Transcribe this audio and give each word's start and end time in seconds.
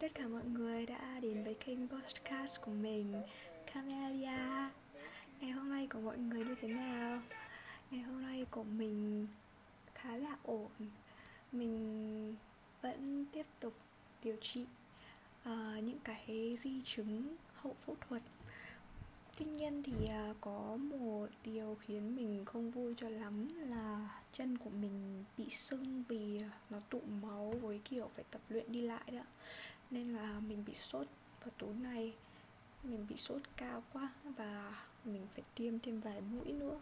tất 0.00 0.14
cả 0.14 0.28
mọi 0.28 0.44
người 0.44 0.86
đã 0.86 1.20
đến 1.22 1.44
với 1.44 1.54
kênh 1.54 1.88
podcast 1.88 2.60
của 2.60 2.70
mình 2.70 3.06
Camelia. 3.74 4.70
Ngày 5.40 5.50
hôm 5.50 5.68
nay 5.68 5.86
của 5.92 6.00
mọi 6.00 6.18
người 6.18 6.44
như 6.44 6.54
thế 6.60 6.68
nào? 6.68 7.20
Ngày 7.90 8.02
hôm 8.02 8.22
nay 8.22 8.46
của 8.50 8.62
mình 8.62 9.26
khá 9.94 10.16
là 10.16 10.36
ổn. 10.42 10.70
Mình 11.52 12.36
vẫn 12.82 13.26
tiếp 13.32 13.46
tục 13.60 13.74
điều 14.24 14.36
trị 14.42 14.64
uh, 15.48 15.84
những 15.84 15.98
cái 16.04 16.56
di 16.60 16.82
chứng 16.84 17.36
hậu 17.54 17.76
phẫu 17.86 17.96
thuật. 18.08 18.22
Tuy 19.38 19.46
nhiên 19.46 19.82
thì 19.82 19.92
uh, 19.92 20.36
có 20.40 20.76
một 20.76 21.26
điều 21.44 21.76
khiến 21.80 22.16
mình 22.16 22.44
không 22.44 22.70
vui 22.70 22.94
cho 22.96 23.08
lắm 23.08 23.48
là 23.68 24.08
chân 24.32 24.58
của 24.58 24.70
mình 24.70 25.24
bị 25.38 25.48
sưng 25.50 26.04
vì 26.08 26.42
nó 26.70 26.78
tụ 26.90 27.00
máu 27.22 27.54
với 27.62 27.80
kiểu 27.84 28.10
phải 28.14 28.24
tập 28.30 28.40
luyện 28.48 28.72
đi 28.72 28.80
lại 28.80 29.10
đó 29.12 29.22
nên 29.90 30.14
là 30.14 30.40
mình 30.40 30.64
bị 30.66 30.74
sốt 30.74 31.06
vào 31.40 31.50
tối 31.58 31.74
nay. 31.74 32.14
Mình 32.82 33.06
bị 33.08 33.16
sốt 33.16 33.42
cao 33.56 33.82
quá 33.92 34.10
và 34.24 34.84
mình 35.04 35.26
phải 35.34 35.44
tiêm 35.54 35.78
thêm 35.78 36.00
vài 36.00 36.20
mũi 36.20 36.52
nữa. 36.52 36.80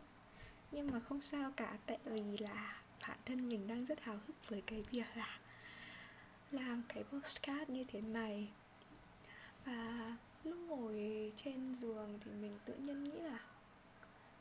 Nhưng 0.73 0.91
mà 0.91 1.01
không 1.01 1.21
sao 1.21 1.53
cả, 1.57 1.79
tại 1.87 1.99
vì 2.05 2.39
là 2.39 2.83
bản 3.01 3.19
thân 3.25 3.49
mình 3.49 3.67
đang 3.67 3.85
rất 3.85 4.01
hào 4.01 4.21
hức 4.27 4.49
với 4.49 4.63
cái 4.67 4.85
việc 4.91 5.07
là 5.15 5.39
làm 6.51 6.83
cái 6.89 7.05
postcard 7.05 7.71
như 7.71 7.85
thế 7.85 8.01
này. 8.01 8.49
Và 9.65 10.17
lúc 10.45 10.59
ngồi 10.59 11.33
trên 11.37 11.75
giường 11.75 12.19
thì 12.25 12.31
mình 12.31 12.59
tự 12.65 12.75
nhiên 12.75 13.05
nghĩ 13.05 13.21
là 13.21 13.41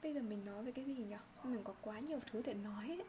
bây 0.04 0.14
giờ 0.14 0.22
mình 0.22 0.46
nói 0.46 0.64
về 0.64 0.72
cái 0.72 0.86
gì 0.86 1.04
nhỉ? 1.04 1.16
Mình 1.44 1.64
có 1.64 1.74
quá 1.82 2.00
nhiều 2.00 2.20
thứ 2.32 2.42
để 2.46 2.54
nói 2.54 2.88
ấy 2.88 3.06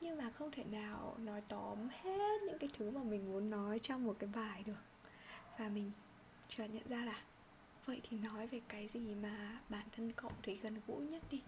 nhưng 0.00 0.18
mà 0.18 0.30
không 0.30 0.50
thể 0.50 0.64
nào 0.64 1.16
nói 1.18 1.42
tóm 1.48 1.78
hết 1.88 2.42
những 2.46 2.58
cái 2.58 2.70
thứ 2.78 2.90
mà 2.90 3.02
mình 3.02 3.32
muốn 3.32 3.50
nói 3.50 3.80
trong 3.82 4.04
một 4.04 4.16
cái 4.18 4.30
bài 4.34 4.62
được. 4.66 4.82
Và 5.58 5.68
mình 5.68 5.90
chợt 6.48 6.66
nhận 6.66 6.88
ra 6.88 7.04
là, 7.04 7.22
vậy 7.86 8.00
thì 8.08 8.18
nói 8.18 8.46
về 8.46 8.60
cái 8.68 8.88
gì 8.88 9.14
mà 9.22 9.60
bản 9.68 9.86
thân 9.96 10.12
cậu 10.12 10.32
thấy 10.42 10.58
gần 10.62 10.80
gũi 10.86 11.04
nhất 11.04 11.22
đi. 11.30 11.42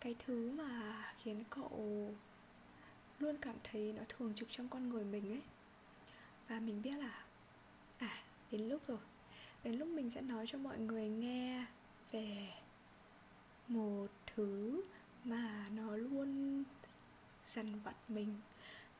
Cái 0.00 0.14
thứ 0.26 0.52
mà 0.52 1.04
khiến 1.22 1.44
cậu 1.50 2.14
luôn 3.18 3.36
cảm 3.40 3.56
thấy 3.64 3.92
nó 3.92 4.02
thường 4.08 4.32
trực 4.36 4.48
trong 4.50 4.68
con 4.68 4.88
người 4.88 5.04
mình 5.04 5.32
ấy. 5.32 5.42
Và 6.48 6.58
mình 6.58 6.82
biết 6.82 6.96
là 6.98 7.24
à 7.98 8.24
đến 8.50 8.68
lúc 8.68 8.86
rồi. 8.86 8.98
Đến 9.64 9.74
lúc 9.74 9.88
mình 9.88 10.10
sẽ 10.10 10.20
nói 10.20 10.46
cho 10.48 10.58
mọi 10.58 10.78
người 10.78 11.10
nghe 11.10 11.64
về 12.12 12.48
một 13.68 14.06
thứ 14.26 14.82
mà 15.24 15.66
nó 15.74 15.96
luôn 15.96 16.64
dằn 17.44 17.80
vặt 17.84 17.94
mình 18.08 18.34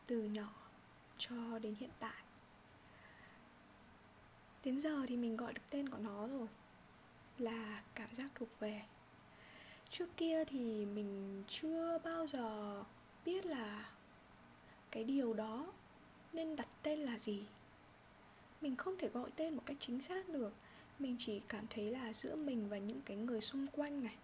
từ 0.06 0.23
nhỏ 0.23 0.53
cho 1.19 1.59
đến 1.62 1.75
hiện 1.81 1.91
tại. 1.98 2.23
Đến 4.64 4.81
giờ 4.81 5.05
thì 5.09 5.17
mình 5.17 5.37
gọi 5.37 5.53
được 5.53 5.62
tên 5.70 5.89
của 5.89 5.98
nó 5.98 6.27
rồi, 6.27 6.48
là 7.39 7.83
cảm 7.95 8.15
giác 8.15 8.28
thuộc 8.34 8.48
về. 8.61 8.83
Trước 9.91 10.17
kia 10.17 10.45
thì 10.45 10.87
mình 10.87 11.42
chưa 11.48 11.98
bao 12.05 12.27
giờ 12.27 12.83
biết 13.25 13.47
là 13.47 13.91
cái 14.91 15.05
điều 15.05 15.34
đó 15.34 15.72
nên 16.33 16.56
đặt 16.56 16.69
tên 16.83 16.98
là 16.98 17.19
gì. 17.19 17.45
Mình 18.61 18.77
không 18.77 18.98
thể 18.98 19.09
gọi 19.09 19.31
tên 19.37 19.55
một 19.56 19.62
cách 19.67 19.77
chính 19.81 20.03
xác 20.03 20.28
được, 20.28 20.53
mình 20.98 21.17
chỉ 21.19 21.41
cảm 21.48 21.67
thấy 21.70 21.91
là 21.91 22.12
giữa 22.12 22.37
mình 22.37 22.69
và 22.69 22.78
những 22.78 23.00
cái 23.03 23.17
người 23.17 23.41
xung 23.41 23.67
quanh 23.67 24.05
này, 24.05 24.17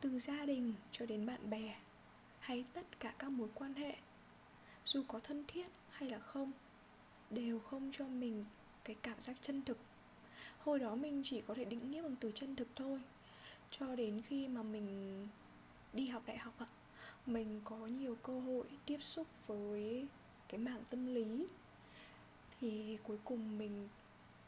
từ 0.00 0.18
gia 0.18 0.44
đình 0.44 0.74
cho 0.92 1.06
đến 1.06 1.26
bạn 1.26 1.50
bè 1.50 1.74
hay 2.42 2.64
tất 2.72 3.00
cả 3.00 3.14
các 3.18 3.32
mối 3.32 3.48
quan 3.54 3.74
hệ, 3.74 3.94
dù 4.84 5.02
có 5.08 5.20
thân 5.20 5.44
thiết 5.48 5.66
hay 5.90 6.10
là 6.10 6.18
không, 6.18 6.50
đều 7.30 7.58
không 7.58 7.90
cho 7.92 8.06
mình 8.06 8.44
cái 8.84 8.96
cảm 9.02 9.20
giác 9.20 9.36
chân 9.42 9.62
thực. 9.62 9.78
Hồi 10.58 10.78
đó 10.78 10.94
mình 10.94 11.22
chỉ 11.24 11.42
có 11.46 11.54
thể 11.54 11.64
định 11.64 11.90
nghĩa 11.90 12.02
bằng 12.02 12.16
từ 12.20 12.32
chân 12.34 12.56
thực 12.56 12.68
thôi. 12.76 13.00
Cho 13.70 13.96
đến 13.96 14.22
khi 14.28 14.48
mà 14.48 14.62
mình 14.62 15.28
đi 15.92 16.06
học 16.06 16.22
đại 16.26 16.38
học 16.38 16.54
ạ, 16.58 16.66
mình 17.26 17.60
có 17.64 17.76
nhiều 17.76 18.16
cơ 18.22 18.40
hội 18.40 18.64
tiếp 18.86 18.98
xúc 19.00 19.26
với 19.46 20.06
cái 20.48 20.58
mảng 20.58 20.82
tâm 20.90 21.14
lý, 21.14 21.46
thì 22.60 22.98
cuối 23.02 23.18
cùng 23.24 23.58
mình 23.58 23.88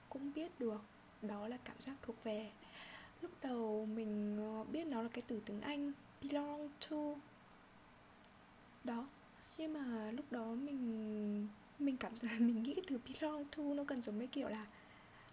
cũng 0.08 0.32
biết 0.34 0.60
được 0.60 0.80
đó 1.22 1.48
là 1.48 1.56
cảm 1.64 1.76
giác 1.80 1.96
thuộc 2.02 2.24
về. 2.24 2.50
Lúc 3.20 3.30
đầu 3.42 3.86
mình 3.94 4.36
ờ, 4.38 4.64
biết 4.64 4.86
nó 4.86 5.02
là 5.02 5.08
cái 5.08 5.22
từ 5.26 5.40
tiếng 5.46 5.60
anh, 5.60 5.92
belong 6.22 6.68
to 6.90 7.14
đó. 8.84 9.06
Nhưng 9.58 9.72
mà 9.72 10.10
lúc 10.10 10.32
đó 10.32 10.44
mình 10.44 11.48
mình 11.78 11.96
cảm 11.96 12.18
thấy 12.18 12.38
mình 12.38 12.62
nghĩ 12.62 12.74
cái 12.74 12.84
từ 12.88 12.98
belong 12.98 13.44
to 13.44 13.62
nó 13.62 13.84
cần 13.84 14.02
giống 14.02 14.18
mấy 14.18 14.26
kiểu 14.26 14.48
là 14.48 14.66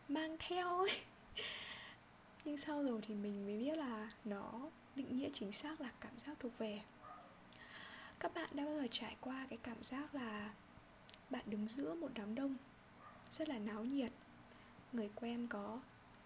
mang 0.08 0.36
theo 0.40 0.78
ấy. 0.78 1.02
Nhưng 2.46 2.58
sau 2.58 2.84
rồi 2.84 3.02
thì 3.08 3.16
mình 3.16 3.46
mới 3.46 3.58
biết 3.58 3.78
là 3.78 4.12
nó 4.26 4.70
định 4.96 5.18
nghĩa 5.18 5.30
chính 5.34 5.52
xác 5.52 5.82
là 5.82 5.92
cảm 6.02 6.20
giác 6.20 6.40
thuộc 6.40 6.58
về. 6.58 6.82
Các 8.20 8.34
bạn 8.34 8.50
đã 8.54 8.66
bao 8.66 8.78
giờ 8.78 8.88
trải 8.92 9.16
qua 9.22 9.48
cái 9.50 9.60
cảm 9.64 9.84
giác 9.84 10.16
là 10.16 10.54
bạn 11.30 11.44
đứng 11.46 11.68
giữa 11.68 11.94
một 11.94 12.12
đám 12.14 12.36
đông, 12.36 12.56
rất 13.32 13.50
là 13.50 13.60
náo 13.60 13.84
nhiệt, 13.84 14.12
người 14.94 15.10
quen 15.16 15.48
có, 15.48 15.80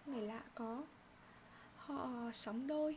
người 0.06 0.22
lạ 0.22 0.42
có, 0.54 0.84
họ 1.76 2.30
sóng 2.32 2.66
đôi 2.66 2.96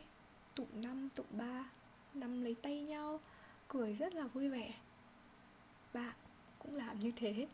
tụ 0.54 0.66
năm 0.72 1.08
tụ 1.14 1.24
ba, 1.30 1.70
nắm 2.14 2.42
lấy 2.42 2.54
tay 2.62 2.80
nhau 2.80 3.20
cười 3.72 3.94
rất 3.94 4.14
là 4.14 4.24
vui 4.24 4.48
vẻ. 4.48 4.72
Bạn 5.92 6.14
cũng 6.58 6.76
làm 6.76 6.98
như 6.98 7.12
thế. 7.16 7.46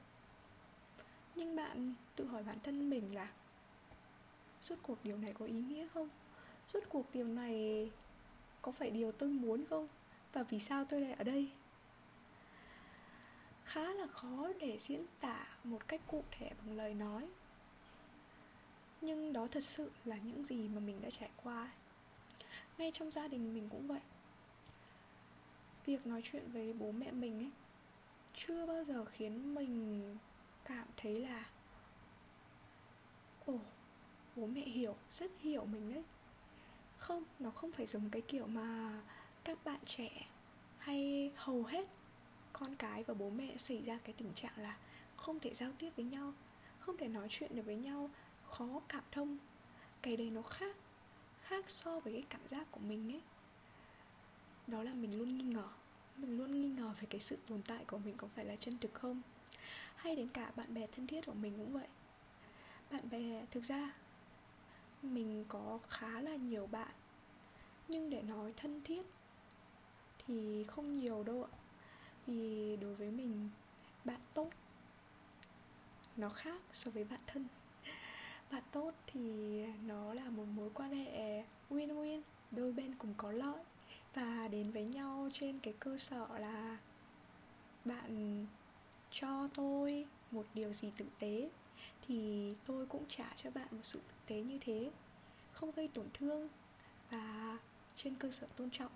Nhưng 1.34 1.56
bạn 1.56 1.94
tự 2.16 2.26
hỏi 2.26 2.42
bản 2.42 2.56
thân 2.62 2.90
mình 2.90 3.14
là, 3.14 3.32
suốt 4.60 4.76
cuộc 4.82 5.04
điều 5.04 5.18
này 5.18 5.32
có 5.32 5.46
ý 5.46 5.52
nghĩa 5.52 5.88
không? 5.94 6.08
Suốt 6.72 6.80
cuộc 6.88 7.06
điều 7.12 7.26
này 7.26 7.90
có 8.62 8.72
phải 8.72 8.90
điều 8.90 9.12
tôi 9.12 9.28
muốn 9.28 9.64
không? 9.70 9.86
Và 10.32 10.42
vì 10.42 10.60
sao 10.60 10.84
tôi 10.84 11.00
lại 11.00 11.12
ở 11.12 11.24
đây? 11.24 11.50
Khá 13.64 13.92
là 13.92 14.06
khó 14.06 14.48
để 14.60 14.78
diễn 14.78 15.06
tả 15.20 15.46
một 15.64 15.88
cách 15.88 16.00
cụ 16.06 16.24
thể 16.30 16.50
bằng 16.58 16.76
lời 16.76 16.94
nói. 16.94 17.28
Nhưng 19.00 19.32
đó 19.32 19.48
thật 19.50 19.64
sự 19.64 19.90
là 20.04 20.16
những 20.16 20.44
gì 20.44 20.68
mà 20.68 20.80
mình 20.80 21.00
đã 21.02 21.10
trải 21.10 21.30
qua. 21.44 21.70
Ngay 22.78 22.90
trong 22.94 23.10
gia 23.10 23.28
đình 23.28 23.54
mình 23.54 23.68
cũng 23.68 23.86
vậy 23.86 24.00
việc 25.86 26.06
nói 26.06 26.22
chuyện 26.24 26.42
với 26.52 26.72
bố 26.72 26.92
mẹ 26.92 27.10
mình 27.10 27.38
ấy, 27.38 27.50
chưa 28.36 28.66
bao 28.66 28.84
giờ 28.84 29.04
khiến 29.04 29.54
mình 29.54 30.02
cảm 30.64 30.86
thấy 30.96 31.18
là, 31.20 31.46
ồ, 33.46 33.58
bố 34.36 34.46
mẹ 34.46 34.60
hiểu, 34.60 34.96
rất 35.10 35.30
hiểu 35.40 35.64
mình 35.64 35.94
đấy 35.94 36.04
không, 36.98 37.22
nó 37.38 37.50
không 37.50 37.72
phải 37.72 37.86
giống 37.86 38.10
cái 38.10 38.22
kiểu 38.22 38.46
mà 38.46 39.00
các 39.44 39.58
bạn 39.64 39.80
trẻ 39.86 40.26
hay 40.78 41.32
hầu 41.36 41.62
hết 41.62 41.88
con 42.52 42.76
cái 42.76 43.04
và 43.04 43.14
bố 43.14 43.30
mẹ 43.30 43.56
xảy 43.56 43.82
ra 43.82 43.98
cái 44.04 44.14
tình 44.18 44.32
trạng 44.34 44.52
là 44.56 44.76
không 45.16 45.40
thể 45.40 45.54
giao 45.54 45.70
tiếp 45.78 45.90
với 45.96 46.04
nhau, 46.04 46.32
không 46.78 46.96
thể 46.96 47.08
nói 47.08 47.26
chuyện 47.30 47.56
được 47.56 47.62
với 47.66 47.76
nhau, 47.76 48.10
khó 48.48 48.80
cảm 48.88 49.02
thông. 49.12 49.38
Cái 50.02 50.16
đấy 50.16 50.30
nó 50.30 50.42
khác 50.42 50.76
khác 51.40 51.70
so 51.70 52.00
với 52.00 52.12
cái 52.12 52.24
cảm 52.28 52.48
giác 52.48 52.66
của 52.70 52.80
mình 52.80 53.12
ấy 53.12 53.20
đó 54.66 54.82
là 54.82 54.94
mình 54.94 55.18
luôn 55.18 55.38
nghi 55.38 55.44
ngờ. 55.44 55.68
Mình 56.16 56.38
luôn 56.38 56.60
nghi 56.60 56.68
ngờ 56.68 56.94
về 57.00 57.06
cái 57.10 57.20
sự 57.20 57.36
tồn 57.46 57.62
tại 57.62 57.84
của 57.84 57.98
mình 57.98 58.14
có 58.16 58.28
phải 58.34 58.44
là 58.44 58.56
chân 58.56 58.78
thực 58.78 58.94
không? 58.94 59.22
Hay 59.96 60.16
đến 60.16 60.28
cả 60.28 60.52
bạn 60.56 60.74
bè 60.74 60.86
thân 60.86 61.06
thiết 61.06 61.26
của 61.26 61.34
mình 61.34 61.52
cũng 61.56 61.72
vậy. 61.72 61.88
Bạn 62.90 63.10
bè, 63.10 63.46
thực 63.50 63.64
ra, 63.64 63.94
mình 65.02 65.44
có 65.48 65.78
khá 65.88 66.20
là 66.20 66.36
nhiều 66.36 66.66
bạn. 66.66 66.94
Nhưng 67.88 68.10
để 68.10 68.22
nói 68.22 68.52
thân 68.56 68.80
thiết 68.84 69.02
thì 70.26 70.64
không 70.64 70.96
nhiều 70.96 71.22
đâu 71.22 71.44
ạ. 71.44 71.52
Vì 72.26 72.76
đối 72.76 72.94
với 72.94 73.10
mình, 73.10 73.50
bạn 74.04 74.20
tốt, 74.34 74.50
nó 76.16 76.28
khác 76.28 76.62
so 76.72 76.90
với 76.90 77.04
bạn 77.04 77.20
thân. 77.26 77.46
Bạn 78.50 78.62
tốt 78.72 78.94
thì 79.06 79.20
nó 79.86 80.14
là 80.14 80.30
một 80.30 80.44
mối 80.54 80.70
quan 80.74 80.90
hệ 80.90 81.44
win-win, 81.70 82.20
đôi 82.50 82.72
bên 82.72 82.94
cùng 82.94 83.14
có 83.16 83.32
lợi 83.32 83.64
và 84.16 84.48
đến 84.48 84.70
với 84.70 84.84
nhau 84.84 85.28
trên 85.32 85.58
cái 85.58 85.74
cơ 85.80 85.98
sở 85.98 86.38
là 86.38 86.78
bạn 87.84 88.46
cho 89.10 89.48
tôi 89.54 90.06
một 90.30 90.46
điều 90.54 90.72
gì 90.72 90.90
tử 90.96 91.04
tế, 91.18 91.50
thì 92.06 92.52
tôi 92.66 92.86
cũng 92.86 93.04
trả 93.08 93.32
cho 93.34 93.50
bạn 93.50 93.68
một 93.70 93.82
sự 93.82 93.98
tử 93.98 94.14
tế 94.26 94.42
như 94.42 94.58
thế, 94.60 94.90
không 95.52 95.72
gây 95.76 95.88
tổn 95.88 96.06
thương 96.14 96.48
và 97.10 97.58
trên 97.96 98.14
cơ 98.14 98.30
sở 98.30 98.46
tôn 98.56 98.70
trọng. 98.70 98.92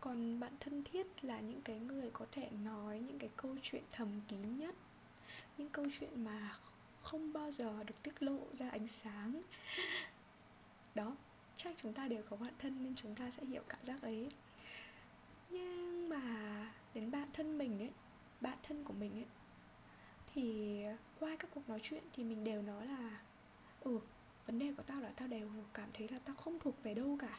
Còn 0.00 0.40
bạn 0.40 0.52
thân 0.60 0.84
thiết 0.84 1.24
là 1.24 1.40
những 1.40 1.62
cái 1.62 1.78
người 1.78 2.10
có 2.12 2.26
thể 2.32 2.50
nói 2.64 2.98
những 2.98 3.18
cái 3.18 3.30
câu 3.36 3.56
chuyện 3.62 3.82
thầm 3.92 4.08
kín 4.28 4.52
nhất, 4.52 4.74
những 5.58 5.68
câu 5.68 5.86
chuyện 5.98 6.24
mà 6.24 6.58
không 7.02 7.32
bao 7.32 7.50
giờ 7.50 7.84
được 7.84 8.02
tiết 8.02 8.22
lộ 8.22 8.38
ra 8.52 8.70
ánh 8.70 8.88
sáng. 8.88 9.42
Đó 10.94 11.16
chắc 11.56 11.74
chúng 11.82 11.92
ta 11.92 12.08
đều 12.08 12.22
có 12.30 12.36
bạn 12.36 12.52
thân 12.58 12.76
nên 12.80 12.94
chúng 12.96 13.14
ta 13.14 13.30
sẽ 13.30 13.44
hiểu 13.44 13.62
cảm 13.68 13.84
giác 13.84 14.02
ấy. 14.02 14.28
Nhưng 15.50 16.08
mà 16.08 16.22
đến 16.94 17.10
bạn 17.10 17.28
thân 17.32 17.58
mình 17.58 17.78
ấy, 17.78 17.90
bạn 18.40 18.58
thân 18.62 18.84
của 18.84 18.92
mình 18.92 19.12
ấy, 19.12 19.26
thì 20.34 20.82
qua 21.20 21.36
các 21.38 21.50
cuộc 21.54 21.68
nói 21.68 21.80
chuyện 21.82 22.02
thì 22.12 22.24
mình 22.24 22.44
đều 22.44 22.62
nói 22.62 22.86
là 22.86 23.20
ừ 23.80 24.00
vấn 24.46 24.58
đề 24.58 24.72
của 24.76 24.82
tao 24.82 25.00
là 25.00 25.12
tao 25.16 25.28
đều 25.28 25.48
cảm 25.74 25.88
thấy 25.94 26.08
là 26.08 26.18
tao 26.18 26.36
không 26.36 26.58
thuộc 26.58 26.82
về 26.82 26.94
đâu 26.94 27.16
cả. 27.20 27.38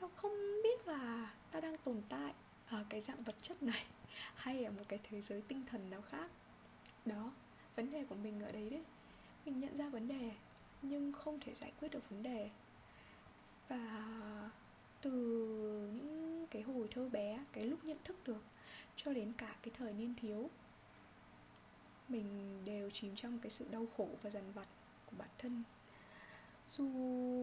Tao 0.00 0.10
không 0.16 0.62
biết 0.62 0.88
là 0.88 1.34
tao 1.50 1.60
đang 1.60 1.76
tồn 1.78 2.02
tại 2.08 2.34
ở 2.66 2.84
cái 2.88 3.00
dạng 3.00 3.22
vật 3.22 3.34
chất 3.42 3.62
này 3.62 3.84
hay 4.34 4.64
ở 4.64 4.70
một 4.70 4.84
cái 4.88 4.98
thế 5.02 5.20
giới 5.20 5.42
tinh 5.42 5.62
thần 5.66 5.90
nào 5.90 6.02
khác. 6.02 6.30
Đó, 7.04 7.32
vấn 7.76 7.90
đề 7.90 8.04
của 8.04 8.14
mình 8.14 8.40
ở 8.40 8.52
đấy 8.52 8.70
đấy. 8.70 8.82
Mình 9.44 9.60
nhận 9.60 9.78
ra 9.78 9.88
vấn 9.88 10.08
đề, 10.08 10.30
nhưng 10.82 11.12
không 11.12 11.40
thể 11.40 11.54
giải 11.54 11.72
quyết 11.80 11.88
được 11.88 12.10
vấn 12.10 12.22
đề 12.22 12.50
và 13.68 14.50
từ 15.00 15.10
những 15.94 16.46
cái 16.50 16.62
hồi 16.62 16.88
thơ 16.90 17.08
bé 17.08 17.44
cái 17.52 17.64
lúc 17.64 17.84
nhận 17.84 17.98
thức 18.04 18.16
được 18.24 18.42
cho 18.96 19.12
đến 19.12 19.32
cả 19.38 19.56
cái 19.62 19.74
thời 19.78 19.92
niên 19.92 20.14
thiếu 20.14 20.50
mình 22.08 22.58
đều 22.64 22.90
chìm 22.90 23.16
trong 23.16 23.38
cái 23.38 23.50
sự 23.50 23.66
đau 23.70 23.86
khổ 23.96 24.08
và 24.22 24.30
dằn 24.30 24.52
vặt 24.52 24.66
của 25.06 25.16
bản 25.18 25.28
thân. 25.38 25.62
Dù 26.68 26.86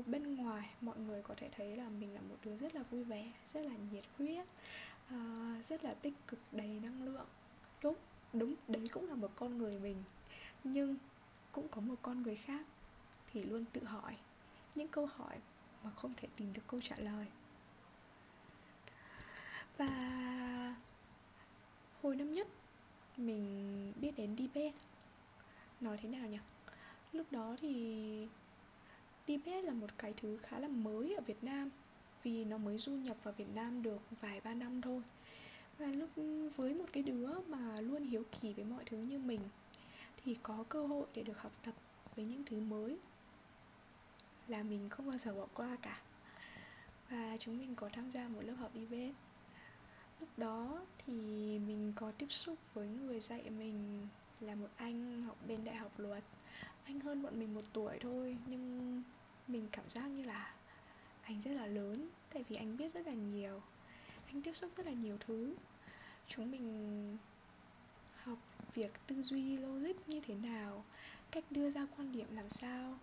bên 0.05 0.35
ngoài 0.35 0.69
mọi 0.81 0.97
người 0.97 1.21
có 1.21 1.35
thể 1.37 1.49
thấy 1.51 1.77
là 1.77 1.89
mình 1.89 2.13
là 2.13 2.21
một 2.21 2.35
đứa 2.43 2.57
rất 2.57 2.75
là 2.75 2.83
vui 2.83 3.03
vẻ 3.03 3.31
rất 3.45 3.65
là 3.65 3.71
nhiệt 3.91 4.03
huyết 4.17 4.47
uh, 5.15 5.65
rất 5.65 5.83
là 5.83 5.93
tích 5.93 6.13
cực 6.27 6.39
đầy 6.51 6.79
năng 6.83 7.03
lượng 7.03 7.25
đúng 7.83 7.95
đúng 8.33 8.55
đấy 8.67 8.87
cũng 8.91 9.09
là 9.09 9.15
một 9.15 9.31
con 9.35 9.57
người 9.57 9.79
mình. 9.79 10.03
Nhưng 10.63 10.97
cũng 11.51 11.67
có 11.67 11.81
một 11.81 11.95
con 12.01 12.21
người 12.21 12.35
khác 12.35 12.65
thì 13.33 13.43
luôn 13.43 13.65
tự 13.73 13.83
hỏi 13.83 14.17
những 14.75 14.87
câu 14.87 15.05
hỏi 15.05 15.35
mà 15.85 15.91
không 15.91 16.13
thể 16.17 16.27
tìm 16.35 16.53
được 16.53 16.61
câu 16.67 16.79
trả 16.83 16.95
lời. 16.99 17.25
Và 19.77 20.75
hồi 22.01 22.15
năm 22.15 22.33
nhất, 22.33 22.47
mình 23.17 23.93
biết 24.01 24.11
đến 24.17 24.35
debate 24.37 24.77
nói 25.81 25.97
thế 26.01 26.09
nào 26.09 26.27
nhỉ? 26.27 26.39
Lúc 27.13 27.31
đó 27.31 27.55
thì 27.61 28.27
debate 29.27 29.61
là 29.61 29.73
một 29.73 29.89
cái 29.97 30.13
thứ 30.17 30.37
khá 30.37 30.59
là 30.59 30.67
mới 30.67 31.15
ở 31.15 31.21
Việt 31.21 31.43
Nam, 31.43 31.69
vì 32.23 32.45
nó 32.45 32.57
mới 32.57 32.77
du 32.77 32.91
nhập 32.91 33.17
vào 33.23 33.33
Việt 33.37 33.55
Nam 33.55 33.83
được 33.83 34.01
vài 34.21 34.41
ba 34.41 34.53
năm 34.53 34.81
thôi. 34.81 35.01
Và 35.77 35.87
lúc, 35.87 36.09
với 36.55 36.73
một 36.73 36.85
cái 36.93 37.03
đứa 37.03 37.29
mà 37.47 37.81
luôn 37.81 38.03
hiếu 38.03 38.23
kỳ 38.41 38.53
với 38.53 38.65
mọi 38.65 38.83
thứ 38.85 38.97
như 38.97 39.19
mình, 39.19 39.39
thì 40.23 40.37
có 40.43 40.63
cơ 40.69 40.87
hội 40.87 41.05
để 41.13 41.23
được 41.23 41.41
học 41.41 41.51
tập 41.65 41.73
với 42.15 42.25
những 42.25 42.43
thứ 42.45 42.59
mới 42.59 42.97
là 44.47 44.63
mình 44.63 44.89
không 44.89 45.07
bao 45.07 45.17
giờ 45.17 45.33
bỏ 45.33 45.47
qua 45.53 45.77
cả. 45.81 46.01
Và 47.09 47.37
chúng 47.39 47.57
mình 47.57 47.75
có 47.75 47.89
tham 47.93 48.11
gia 48.11 48.27
một 48.27 48.41
lớp 48.41 48.53
học 48.53 48.71
debate 48.73 49.13
lúc 50.19 50.29
đó 50.37 50.81
thì 51.05 51.13
mình 51.59 51.93
có 51.95 52.11
tiếp 52.11 52.27
xúc 52.29 52.57
với 52.73 52.87
người 52.87 53.19
dạy 53.19 53.49
mình 53.49 54.07
là 54.39 54.55
một 54.55 54.67
anh 54.75 55.21
học 55.21 55.37
bên 55.47 55.63
đại 55.63 55.75
học 55.75 55.99
luật. 55.99 56.23
Anh 56.83 56.99
hơn 56.99 57.23
bọn 57.23 57.39
mình 57.39 57.53
một 57.53 57.61
tuổi 57.73 57.99
thôi, 58.01 58.37
nhưng 58.47 59.03
mình 59.47 59.67
cảm 59.71 59.89
giác 59.89 60.07
như 60.07 60.23
là 60.23 60.53
anh 61.21 61.41
rất 61.41 61.51
là 61.51 61.67
lớn, 61.67 62.09
tại 62.33 62.43
vì 62.49 62.55
anh 62.55 62.77
biết 62.77 62.91
rất 62.91 63.07
là 63.07 63.13
nhiều. 63.13 63.61
Anh 64.27 64.41
tiếp 64.41 64.53
xúc 64.53 64.71
rất 64.75 64.85
là 64.85 64.91
nhiều 64.91 65.17
thứ. 65.19 65.55
Chúng 66.27 66.51
mình 66.51 67.17
học 68.15 68.37
việc 68.73 68.91
tư 69.07 69.21
duy 69.21 69.57
logic 69.57 70.07
như 70.07 70.21
thế 70.21 70.33
nào, 70.33 70.85
cách 71.31 71.43
đưa 71.49 71.69
ra 71.69 71.87
quan 71.97 72.11
điểm 72.11 72.27
làm 72.35 72.49
sao 72.49 72.97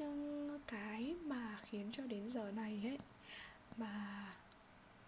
nhưng 0.00 0.58
cái 0.66 1.14
mà 1.24 1.58
khiến 1.62 1.88
cho 1.92 2.06
đến 2.06 2.30
giờ 2.30 2.50
này 2.50 2.82
ấy, 2.84 2.98
mà 3.76 4.26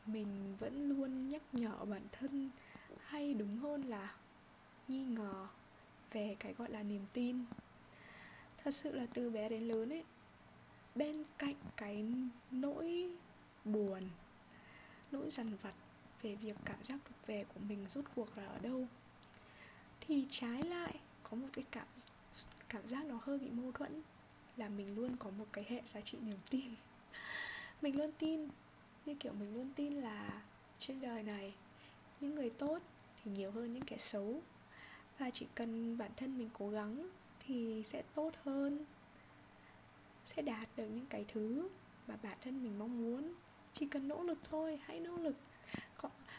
mình 0.07 0.57
vẫn 0.59 0.89
luôn 0.89 1.29
nhắc 1.29 1.43
nhở 1.53 1.85
bản 1.85 2.03
thân 2.13 2.51
hay 2.99 3.35
đúng 3.35 3.57
hơn 3.57 3.83
là 3.83 4.15
nghi 4.89 5.05
ngờ 5.05 5.47
về 6.11 6.37
cái 6.39 6.55
gọi 6.55 6.71
là 6.71 6.83
niềm 6.83 7.03
tin. 7.13 7.39
Thật 8.65 8.71
sự 8.71 8.95
là 8.95 9.07
từ 9.15 9.31
bé 9.31 9.49
đến 9.49 9.63
lớn 9.63 9.93
ấy, 9.93 10.05
bên 10.95 11.25
cạnh 11.39 11.55
cái 11.77 12.07
nỗi 12.51 13.11
buồn, 13.65 14.03
nỗi 15.13 15.31
dằn 15.31 15.57
vặt 15.63 15.75
về 16.23 16.35
việc 16.35 16.57
cảm 16.65 16.85
giác 16.85 16.99
thuộc 17.05 17.27
về 17.27 17.45
của 17.55 17.61
mình 17.69 17.85
rốt 17.89 18.05
cuộc 18.15 18.39
là 18.39 18.47
ở 18.47 18.59
đâu, 18.63 18.87
thì 20.01 20.27
trái 20.31 20.63
lại 20.63 21.01
có 21.23 21.37
một 21.37 21.49
cái 21.53 21.65
cảm 21.71 21.87
cảm 22.69 22.87
giác 22.87 23.05
nó 23.07 23.19
hơi 23.23 23.39
bị 23.39 23.51
mâu 23.51 23.73
thuẫn 23.73 24.03
là 24.57 24.69
mình 24.69 24.95
luôn 24.95 25.17
có 25.17 25.31
một 25.31 25.47
cái 25.53 25.65
hệ 25.69 25.83
giá 25.85 26.01
trị 26.01 26.19
niềm 26.23 26.39
tin. 26.51 26.71
Mình 27.83 27.99
luôn 27.99 28.11
tin, 28.19 28.49
như 29.07 29.15
kiểu 29.15 29.33
mình 29.33 29.55
luôn 29.55 29.71
tin 29.77 29.93
là 29.93 30.43
trên 30.79 31.01
đời 31.01 31.23
này, 31.23 31.55
những 32.21 32.35
người 32.35 32.51
tốt 32.51 32.79
thì 33.25 33.31
nhiều 33.31 33.51
hơn 33.51 33.73
những 33.73 33.83
kẻ 33.83 33.97
xấu. 33.99 34.43
Và 35.19 35.31
chỉ 35.31 35.47
cần 35.55 35.99
bản 35.99 36.11
thân 36.17 36.39
mình 36.39 36.51
cố 36.59 36.71
gắng 36.71 37.09
thì 37.47 37.83
sẽ 37.85 38.03
tốt 38.15 38.31
hơn, 38.43 38.85
sẽ 40.25 40.43
đạt 40.43 40.69
được 40.77 40.87
những 40.87 41.07
cái 41.07 41.25
thứ 41.29 41.69
mà 42.07 42.17
bản 42.23 42.39
thân 42.41 42.65
mình 42.65 42.79
mong 42.79 43.03
muốn. 43.03 43.35
Chỉ 43.73 43.87
cần 43.87 44.09
nỗ 44.09 44.23
lực 44.23 44.39
thôi, 44.51 44.81
hãy 44.83 45.01
nỗ 45.01 45.17
lực. 45.17 45.37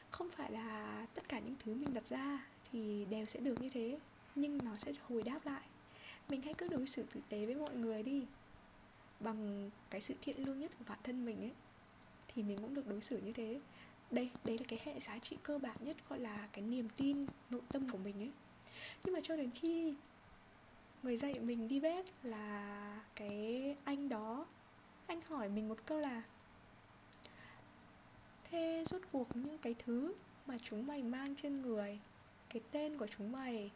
Không 0.09 0.29
phải 0.29 0.51
là 0.51 1.05
tất 1.13 1.29
cả 1.29 1.39
những 1.39 1.55
thứ 1.59 1.73
mình 1.73 1.93
đặt 1.93 2.07
ra 2.07 2.47
thì 2.71 3.05
đều 3.09 3.25
sẽ 3.25 3.39
được 3.39 3.61
như 3.61 3.69
thế, 3.69 3.99
nhưng 4.35 4.57
nó 4.57 4.75
sẽ 4.75 4.93
hồi 5.07 5.23
đáp 5.23 5.45
lại 5.45 5.61
mình 6.29 6.41
hãy 6.41 6.53
cứ 6.53 6.67
đối 6.67 6.87
xử 6.87 7.03
tử 7.13 7.21
tế 7.29 7.45
với 7.45 7.55
mọi 7.55 7.75
người 7.75 8.03
đi. 8.03 8.25
Bằng 9.19 9.69
cái 9.89 10.01
sự 10.01 10.13
thiện 10.21 10.45
lương 10.45 10.59
nhất 10.59 10.71
của 10.79 10.85
bản 10.87 10.99
thân 11.03 11.25
mình 11.25 11.39
ấy, 11.39 11.51
thì 12.27 12.43
mình 12.43 12.57
cũng 12.61 12.73
được 12.73 12.87
đối 12.87 13.01
xử 13.01 13.21
như 13.21 13.33
thế. 13.33 13.59
Đây, 14.11 14.29
đấy 14.43 14.57
là 14.57 14.65
cái 14.67 14.79
hệ 14.83 14.99
giá 14.99 15.19
trị 15.19 15.37
cơ 15.43 15.57
bản 15.57 15.77
nhất, 15.79 15.97
gọi 16.09 16.19
là 16.19 16.47
cái 16.53 16.65
niềm 16.65 16.89
tin, 16.97 17.25
nội 17.49 17.61
tâm 17.71 17.89
của 17.89 17.97
mình 17.97 18.15
ấy. 18.19 18.31
Nhưng 19.03 19.13
mà 19.13 19.19
cho 19.23 19.35
đến 19.35 19.51
khi 19.51 19.93
người 21.03 21.17
dạy 21.17 21.39
mình 21.39 21.67
đi 21.67 21.79
bếp 21.79 22.05
là 22.23 23.01
cái 23.15 23.75
anh 23.83 24.09
đó, 24.09 24.45
anh 25.07 25.21
hỏi 25.21 25.49
mình 25.49 25.69
một 25.69 25.77
câu 25.85 25.99
là, 25.99 26.23
thế 28.43 28.83
rốt 28.85 29.01
cuộc 29.11 29.35
những 29.35 29.57
cái 29.57 29.75
thứ 29.79 30.13
mà 30.45 30.57
chúng 30.63 30.87
mày 30.87 31.03
mang 31.03 31.35
trên 31.35 31.61
người, 31.61 31.99
cái 32.49 32.61
tên 32.71 32.97
của 32.97 33.07
chúng 33.07 33.31
mày 33.31 33.71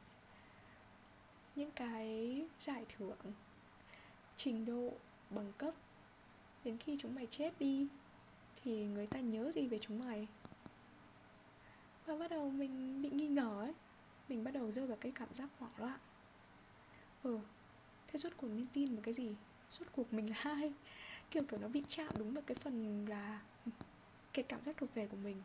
những 1.58 1.72
cái 1.72 2.42
giải 2.60 2.86
thưởng 2.98 3.18
trình 4.38 4.66
độ 4.66 4.94
bằng 5.30 5.52
cấp 5.58 5.74
đến 6.64 6.78
khi 6.78 6.98
chúng 7.00 7.16
mày 7.16 7.28
chết 7.32 7.60
đi 7.60 7.88
thì 8.64 8.86
người 8.86 9.08
ta 9.08 9.20
nhớ 9.20 9.52
gì 9.52 9.68
về 9.68 9.78
chúng 9.82 10.00
mày? 10.00 10.28
Và 12.06 12.18
bắt 12.18 12.32
đầu 12.32 12.50
mình 12.50 13.02
bị 13.02 13.10
nghi 13.10 13.28
ngờ 13.28 13.62
ấy. 13.62 13.74
Mình 14.30 14.44
bắt 14.44 14.52
đầu 14.52 14.72
rơi 14.72 14.88
vào 14.88 14.98
cái 15.02 15.12
cảm 15.16 15.34
giác 15.34 15.50
hoảng 15.60 15.74
loạn. 15.78 16.00
Ừ 17.24 17.40
thế 18.08 18.18
suốt 18.18 18.30
cuộc 18.38 18.48
nên 18.48 18.66
tin 18.74 18.96
vào 18.96 19.02
cái 19.04 19.14
gì? 19.14 19.36
Suốt 19.70 19.86
cuộc 19.92 20.14
mình 20.14 20.30
là 20.30 20.36
ai? 20.40 20.74
Kiểu 21.32 21.44
kiểu 21.44 21.60
nó 21.60 21.68
bị 21.68 21.84
chạm 21.88 22.14
đúng 22.18 22.34
vào 22.34 22.44
cái 22.48 22.56
phần 22.56 23.06
là 23.10 23.42
ừ, 23.66 23.72
cái 24.34 24.44
cảm 24.44 24.62
giác 24.62 24.78
thuộc 24.78 24.96
về 24.96 25.08
của 25.08 25.18
mình. 25.18 25.42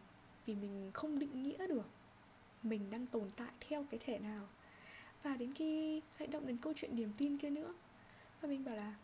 Vì 0.47 0.55
mình 0.55 0.91
không 0.95 1.19
định 1.19 1.43
nghĩa 1.43 1.67
được 1.67 1.87
mình 2.63 2.91
đang 2.91 3.07
tồn 3.07 3.31
tại 3.37 3.51
theo 3.61 3.85
cái 3.91 4.01
thể 4.05 4.19
nào 4.19 4.49
và 5.23 5.37
đến 5.37 5.55
khi 5.55 6.01
lại 6.19 6.27
động 6.27 6.47
đến 6.47 6.57
câu 6.57 6.73
chuyện 6.77 6.97
niềm 6.97 7.13
tin 7.19 7.39
kia 7.39 7.51
nữa. 7.51 7.69
Và 8.41 8.49
mình 8.49 8.65
bảo 8.65 8.77
là, 8.77 8.95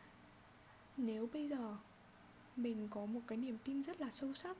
nếu 0.96 1.28
bây 1.32 1.48
giờ 1.48 1.76
mình 2.56 2.88
có 2.90 3.06
một 3.06 3.20
cái 3.26 3.38
niềm 3.38 3.58
tin 3.64 3.82
rất 3.82 4.00
là 4.00 4.10
sâu 4.10 4.34
sắc, 4.34 4.56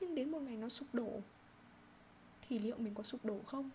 nhưng 0.00 0.14
đến 0.14 0.30
một 0.30 0.40
ngày 0.40 0.56
nó 0.56 0.68
sụp 0.68 0.88
đổ, 0.92 1.20
thì 2.48 2.58
liệu 2.58 2.76
mình 2.78 2.94
có 2.94 3.02
sụp 3.02 3.24
đổ 3.24 3.38
không? 3.46 3.70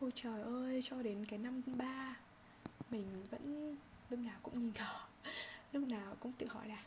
Ôi 0.00 0.12
trời 0.14 0.42
ơi, 0.42 0.80
cho 0.82 1.02
đến 1.02 1.24
cái 1.28 1.38
năm 1.38 1.62
ba, 1.66 2.16
mình 2.90 3.06
vẫn 3.30 3.76
lúc 4.10 4.20
nào 4.20 4.38
cũng 4.42 4.64
nghi 4.64 4.72
ngờ, 4.74 4.94
lúc 5.72 5.88
nào 5.88 6.16
cũng 6.20 6.32
tự 6.32 6.46
hỏi 6.46 6.68
là 6.68 6.84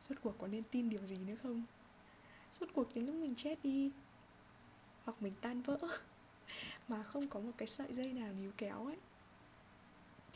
suốt 0.00 0.14
cuộc 0.22 0.38
có 0.38 0.46
nên 0.46 0.62
tin 0.70 0.88
điều 0.90 1.06
gì 1.06 1.16
nữa 1.26 1.36
không? 1.42 1.62
Suốt 2.52 2.66
cuộc 2.74 2.94
đến 2.94 3.06
lúc 3.06 3.14
mình 3.14 3.34
chết 3.34 3.58
đi, 3.62 3.90
hoặc 5.04 5.22
mình 5.22 5.32
tan 5.40 5.62
vỡ 5.62 5.78
mà 6.88 7.02
không 7.02 7.28
có 7.28 7.40
một 7.40 7.52
cái 7.58 7.68
sợi 7.68 7.92
dây 7.92 8.12
nào 8.12 8.32
níu 8.32 8.50
kéo 8.56 8.86
ấy 8.86 8.96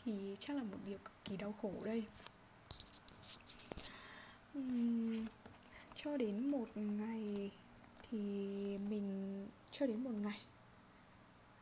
thì 0.05 0.37
chắc 0.39 0.57
là 0.57 0.63
một 0.63 0.79
điều 0.87 0.99
cực 0.99 1.13
kỳ 1.25 1.37
đau 1.37 1.55
khổ 1.63 1.73
đây. 1.85 2.05
Uhm, 4.59 5.27
cho 5.97 6.17
đến 6.17 6.51
một 6.51 6.69
ngày 6.75 7.51
thì 8.11 8.19
mình 8.91 9.49
cho 9.71 9.87
đến 9.87 10.05
một 10.05 10.11
ngày 10.11 10.41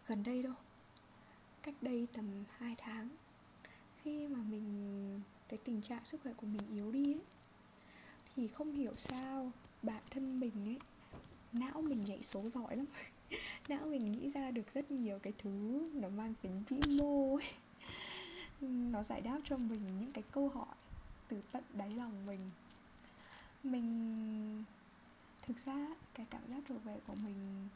gần 0.06 0.22
đây 0.22 0.42
đâu 0.42 0.54
cách 1.62 1.74
đây 1.80 2.08
tầm 2.12 2.44
2 2.58 2.74
tháng 2.78 3.08
khi 4.02 4.28
mà 4.28 4.38
mình 4.50 5.20
cái 5.48 5.58
tình 5.64 5.82
trạng 5.82 6.04
sức 6.04 6.20
khỏe 6.22 6.32
của 6.32 6.46
mình 6.46 6.68
yếu 6.70 6.92
đi 6.92 7.12
ấy 7.14 7.22
thì 8.36 8.48
không 8.48 8.72
hiểu 8.72 8.92
sao 8.96 9.52
bản 9.82 10.02
thân 10.10 10.40
mình 10.40 10.52
ấy 10.64 10.78
não 11.52 11.82
mình 11.82 12.00
nhảy 12.06 12.22
số 12.22 12.48
giỏi 12.48 12.76
lắm. 12.76 12.86
não, 13.68 13.86
mình 13.86 14.12
nghĩ 14.12 14.30
ra 14.30 14.50
được 14.50 14.70
rất 14.70 14.90
nhiều 14.90 15.18
cái 15.18 15.32
thứ 15.38 15.50
nó 15.94 16.08
mang 16.08 16.34
tính 16.42 16.62
vĩ 16.68 16.80
mô 16.98 17.36
ấy. 17.36 17.50
Nó 18.60 19.02
giải 19.02 19.20
đáp 19.20 19.38
cho 19.44 19.56
mình 19.56 20.00
những 20.00 20.12
cái 20.12 20.24
câu 20.32 20.48
hỏi 20.48 20.74
từ 21.28 21.42
tận 21.52 21.64
đáy 21.74 21.90
lòng 21.90 22.26
mình. 22.26 22.40
Mình, 23.64 24.64
thực 25.42 25.58
ra 25.58 25.88
cái 26.14 26.26
cảm 26.30 26.42
giác 26.48 26.64
trở 26.68 26.78
về 26.78 27.00
của 27.06 27.14
mình, 27.24 27.68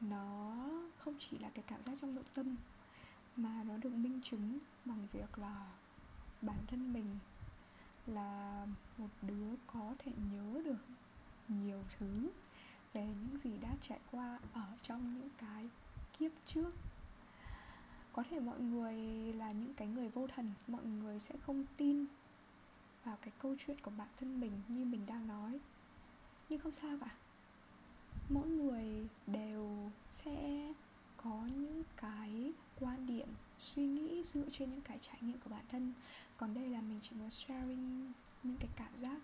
nó 0.00 0.56
không 0.98 1.14
chỉ 1.18 1.38
là 1.38 1.50
cái 1.54 1.64
cảm 1.66 1.82
giác 1.82 1.92
trong 2.00 2.14
nội 2.14 2.24
tâm, 2.34 2.56
mà 3.36 3.64
nó 3.68 3.76
được 3.76 3.92
minh 3.92 4.20
chứng 4.22 4.58
bằng 4.84 5.06
việc 5.12 5.38
là 5.38 5.66
bản 6.42 6.56
thân 6.66 6.92
mình 6.92 7.18
là 8.06 8.66
một 8.98 9.08
đứa 9.22 9.54
có 9.66 9.94
thể 9.98 10.12
nhớ 10.32 10.62
được 10.64 10.84
nhiều 11.48 11.82
thứ 11.98 12.30
về 12.92 13.06
những 13.06 13.38
gì 13.38 13.50
đã 13.62 13.68
trải 13.82 13.98
qua 14.10 14.38
ở 14.52 14.66
trong 14.82 15.14
những 15.14 15.28
cái 15.38 15.68
kiếp 16.18 16.32
trước. 16.46 16.70
Có 18.12 18.24
thể 18.30 18.40
mọi 18.40 18.60
người 18.60 18.96
là 19.32 19.52
những 19.52 19.74
cái 19.74 19.88
người 19.88 20.08
vô 20.08 20.26
thần, 20.26 20.52
mọi 20.66 20.84
người 20.84 21.18
sẽ 21.18 21.34
không 21.46 21.64
tin 21.76 22.06
vào 23.04 23.16
cái 23.22 23.32
câu 23.38 23.56
chuyện 23.58 23.76
của 23.82 23.90
bản 23.90 24.08
thân 24.16 24.40
mình 24.40 24.60
như 24.68 24.84
mình 24.84 25.06
đang 25.06 25.26
nói. 25.26 25.60
Nhưng 26.48 26.60
không 26.60 26.72
sao 26.72 26.98
cả. 27.00 27.10
Mỗi 28.28 28.48
người 28.48 29.08
đều 29.26 29.90
sẽ 30.10 30.68
có 31.16 31.48
những 31.56 31.82
cái 31.96 32.52
quan 32.80 33.06
điểm, 33.06 33.28
suy 33.60 33.86
nghĩ 33.86 34.22
dựa 34.22 34.50
trên 34.52 34.70
những 34.70 34.80
cái 34.80 34.98
trải 35.00 35.18
nghiệm 35.20 35.38
của 35.38 35.50
bản 35.50 35.64
thân. 35.70 35.92
Còn 36.36 36.54
đây 36.54 36.68
là 36.68 36.80
mình 36.80 36.98
chỉ 37.02 37.10
muốn 37.16 37.30
sharing 37.30 38.12
những 38.42 38.56
cái 38.56 38.68
cảm 38.76 38.96
giác, 38.96 39.20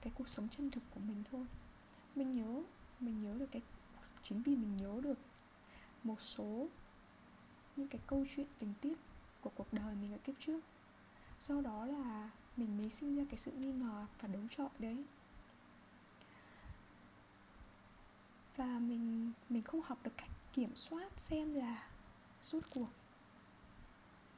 cái 0.00 0.12
cuộc 0.16 0.28
sống 0.28 0.48
chân 0.48 0.70
thực 0.70 0.82
của 0.94 1.00
mình 1.00 1.22
thôi 1.30 1.46
mình 2.16 2.32
nhớ 2.32 2.62
mình 3.00 3.22
nhớ 3.22 3.38
được 3.38 3.46
cái, 3.50 3.62
chính 4.22 4.42
vì 4.42 4.56
mình 4.56 4.76
nhớ 4.76 5.00
được 5.02 5.18
một 6.02 6.20
số 6.20 6.68
những 7.76 7.88
cái 7.88 8.00
câu 8.06 8.24
chuyện 8.36 8.46
tình 8.58 8.74
tiết 8.80 8.98
của 9.40 9.50
cuộc 9.54 9.72
đời 9.72 9.94
mình 9.94 10.12
ở 10.12 10.18
kiếp 10.24 10.34
trước. 10.40 10.60
Sau 11.38 11.60
đó 11.60 11.86
là 11.86 12.30
mình 12.56 12.78
mới 12.78 12.90
sinh 12.90 13.16
ra 13.16 13.24
cái 13.28 13.36
sự 13.36 13.52
nghi 13.52 13.72
ngờ 13.72 14.06
và 14.20 14.28
đấu 14.28 14.42
trọi 14.50 14.68
đấy. 14.78 15.04
Và 18.56 18.78
mình 18.78 19.32
mình 19.48 19.62
không 19.62 19.82
học 19.82 19.98
được 20.04 20.12
cách 20.16 20.30
kiểm 20.52 20.76
soát 20.76 21.20
xem 21.20 21.54
là 21.54 21.88
rút 22.42 22.64
cuộc 22.74 22.88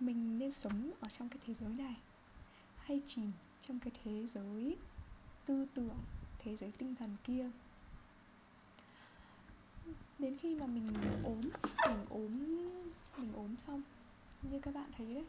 mình 0.00 0.38
nên 0.38 0.50
sống 0.50 0.90
ở 1.00 1.08
trong 1.08 1.28
cái 1.28 1.38
thế 1.46 1.54
giới 1.54 1.74
này 1.78 1.96
hay 2.76 3.00
chìm 3.06 3.30
trong 3.60 3.80
cái 3.80 3.92
thế 4.04 4.26
giới 4.26 4.76
tư 5.46 5.66
tưởng, 5.74 5.98
thế 6.38 6.56
giới 6.56 6.72
tinh 6.78 6.94
thần 6.94 7.16
kia 7.24 7.50
đến 10.18 10.36
khi 10.38 10.54
mà 10.54 10.66
mình 10.66 10.86
ốm 11.24 11.40
mình 11.88 12.06
ốm 12.08 12.32
mình 13.18 13.32
ốm 13.32 13.56
xong, 13.66 13.82
như 14.42 14.60
các 14.60 14.74
bạn 14.74 14.90
thấy 14.96 15.14
đấy, 15.14 15.26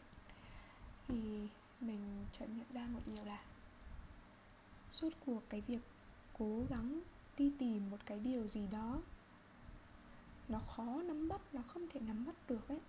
thì 1.08 1.48
mình 1.80 2.26
chợt 2.32 2.46
nhận 2.46 2.66
ra 2.70 2.86
một 2.86 3.00
điều 3.06 3.24
là 3.24 3.42
suốt 4.90 5.10
cuộc 5.26 5.42
cái 5.48 5.60
việc 5.60 5.80
cố 6.38 6.64
gắng 6.70 7.00
đi 7.38 7.52
tìm 7.58 7.90
một 7.90 7.98
cái 8.06 8.18
điều 8.18 8.46
gì 8.46 8.66
đó, 8.72 9.00
nó 10.48 10.58
khó 10.58 11.02
nắm 11.02 11.28
bắt, 11.28 11.40
nó 11.52 11.62
không 11.62 11.88
thể 11.88 12.00
nắm 12.00 12.26
bắt 12.26 12.34
được 12.48 12.68
ấy. 12.68 12.80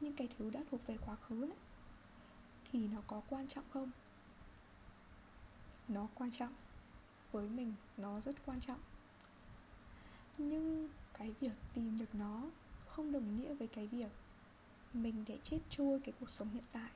Nhưng 0.00 0.16
cái 0.16 0.28
thứ 0.38 0.50
đã 0.50 0.60
thuộc 0.70 0.86
về 0.86 0.98
quá 1.06 1.16
khứ 1.16 1.42
ấy, 1.42 1.56
thì 2.72 2.88
nó 2.88 3.02
có 3.06 3.22
quan 3.28 3.48
trọng 3.48 3.64
không? 3.72 3.90
Nó 5.88 6.08
quan 6.14 6.30
trọng 6.30 6.52
với 7.32 7.48
mình, 7.48 7.74
nó 7.96 8.20
rất 8.20 8.36
quan 8.46 8.60
trọng 8.60 8.80
nhưng 10.38 10.88
cái 11.18 11.34
việc 11.40 11.52
tìm 11.74 11.98
được 11.98 12.14
nó 12.14 12.42
không 12.86 13.12
đồng 13.12 13.36
nghĩa 13.36 13.54
với 13.54 13.68
cái 13.68 13.86
việc 13.86 14.10
mình 14.92 15.24
để 15.28 15.38
chết 15.42 15.58
trôi 15.70 16.00
cái 16.00 16.14
cuộc 16.20 16.30
sống 16.30 16.48
hiện 16.50 16.64
tại. 16.72 16.90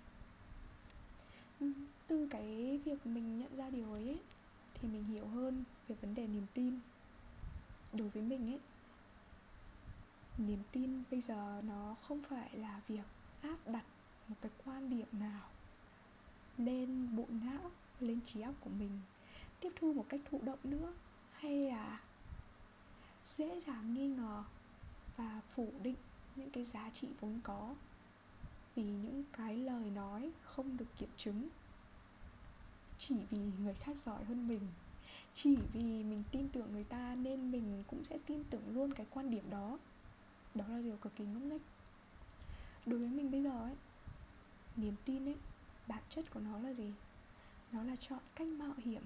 Từ 2.07 2.29
cái 2.31 2.81
việc 2.85 3.07
mình 3.07 3.39
nhận 3.39 3.57
ra 3.57 3.71
điều 3.71 3.93
ấy, 3.93 4.05
ấy 4.05 4.21
thì 4.75 4.89
mình 4.89 5.05
hiểu 5.05 5.27
hơn 5.27 5.65
về 5.89 5.97
vấn 6.01 6.15
đề 6.15 6.27
niềm 6.27 6.47
tin. 6.55 6.79
Đối 7.93 8.09
với 8.09 8.23
mình 8.23 8.53
ấy 8.53 8.61
niềm 10.39 10.59
tin 10.73 11.03
bây 11.11 11.21
giờ 11.21 11.63
nó 11.65 11.97
không 12.03 12.23
phải 12.23 12.51
là 12.53 12.81
việc 12.89 13.05
áp 13.43 13.57
đặt 13.67 13.85
một 14.29 14.37
cái 14.41 14.53
quan 14.65 14.91
điểm 14.91 15.07
nào 15.13 15.49
lên 16.59 17.17
bộ 17.17 17.25
não 17.29 17.71
lên 18.01 18.21
trí 18.21 18.41
óc 18.41 18.55
của 18.61 18.71
mình 18.71 19.01
tiếp 19.61 19.71
thu 19.77 19.93
một 19.93 20.07
cách 20.09 20.21
thụ 20.31 20.41
động 20.43 20.59
nữa 20.65 20.95
hay 21.33 21.59
là 21.59 22.01
dễ 23.27 23.61
dàng 23.61 23.95
nghi 23.95 24.07
ngờ 24.07 24.45
và 25.17 25.41
phủ 25.49 25.73
định 25.83 25.97
những 26.37 26.51
cái 26.51 26.65
giá 26.65 26.91
trị 26.91 27.09
vốn 27.21 27.41
có. 27.43 27.75
Vì 28.75 28.83
những 28.83 29.25
cái 29.33 29.57
lời 29.57 29.91
nói 29.91 30.31
không 30.45 30.77
được 30.77 30.87
kiểm 30.99 31.09
chứng. 31.17 31.49
Chỉ 32.99 33.17
vì 33.31 33.39
người 33.63 33.75
khác 33.75 33.99
giỏi 33.99 34.25
hơn 34.25 34.49
mình, 34.49 34.61
chỉ 35.35 35.57
vì 35.73 35.83
mình 35.83 36.23
tin 36.33 36.49
tưởng 36.49 36.73
người 36.73 36.85
ta 36.85 37.15
nên 37.15 37.51
mình 37.51 37.85
cũng 37.87 38.05
sẽ 38.05 38.19
tin 38.27 38.45
tưởng 38.51 38.75
luôn 38.75 38.95
cái 38.95 39.07
quan 39.11 39.31
điểm 39.31 39.51
đó. 39.51 39.79
Đó 40.55 40.65
là 40.69 40.81
điều 40.81 40.97
cực 40.97 41.17
kỳ 41.17 41.25
ngốc 41.25 41.43
nghếch. 41.43 41.63
Đối 42.87 42.99
với 42.99 43.09
mình 43.09 43.31
bây 43.31 43.43
giờ 43.43 43.63
ấy, 43.63 43.77
niềm 44.77 44.95
tin 45.05 45.29
ấy, 45.29 45.37
bản 45.87 46.03
chất 46.09 46.31
của 46.31 46.41
nó 46.41 46.59
là 46.59 46.75
gì? 46.75 46.93
Nó 47.73 47.83
là 47.83 47.97
chọn 47.97 48.21
cách 48.35 48.49
mạo 48.49 48.75
hiểm, 48.79 49.03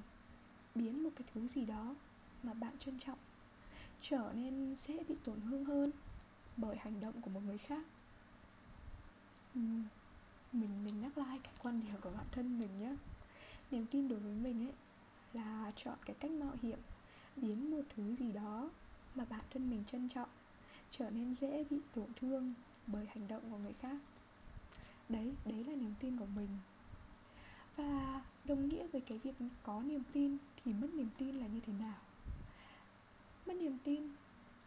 biến 0.75 1.03
một 1.03 1.11
cái 1.17 1.29
thứ 1.35 1.49
gì 1.49 1.65
đó 1.65 1.95
mà 2.43 2.55
bạn 2.55 2.79
trân 2.79 2.99
trọng 2.99 3.19
trở 4.01 4.33
nên 4.35 4.77
sẽ 4.77 5.05
bị 5.09 5.15
tổn 5.25 5.41
thương 5.41 5.65
hơn 5.65 5.91
bởi 6.57 6.77
hành 6.77 7.01
động 7.01 7.23
của 7.23 7.31
một 7.31 7.41
người 7.47 7.59
khác. 7.59 7.85
Mình 10.53 10.85
mình 10.85 11.01
nhắc 11.01 11.19
lại 11.19 11.41
cái 11.43 11.53
quan 11.63 11.81
điểm 11.81 12.01
của 12.01 12.11
bản 12.11 12.27
thân 12.33 12.59
mình 12.59 12.79
nhé. 12.81 12.95
Niềm 13.71 13.87
tin 13.87 14.09
đối 14.09 14.19
với 14.19 14.35
mình 14.35 14.67
ấy 14.67 14.73
là 15.33 15.73
chọn 15.77 15.99
cái 16.07 16.17
cách 16.21 16.31
mạo 16.31 16.57
hiểm, 16.63 16.79
biến 17.37 17.71
một 17.71 17.83
thứ 17.97 18.15
gì 18.15 18.33
đó 18.33 18.71
mà 19.15 19.25
bản 19.31 19.41
thân 19.51 19.71
mình 19.71 19.85
trân 19.87 20.09
trọng 20.09 20.29
trở 20.91 21.11
nên 21.11 21.35
dễ 21.35 21.65
bị 21.71 21.81
tổn 21.95 22.09
thương 22.21 22.55
bởi 22.87 23.07
hành 23.07 23.29
động 23.29 23.51
của 23.51 23.59
người 23.59 23.73
khác. 23.73 23.97
Đấy 25.09 25.35
đấy 25.45 25.65
là 25.65 25.75
niềm 25.75 25.95
tin 26.01 26.19
của 26.19 26.27
mình. 26.37 26.49
Và 27.77 28.23
đồng 28.45 28.69
nghĩa 28.69 28.87
với 28.87 29.01
cái 29.01 29.19
việc 29.19 29.35
có 29.63 29.83
niềm 29.83 30.03
tin 30.13 30.37
thì 30.65 30.73
mất 30.73 30.95
niềm 30.95 31.09
tin 31.19 31.35
là 31.35 31.47
như 31.47 31.61
thế 31.61 31.73
nào? 31.73 31.99
Mất 33.51 33.57
niềm 33.57 33.79
tin 33.85 34.03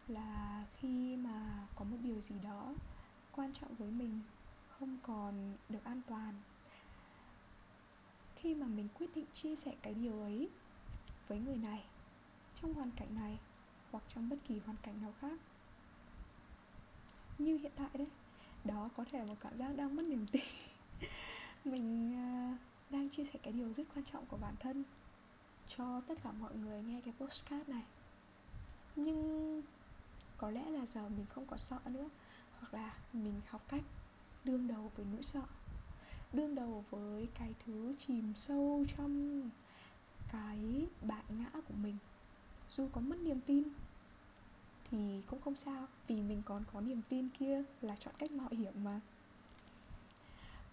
là 0.08 0.64
khi 0.80 1.16
mà 1.16 1.66
có 1.76 1.84
một 1.84 1.96
điều 2.02 2.20
gì 2.20 2.34
đó 2.42 2.74
quan 3.32 3.52
trọng 3.52 3.74
với 3.74 3.90
mình 3.90 4.20
không 4.68 4.98
còn 5.02 5.54
được 5.68 5.84
an 5.84 6.00
toàn. 6.08 6.34
Khi 8.36 8.54
mà 8.54 8.66
mình 8.66 8.88
quyết 8.98 9.16
định 9.16 9.24
chia 9.32 9.56
sẻ 9.56 9.74
cái 9.82 9.94
điều 9.94 10.20
ấy 10.20 10.48
với 11.28 11.38
người 11.38 11.56
này 11.56 11.84
trong 12.54 12.74
hoàn 12.74 12.90
cảnh 12.90 13.14
này 13.14 13.38
hoặc 13.90 14.04
trong 14.08 14.28
bất 14.28 14.36
kỳ 14.48 14.58
hoàn 14.58 14.76
cảnh 14.82 15.02
nào 15.02 15.12
khác 15.20 15.38
như 17.38 17.58
hiện 17.58 17.72
tại 17.76 17.88
đấy 17.94 18.06
đó 18.64 18.90
có 18.96 19.04
thể 19.12 19.18
là 19.18 19.24
một 19.24 19.36
cảm 19.40 19.56
giác 19.56 19.76
đang 19.76 19.96
mất 19.96 20.02
niềm 20.02 20.26
tin. 20.32 20.42
Mình 21.64 22.12
uh, 22.12 22.58
đang 22.90 23.10
chia 23.10 23.24
sẻ 23.24 23.38
cái 23.42 23.52
điều 23.52 23.72
rất 23.72 23.86
quan 23.94 24.04
trọng 24.12 24.26
của 24.26 24.36
bản 24.36 24.54
thân 24.60 24.84
cho 25.68 26.00
tất 26.00 26.14
cả 26.24 26.32
mọi 26.32 26.54
người 26.54 26.82
nghe 26.82 27.00
cái 27.00 27.14
postcard 27.18 27.68
này 27.68 27.82
nhưng 28.96 29.62
có 30.36 30.50
lẽ 30.50 30.70
là 30.70 30.86
giờ 30.86 31.08
mình 31.08 31.26
không 31.26 31.46
còn 31.46 31.58
sợ 31.58 31.78
nữa. 31.86 32.08
Hoặc 32.60 32.74
là 32.74 32.94
mình 33.12 33.40
học 33.48 33.62
cách 33.68 33.82
đương 34.44 34.68
đầu 34.68 34.92
với 34.96 35.06
nỗi 35.12 35.22
sợ. 35.22 35.42
Đương 36.32 36.54
đầu 36.54 36.84
với 36.90 37.28
cái 37.34 37.54
thứ 37.66 37.94
chìm 37.98 38.32
sâu 38.36 38.84
trong 38.96 39.42
cái 40.32 40.86
bản 41.02 41.24
ngã 41.28 41.50
của 41.68 41.74
mình. 41.82 41.96
Dù 42.70 42.88
có 42.92 43.00
mất 43.00 43.16
niềm 43.22 43.40
tin 43.40 43.62
thì 44.90 45.22
cũng 45.26 45.40
không 45.40 45.56
sao 45.56 45.86
vì 46.06 46.22
mình 46.22 46.42
còn 46.46 46.64
có 46.72 46.80
niềm 46.80 47.02
tin 47.08 47.28
kia 47.28 47.62
là 47.80 47.96
chọn 47.96 48.14
cách 48.18 48.32
mạo 48.32 48.48
hiểm 48.50 48.84
mà. 48.84 49.00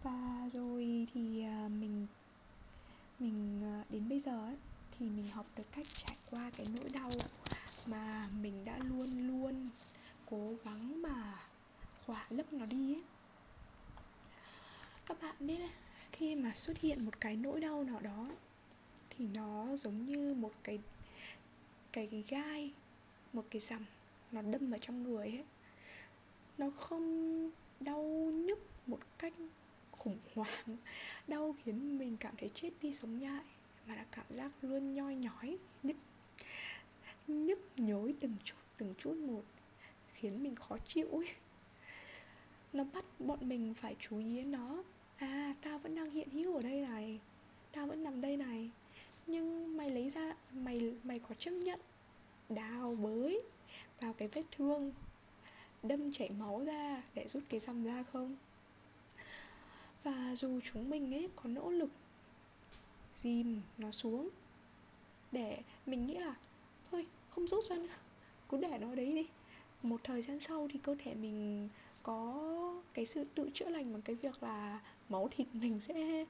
Và 0.03 0.49
rồi 0.51 1.07
thì 1.13 1.43
à, 1.43 1.69
mình 1.79 2.07
mình 3.19 3.61
à, 3.63 3.83
đến 3.89 4.09
bây 4.09 4.19
giờ 4.19 4.45
ấy, 4.45 4.57
thì 4.99 5.09
mình 5.09 5.31
học 5.31 5.45
được 5.55 5.71
cách 5.71 5.87
trải 5.93 6.17
qua 6.31 6.51
cái 6.57 6.65
nỗi 6.75 6.89
đau 6.89 7.09
mà 7.87 8.29
mình 8.41 8.65
đã 8.65 8.77
luôn 8.77 9.27
luôn 9.27 9.69
cố 10.29 10.53
gắng 10.63 11.01
mà 11.01 11.39
khỏa 12.05 12.25
lấp 12.29 12.53
nó 12.53 12.65
đi 12.65 12.93
ấy. 12.93 13.03
Các 15.05 15.21
bạn 15.21 15.35
biết 15.39 15.69
khi 16.11 16.35
mà 16.35 16.53
xuất 16.53 16.77
hiện 16.77 17.05
một 17.05 17.19
cái 17.19 17.35
nỗi 17.35 17.59
đau 17.59 17.83
nào 17.83 17.99
đó 17.99 18.27
thì 19.09 19.27
nó 19.35 19.75
giống 19.77 20.05
như 20.05 20.33
một 20.33 20.51
cái 20.63 20.79
cái 21.91 22.23
gai, 22.27 22.73
một 23.33 23.45
cái 23.49 23.59
rằm 23.59 23.85
nó 24.31 24.41
đâm 24.41 24.69
vào 24.69 24.79
trong 24.79 25.03
người 25.03 25.27
ấy. 25.29 25.43
Nó 26.57 26.69
không 26.69 27.51
đau 27.79 28.03
nhức 28.33 28.59
một 28.87 28.99
cách 29.17 29.33
khủng 29.91 30.17
hoảng, 30.35 30.77
đau 31.27 31.55
khiến 31.63 31.97
mình 31.97 32.17
cảm 32.17 32.35
thấy 32.37 32.51
chết 32.53 32.69
đi 32.81 32.93
sống 32.93 33.21
lại, 33.21 33.43
mà 33.87 33.95
là 33.95 34.05
cảm 34.11 34.25
giác 34.29 34.51
luôn 34.61 34.93
nhoi 34.93 35.15
nhói, 35.15 35.57
nhức 35.83 35.97
nhức 37.27 37.59
nhối 37.77 38.13
từng 38.19 38.35
chút 38.43 38.55
từng 38.77 38.93
chút 38.97 39.17
một, 39.17 39.43
khiến 40.13 40.43
mình 40.43 40.55
khó 40.55 40.77
chịu 40.85 41.07
ấy. 41.11 41.27
Nó 42.73 42.83
bắt 42.83 43.05
bọn 43.19 43.49
mình 43.49 43.73
phải 43.73 43.95
chú 43.99 44.19
ý 44.19 44.37
đến 44.37 44.51
nó. 44.51 44.83
À 45.17 45.55
tao 45.61 45.79
vẫn 45.79 45.95
đang 45.95 46.11
hiện 46.11 46.29
hữu 46.29 46.55
ở 46.55 46.61
đây 46.61 46.81
này, 46.81 47.19
tao 47.71 47.87
vẫn 47.87 48.03
nằm 48.03 48.21
đây 48.21 48.37
này. 48.37 48.69
Nhưng 49.27 49.77
mày 49.77 49.89
lấy 49.89 50.09
ra, 50.09 50.35
mày 50.51 50.93
mày 51.03 51.19
có 51.19 51.35
chấp 51.39 51.51
nhận 51.51 51.79
đào 52.49 52.95
bới 52.95 53.41
vào 53.99 54.13
cái 54.13 54.27
vết 54.27 54.43
thương, 54.51 54.93
đâm 55.83 56.11
chảy 56.11 56.29
máu 56.29 56.63
ra 56.65 57.03
để 57.13 57.27
rút 57.27 57.43
cái 57.49 57.59
dòng 57.59 57.83
ra 57.83 58.03
không? 58.03 58.35
Và 60.03 60.35
dù 60.35 60.59
chúng 60.63 60.89
mình 60.89 61.13
ấy 61.13 61.29
có 61.35 61.49
nỗ 61.49 61.69
lực 61.69 61.89
dìm 63.15 63.61
nó 63.77 63.91
xuống, 63.91 64.29
để 65.31 65.57
mình 65.85 66.05
nghĩ 66.05 66.17
là 66.17 66.35
không 67.35 67.47
rút 67.47 67.65
ra 67.65 67.75
nữa. 67.75 67.87
Cứ 68.49 68.57
để 68.57 68.77
nó 68.81 68.95
đấy 68.95 69.11
đi. 69.11 69.23
Một 69.83 70.01
thời 70.03 70.21
gian 70.21 70.39
sau 70.39 70.67
thì 70.73 70.79
cơ 70.83 70.95
thể 70.99 71.13
mình 71.13 71.69
có 72.03 72.41
cái 72.93 73.05
sự 73.05 73.23
tự 73.35 73.49
chữa 73.53 73.69
lành 73.69 73.93
bằng 73.93 74.01
cái 74.01 74.15
việc 74.15 74.43
là 74.43 74.79
máu 75.09 75.29
thịt 75.31 75.47
mình 75.53 75.79
sẽ 75.79 76.25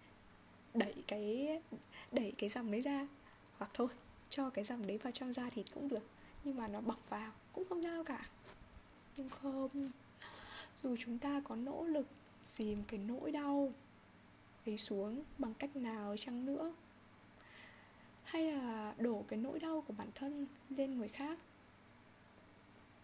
đẩy 0.74 0.94
cái 1.08 1.62
đẩy 2.12 2.34
cái 2.38 2.50
dòng 2.50 2.72
đấy 2.72 2.82
ra. 2.82 3.08
Hoặc 3.58 3.72
thôi, 3.74 3.88
cho 4.30 4.50
cái 4.50 4.64
dòng 4.64 4.88
đấy 4.88 4.98
vào 4.98 5.12
trong 5.12 5.34
da 5.34 5.50
thịt 5.50 5.66
cũng 5.74 5.90
được. 5.90 6.04
Nhưng 6.44 6.58
mà 6.58 6.68
nó 6.68 6.82
bọc 6.82 7.10
vào 7.10 7.32
cũng 7.54 7.66
không 7.70 7.84
sao 7.84 8.04
cả. 8.04 8.30
Nhưng 9.18 9.30
không, 9.30 9.70
dù 10.84 10.96
chúng 11.00 11.18
ta 11.18 11.42
có 11.44 11.56
nỗ 11.56 11.84
lực 11.84 12.08
dìm 12.46 12.84
cái 12.88 13.00
nỗi 13.08 13.32
đau 13.32 13.74
ấy 14.66 14.78
xuống 14.78 15.24
bằng 15.38 15.54
cách 15.54 15.76
nào 15.76 16.18
chăng 16.18 16.46
nữa 16.46 16.74
hay 18.32 18.52
là 18.52 18.94
đổ 18.98 19.26
cái 19.28 19.40
nỗi 19.40 19.60
đau 19.60 19.84
của 19.88 19.94
bản 19.98 20.08
thân 20.16 20.48
lên 20.70 20.98
người 20.98 21.08
khác? 21.08 21.40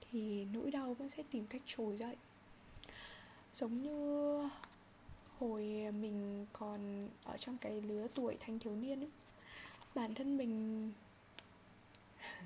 Thì 0.09 0.47
nỗi 0.53 0.71
đau 0.71 0.93
vẫn 0.93 1.09
sẽ 1.09 1.23
tìm 1.31 1.47
cách 1.47 1.61
trồi 1.65 1.97
dậy. 1.97 2.15
Giống 3.53 3.81
như 3.81 4.49
hồi 5.37 5.63
mình 5.91 6.45
còn 6.53 7.09
ở 7.23 7.37
trong 7.37 7.57
cái 7.57 7.81
lứa 7.81 8.07
tuổi 8.15 8.37
thanh 8.39 8.59
thiếu 8.59 8.75
niên 8.75 8.99
ấy, 8.99 9.11
bản 9.95 10.13
thân 10.13 10.37
mình 10.37 10.91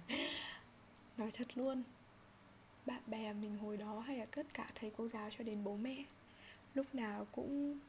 nói 1.18 1.32
thật 1.34 1.48
luôn, 1.56 1.84
bạn 2.86 3.02
bè 3.08 3.34
mình 3.34 3.58
hồi 3.58 3.78
đó 3.78 4.00
hay 4.00 4.18
là 4.18 4.26
tất 4.26 4.54
cả 4.54 4.72
thầy 4.76 4.92
cô 4.98 5.08
giáo 5.08 5.30
cho 5.30 5.44
đến 5.44 5.64
bố 5.64 5.76
mẹ, 5.76 6.04
lúc 6.74 6.96
nào 6.96 7.28
cũng 7.32 7.80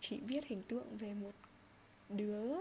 chỉ 0.00 0.20
biết 0.20 0.44
hình 0.44 0.62
tượng 0.68 0.98
về 0.98 1.14
một 1.14 1.32
đứa 2.08 2.60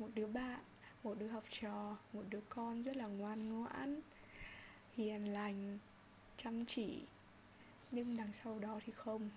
một 0.00 0.08
đứa 0.14 0.26
bạn, 0.26 0.60
một 1.02 1.14
đứa 1.18 1.28
học 1.28 1.44
trò, 1.50 1.96
một 2.12 2.22
đứa 2.30 2.40
con 2.48 2.82
rất 2.82 2.96
là 2.96 3.06
ngoan 3.06 3.48
ngoãn, 3.48 4.00
hiền 4.96 5.32
lành, 5.32 5.78
chăm 6.36 6.64
chỉ. 6.64 7.02
Nhưng 7.90 8.16
đằng 8.16 8.32
sau 8.32 8.58
đó 8.58 8.80
thì 8.86 8.92
không. 8.92 9.30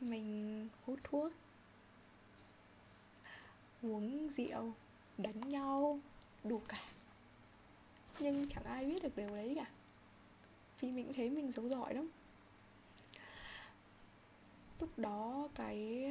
Mình 0.00 0.68
hút 0.84 0.98
thuốc, 1.02 1.32
uống 3.82 4.28
rượu, 4.30 4.72
đánh 5.18 5.40
nhau, 5.40 6.00
đủ 6.44 6.62
cả. 6.68 6.84
Nhưng 8.20 8.48
chẳng 8.48 8.64
ai 8.64 8.84
biết 8.84 9.02
được 9.02 9.16
điều 9.16 9.28
đấy 9.28 9.52
cả. 9.56 9.70
Vì 10.80 10.90
mình 10.90 11.12
thấy 11.16 11.30
mình 11.30 11.52
giấu 11.52 11.68
giỏi 11.68 11.94
lắm. 11.94 12.08
Lúc 14.80 14.98
đó 14.98 15.48
cái, 15.54 16.06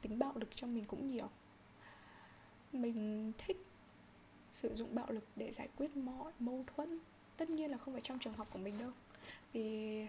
tính 0.00 0.18
bạo 0.18 0.32
lực 0.34 0.48
trong 0.54 0.74
mình 0.74 0.84
cũng 0.84 1.10
nhiều 1.10 1.28
mình 2.74 3.32
thích 3.38 3.62
sử 4.52 4.74
dụng 4.74 4.94
bạo 4.94 5.06
lực 5.10 5.24
để 5.36 5.52
giải 5.52 5.68
quyết 5.76 5.96
mọi 5.96 6.32
mâu 6.38 6.64
thuẫn. 6.76 6.98
Tất 7.36 7.50
nhiên 7.50 7.70
là 7.70 7.78
không 7.78 7.94
phải 7.94 8.02
trong 8.04 8.18
trường 8.18 8.32
học 8.34 8.48
của 8.52 8.58
mình 8.58 8.74
đâu. 8.80 8.90
Vì 9.52 10.06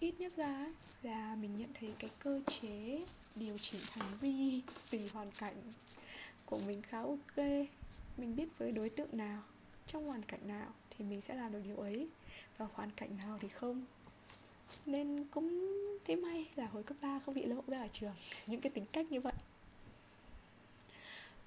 ít 0.00 0.14
nhất 0.20 0.32
ra 0.32 0.66
là 1.02 1.34
mình 1.34 1.56
nhận 1.56 1.70
thấy 1.74 1.94
cái 1.98 2.10
cơ 2.18 2.40
chế 2.46 3.04
điều 3.36 3.58
chỉnh 3.58 3.80
hành 3.92 4.18
vi 4.20 4.62
tùy 4.90 5.08
hoàn 5.12 5.30
cảnh 5.30 5.54
của 6.46 6.58
mình 6.66 6.82
khá 6.82 7.00
ok. 7.00 7.36
Mình 8.16 8.36
biết 8.36 8.58
với 8.58 8.72
đối 8.72 8.90
tượng 8.90 9.16
nào, 9.16 9.42
trong 9.86 10.06
hoàn 10.06 10.22
cảnh 10.22 10.48
nào 10.48 10.72
thì 10.90 11.04
mình 11.04 11.20
sẽ 11.20 11.34
làm 11.34 11.52
được 11.52 11.60
điều 11.64 11.76
ấy 11.76 12.08
và 12.58 12.66
hoàn 12.72 12.90
cảnh 12.90 13.16
nào 13.16 13.38
thì 13.40 13.48
không. 13.48 13.84
Nên 14.86 15.24
cũng 15.30 15.76
cái 16.04 16.16
may 16.16 16.50
là 16.56 16.66
hồi 16.66 16.82
cấp 16.82 16.96
3 17.02 17.18
không 17.18 17.34
bị 17.34 17.44
lộ 17.44 17.62
ra 17.66 17.82
ở 17.82 17.88
trường. 17.92 18.14
Những 18.46 18.60
cái 18.60 18.70
tính 18.70 18.86
cách 18.92 19.12
như 19.12 19.20
vậy 19.20 19.32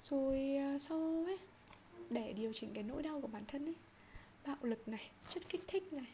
rồi 0.02 0.56
ờ, 0.56 0.78
sau 0.78 1.24
ấy, 1.26 1.38
để 2.10 2.32
điều 2.32 2.52
chỉnh 2.52 2.70
cái 2.74 2.84
nỗi 2.84 3.02
đau 3.02 3.20
của 3.20 3.28
bản 3.28 3.44
thân 3.48 3.68
ấy, 3.68 3.76
bạo 4.46 4.56
lực 4.62 4.88
này, 4.88 5.10
chất 5.20 5.42
kích 5.48 5.62
thích 5.68 5.92
này. 5.92 6.08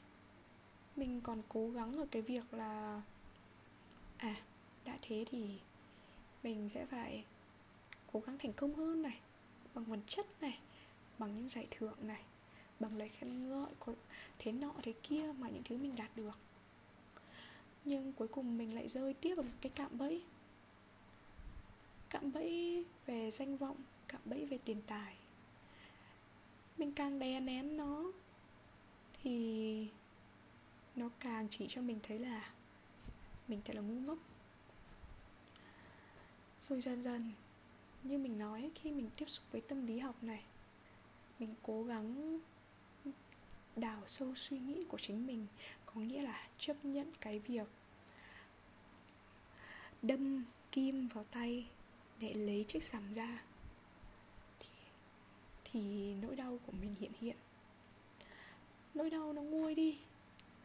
Mình 0.97 1.21
còn 1.21 1.43
cố 1.49 1.71
gắng 1.71 1.93
ở 1.93 2.07
cái 2.11 2.23
việc 2.23 2.55
là 2.55 3.03
à 4.17 4.37
đã 4.85 4.99
thế 5.03 5.25
thì 5.31 5.59
mình 6.43 6.69
sẽ 6.69 6.87
phải 6.87 7.25
cố 8.13 8.21
gắng 8.21 8.39
thành 8.39 8.53
công 8.53 8.75
hơn 8.75 9.03
này, 9.03 9.19
bằng 9.75 9.85
vật 9.85 9.99
chất 10.07 10.27
này, 10.43 10.59
bằng 11.19 11.35
những 11.35 11.49
giải 11.49 11.67
thưởng 11.71 11.97
này, 12.03 12.23
bằng 12.81 12.99
lời 12.99 13.09
khen 13.09 13.49
ngợi 13.49 13.73
của 13.79 13.95
thế 14.39 14.53
nọ 14.53 14.73
thế 14.83 14.93
kia 15.03 15.33
mà 15.39 15.49
những 15.49 15.63
thứ 15.65 15.77
mình 15.77 15.93
đạt 15.99 16.17
được. 16.17 16.39
Nhưng 17.85 18.13
cuối 18.13 18.29
cùng 18.29 18.59
mình 18.59 18.75
lại 18.75 18.89
rơi 18.89 19.15
tiếp 19.15 19.35
vào 19.35 19.45
một 19.45 19.59
cái 19.61 19.73
cạm 19.77 19.99
bẫy 19.99 20.23
cạm 22.15 22.33
bẫy 22.33 22.85
về 23.07 23.31
danh 23.31 23.57
vọng, 23.57 23.77
cạm 24.09 24.21
bẫy 24.25 24.47
về 24.47 24.59
tiền 24.65 24.83
tài. 24.87 25.17
Mình 26.79 26.93
càng 26.93 27.19
đè 27.19 27.41
nén 27.41 27.77
nó 27.77 28.13
thì 29.23 29.89
nó 30.97 31.09
càng 31.21 31.47
chỉ 31.51 31.67
cho 31.69 31.83
mình 31.83 31.99
thấy 32.03 32.19
là 32.19 32.53
mình 33.49 33.61
thật 33.65 33.77
là 33.77 33.83
ngu 33.83 34.01
ngốc. 34.01 34.19
Rồi 36.61 36.81
dần 36.81 37.03
dần, 37.03 37.33
như 38.03 38.19
mình 38.19 38.39
nói, 38.39 38.71
khi 38.75 38.91
mình 38.91 39.11
tiếp 39.17 39.29
xúc 39.29 39.45
với 39.53 39.61
tâm 39.61 39.87
lý 39.87 39.99
học 39.99 40.23
này, 40.23 40.45
mình 41.39 41.55
cố 41.63 41.85
gắng 41.85 42.39
đào 43.77 44.03
sâu 44.07 44.35
suy 44.37 44.59
nghĩ 44.59 44.85
của 44.89 44.99
chính 44.99 45.27
mình, 45.27 45.47
có 45.87 46.01
nghĩa 46.01 46.23
là 46.23 46.49
chấp 46.59 46.85
nhận 46.85 47.13
cái 47.21 47.39
việc 47.39 47.69
đâm 50.03 50.45
kim 50.73 51.07
vào 51.07 51.25
tay 51.25 51.67
để 52.21 52.35
lấy 52.35 52.65
chiếc 52.69 52.83
rằm 52.83 53.15
ra 53.15 53.41
thì, 54.61 54.69
thì 55.65 56.15
nỗi 56.23 56.37
đau 56.37 56.59
của 56.67 56.73
mình 56.73 56.95
hiện 57.01 57.13
hiện. 57.21 57.37
Nỗi 58.95 59.11
đau 59.11 59.33
nó 59.33 59.43
nguôi 59.43 59.75
đi 59.75 59.99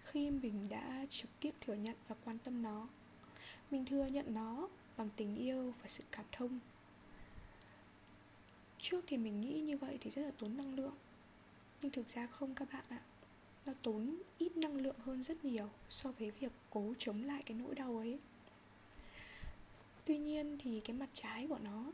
khi 0.04 0.32
mình 0.32 0.70
đã 0.70 1.06
trực 1.10 1.30
tiếp 1.40 1.52
thừa 1.62 1.74
nhận 1.74 1.96
và 2.08 2.16
quan 2.26 2.38
tâm 2.38 2.62
nó. 2.62 2.88
Mình 3.72 3.86
thừa 3.86 4.06
nhận 4.06 4.34
nó 4.34 4.68
bằng 4.98 5.10
tình 5.16 5.36
yêu 5.36 5.74
và 5.82 5.88
sự 5.88 6.04
cảm 6.12 6.26
thông. 6.32 6.60
Trước 8.78 9.06
thì 9.08 9.18
mình 9.18 9.42
nghĩ 9.42 9.62
như 9.62 9.78
vậy 9.78 9.98
thì 10.02 10.10
rất 10.10 10.22
là 10.22 10.32
tốn 10.38 10.58
năng 10.58 10.76
lượng 10.76 10.96
nhưng 11.82 11.92
thực 11.92 12.10
ra 12.10 12.28
không 12.28 12.56
các 12.56 12.68
bạn 12.74 12.84
ạ. 12.90 13.02
Nó 13.66 13.74
tốn 13.82 14.22
ít 14.38 14.58
năng 14.58 14.76
lượng 14.76 14.96
hơn 15.00 15.24
rất 15.24 15.46
nhiều 15.46 15.70
so 15.90 16.12
với 16.12 16.32
việc 16.32 16.52
cố 16.70 16.94
chống 16.98 17.24
lại 17.24 17.44
cái 17.46 17.58
nỗi 17.58 17.76
đau 17.76 17.98
ấy 17.98 18.20
tuy 20.10 20.18
nhiên 20.18 20.58
thì 20.60 20.80
cái 20.80 20.96
mặt 20.96 21.10
trái 21.14 21.48
của 21.50 21.60
nó 21.64 21.92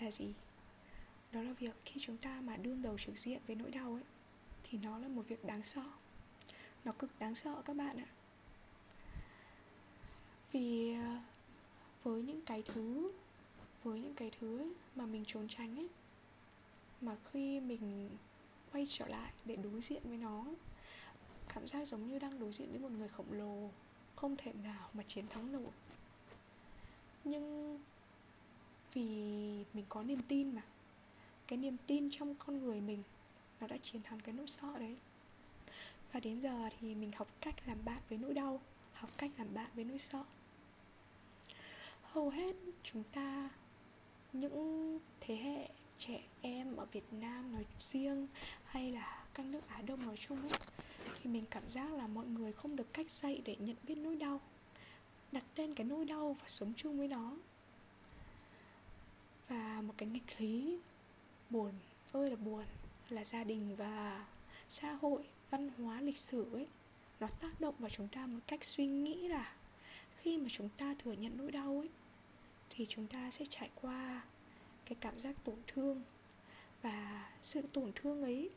là 0.00 0.10
gì? 0.10 0.34
Đó 1.32 1.42
là 1.42 1.52
việc 1.52 1.74
khi 1.84 2.00
chúng 2.00 2.16
ta 2.16 2.40
mà 2.40 2.56
đương 2.56 2.82
đầu 2.82 2.98
trực 2.98 3.18
diện 3.18 3.40
với 3.46 3.56
nỗi 3.56 3.70
đau 3.70 3.92
ấy, 3.92 4.02
thì 4.62 4.78
nó 4.82 4.98
là 4.98 5.08
một 5.08 5.28
việc 5.28 5.44
đáng 5.44 5.62
sợ. 5.62 5.84
Nó 6.84 6.92
cực 6.92 7.18
đáng 7.18 7.34
sợ 7.34 7.62
các 7.64 7.76
bạn 7.76 7.96
ạ. 7.96 8.06
Vì 10.52 10.94
ờ, 10.94 11.18
với 12.02 12.22
những 12.22 12.40
cái 12.42 12.62
thứ, 12.62 13.08
với 13.82 14.00
những 14.00 14.14
cái 14.14 14.30
thứ 14.40 14.58
ấy 14.58 14.74
mà 14.94 15.06
mình 15.06 15.24
trốn 15.26 15.48
tránh 15.48 15.76
ấy, 15.76 15.88
mà 17.00 17.16
khi 17.32 17.60
mình 17.60 18.10
quay 18.72 18.86
trở 18.88 19.06
lại 19.06 19.32
để 19.44 19.56
đối 19.56 19.80
diện 19.80 20.02
với 20.04 20.18
nó 20.18 20.44
cảm 21.54 21.66
giác 21.66 21.84
giống 21.84 22.08
như 22.08 22.18
đang 22.18 22.38
đối 22.40 22.52
diện 22.52 22.70
với 22.70 22.80
một 22.80 22.90
người 22.92 23.08
khổng 23.08 23.32
lồ, 23.32 23.70
không 24.14 24.36
thể 24.36 24.52
nào 24.52 24.88
mà 24.92 25.02
chiến 25.02 25.26
thắng 25.26 25.52
nổi 25.52 25.72
nhưng 27.26 27.78
vì 28.94 29.08
mình 29.74 29.84
có 29.88 30.02
niềm 30.02 30.18
tin 30.28 30.54
mà 30.54 30.62
cái 31.46 31.56
niềm 31.56 31.76
tin 31.86 32.08
trong 32.10 32.34
con 32.34 32.62
người 32.62 32.80
mình 32.80 33.02
nó 33.60 33.66
đã 33.66 33.76
chiến 33.76 34.02
thắng 34.02 34.20
cái 34.20 34.34
nỗi 34.34 34.46
sợ 34.46 34.78
đấy. 34.78 34.96
Và 36.12 36.20
đến 36.20 36.40
giờ 36.40 36.68
thì 36.78 36.94
mình 36.94 37.10
học 37.16 37.28
cách 37.40 37.54
làm 37.66 37.84
bạn 37.84 37.98
với 38.08 38.18
nỗi 38.18 38.34
đau 38.34 38.60
học 38.92 39.10
cách 39.18 39.30
làm 39.38 39.54
bạn 39.54 39.70
với 39.74 39.84
nỗi 39.84 39.98
sợ. 39.98 40.24
Hầu 42.02 42.30
hết 42.30 42.56
chúng 42.82 43.02
ta 43.12 43.50
những 44.32 44.98
thế 45.20 45.36
hệ 45.36 45.68
trẻ 45.98 46.20
em 46.42 46.76
ở 46.76 46.84
Việt 46.84 47.12
Nam 47.12 47.52
nói 47.52 47.64
riêng 47.80 48.26
hay 48.64 48.92
là 48.92 49.24
các 49.34 49.46
nước 49.46 49.68
Á 49.68 49.82
Đông 49.86 49.98
nói 50.06 50.16
chung 50.16 50.38
ấy, 50.38 50.50
thì 51.20 51.30
mình 51.30 51.44
cảm 51.50 51.62
giác 51.68 51.92
là 51.92 52.06
mọi 52.06 52.26
người 52.26 52.52
không 52.52 52.76
được 52.76 52.92
cách 52.92 53.10
dạy 53.10 53.42
để 53.44 53.56
nhận 53.58 53.76
biết 53.82 53.98
nỗi 53.98 54.16
đau 54.16 54.40
đặt 55.36 55.44
tên 55.54 55.74
cái 55.74 55.86
nỗi 55.86 56.04
đau 56.04 56.36
và 56.40 56.48
sống 56.48 56.72
chung 56.76 56.98
với 56.98 57.08
nó. 57.08 57.36
Và 59.48 59.82
một 59.86 59.94
cái 59.96 60.08
nghịch 60.08 60.40
lý 60.40 60.78
buồn 61.50 61.72
ơi 62.12 62.30
là 62.30 62.36
buồn 62.36 62.64
là 63.08 63.24
gia 63.24 63.44
đình 63.44 63.76
và 63.76 64.26
xã 64.68 64.92
hội 64.92 65.28
văn 65.50 65.68
hóa 65.68 66.00
lịch 66.00 66.18
sử 66.18 66.52
ấy 66.52 66.66
nó 67.20 67.28
tác 67.40 67.60
động 67.60 67.74
vào 67.78 67.90
chúng 67.90 68.08
ta 68.08 68.26
một 68.26 68.38
cách 68.46 68.64
suy 68.64 68.86
nghĩ 68.86 69.28
là 69.28 69.56
khi 70.20 70.38
mà 70.38 70.48
chúng 70.50 70.68
ta 70.68 70.94
thừa 70.98 71.12
nhận 71.12 71.36
nỗi 71.36 71.52
đau 71.52 71.78
ấy 71.78 71.90
thì 72.70 72.86
chúng 72.88 73.06
ta 73.06 73.30
sẽ 73.30 73.44
trải 73.48 73.70
qua 73.74 74.22
cái 74.84 74.96
cảm 75.00 75.18
giác 75.18 75.44
tổn 75.44 75.58
thương. 75.66 76.02
Và 76.82 77.30
sự 77.42 77.62
tổn 77.72 77.92
thương 77.94 78.22
ấy 78.22 78.50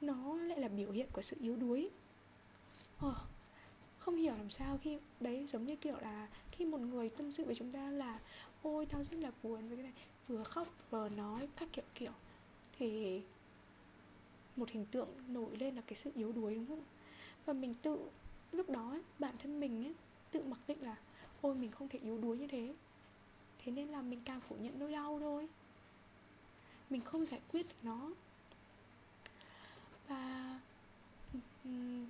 nó 0.00 0.36
lại 0.36 0.58
là 0.58 0.68
biểu 0.68 0.92
hiện 0.92 1.08
của 1.12 1.22
sự 1.22 1.36
yếu 1.40 1.56
đuối. 1.56 1.90
Ờ, 2.98 3.14
không 4.04 4.16
hiểu 4.16 4.34
làm 4.38 4.50
sao 4.50 4.78
khi 4.82 4.98
đấy 5.20 5.46
giống 5.46 5.66
như 5.66 5.76
kiểu 5.76 5.96
là 6.00 6.28
khi 6.50 6.64
một 6.64 6.80
người 6.80 7.08
tâm 7.08 7.32
sự 7.32 7.44
với 7.44 7.54
chúng 7.54 7.72
ta 7.72 7.90
là 7.90 8.20
ôi 8.62 8.86
tao 8.86 9.02
rất 9.02 9.18
là 9.20 9.30
buồn 9.42 9.68
với 9.68 9.76
cái 9.76 9.82
này. 9.82 9.92
Vừa 10.28 10.42
khóc 10.42 10.66
vừa 10.90 11.08
nói 11.08 11.48
các 11.56 11.68
kiểu 11.72 11.84
kiểu. 11.94 12.12
Thì 12.78 13.22
một 14.56 14.70
hình 14.70 14.86
tượng 14.86 15.08
nổi 15.28 15.56
lên 15.56 15.76
là 15.76 15.82
cái 15.86 15.94
sự 15.94 16.12
yếu 16.14 16.32
đuối 16.32 16.54
đúng 16.54 16.66
không? 16.66 16.82
Và 17.46 17.52
mình 17.52 17.74
tự 17.74 18.10
lúc 18.52 18.70
đó 18.70 18.90
ấy, 18.90 19.02
bản 19.18 19.34
thân 19.42 19.60
mình 19.60 19.84
ấy, 19.84 19.94
tự 20.30 20.42
mặc 20.42 20.58
định 20.66 20.82
là 20.82 20.96
ôi 21.42 21.54
mình 21.54 21.70
không 21.70 21.88
thể 21.88 21.98
yếu 21.98 22.18
đuối 22.18 22.38
như 22.38 22.46
thế. 22.46 22.74
Thế 23.58 23.72
nên 23.72 23.88
là 23.88 24.02
mình 24.02 24.20
càng 24.24 24.40
phủ 24.40 24.56
nhận 24.58 24.78
nỗi 24.78 24.92
đau 24.92 25.18
thôi. 25.20 25.48
Mình 26.90 27.00
không 27.00 27.26
giải 27.26 27.40
quyết 27.52 27.66
được 27.68 27.76
nó. 27.82 28.10
Và 30.08 30.60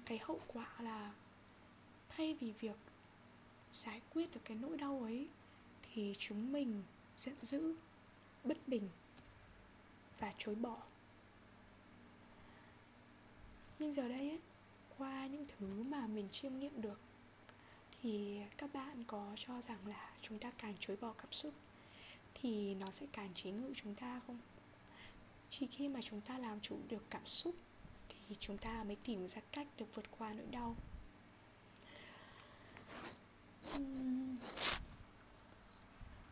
cái 0.04 0.18
hậu 0.22 0.38
quả 0.46 0.74
là 0.80 1.12
thay 2.16 2.35
vì 2.35 2.53
việc 2.53 2.77
giải 3.72 4.00
quyết 4.11 4.35
được 4.35 4.40
cái 4.44 4.57
nỗi 4.61 4.77
đau 4.77 5.03
ấy 5.03 5.29
thì 5.83 6.14
chúng 6.18 6.53
mình 6.53 6.83
giận 7.16 7.35
dữ 7.42 7.77
bất 8.44 8.68
bình 8.68 8.88
và 10.18 10.33
chối 10.38 10.55
bỏ. 10.55 10.77
Nhưng 13.79 13.92
giờ 13.92 14.09
đây 14.09 14.31
ấy, 14.31 14.40
qua 14.98 15.27
những 15.27 15.44
thứ 15.59 15.83
mà 15.83 16.07
mình 16.07 16.29
chiêm 16.33 16.59
nghiệm 16.59 16.83
được 16.83 17.00
thì 18.03 18.40
các 18.57 18.72
bạn 18.74 19.05
có 19.07 19.33
cho 19.37 19.61
rằng 19.61 19.79
là 19.87 20.12
chúng 20.22 20.38
ta 20.38 20.50
càng 20.59 20.74
chối 20.81 20.96
bỏ 21.00 21.12
cảm 21.12 21.33
xúc 21.33 21.55
thì 22.35 22.74
nó 22.74 22.90
sẽ 22.90 23.07
càng 23.12 23.31
chế 23.35 23.50
ngự 23.50 23.72
chúng 23.74 23.94
ta 23.94 24.20
không? 24.27 24.38
Chỉ 25.50 25.66
khi 25.66 25.88
mà 25.88 26.00
chúng 26.03 26.20
ta 26.20 26.38
làm 26.38 26.61
chủ 26.61 26.79
được 26.88 27.05
cảm 27.11 27.27
xúc 27.27 27.55
thì 28.09 28.37
chúng 28.40 28.59
ta 28.59 28.85
mới 28.85 28.96
tìm 29.05 29.29
ra 29.29 29.40
cách 29.53 29.66
được 29.77 29.94
vượt 29.94 30.05
qua 30.18 30.33
nỗi 30.33 30.46
đau 30.50 30.77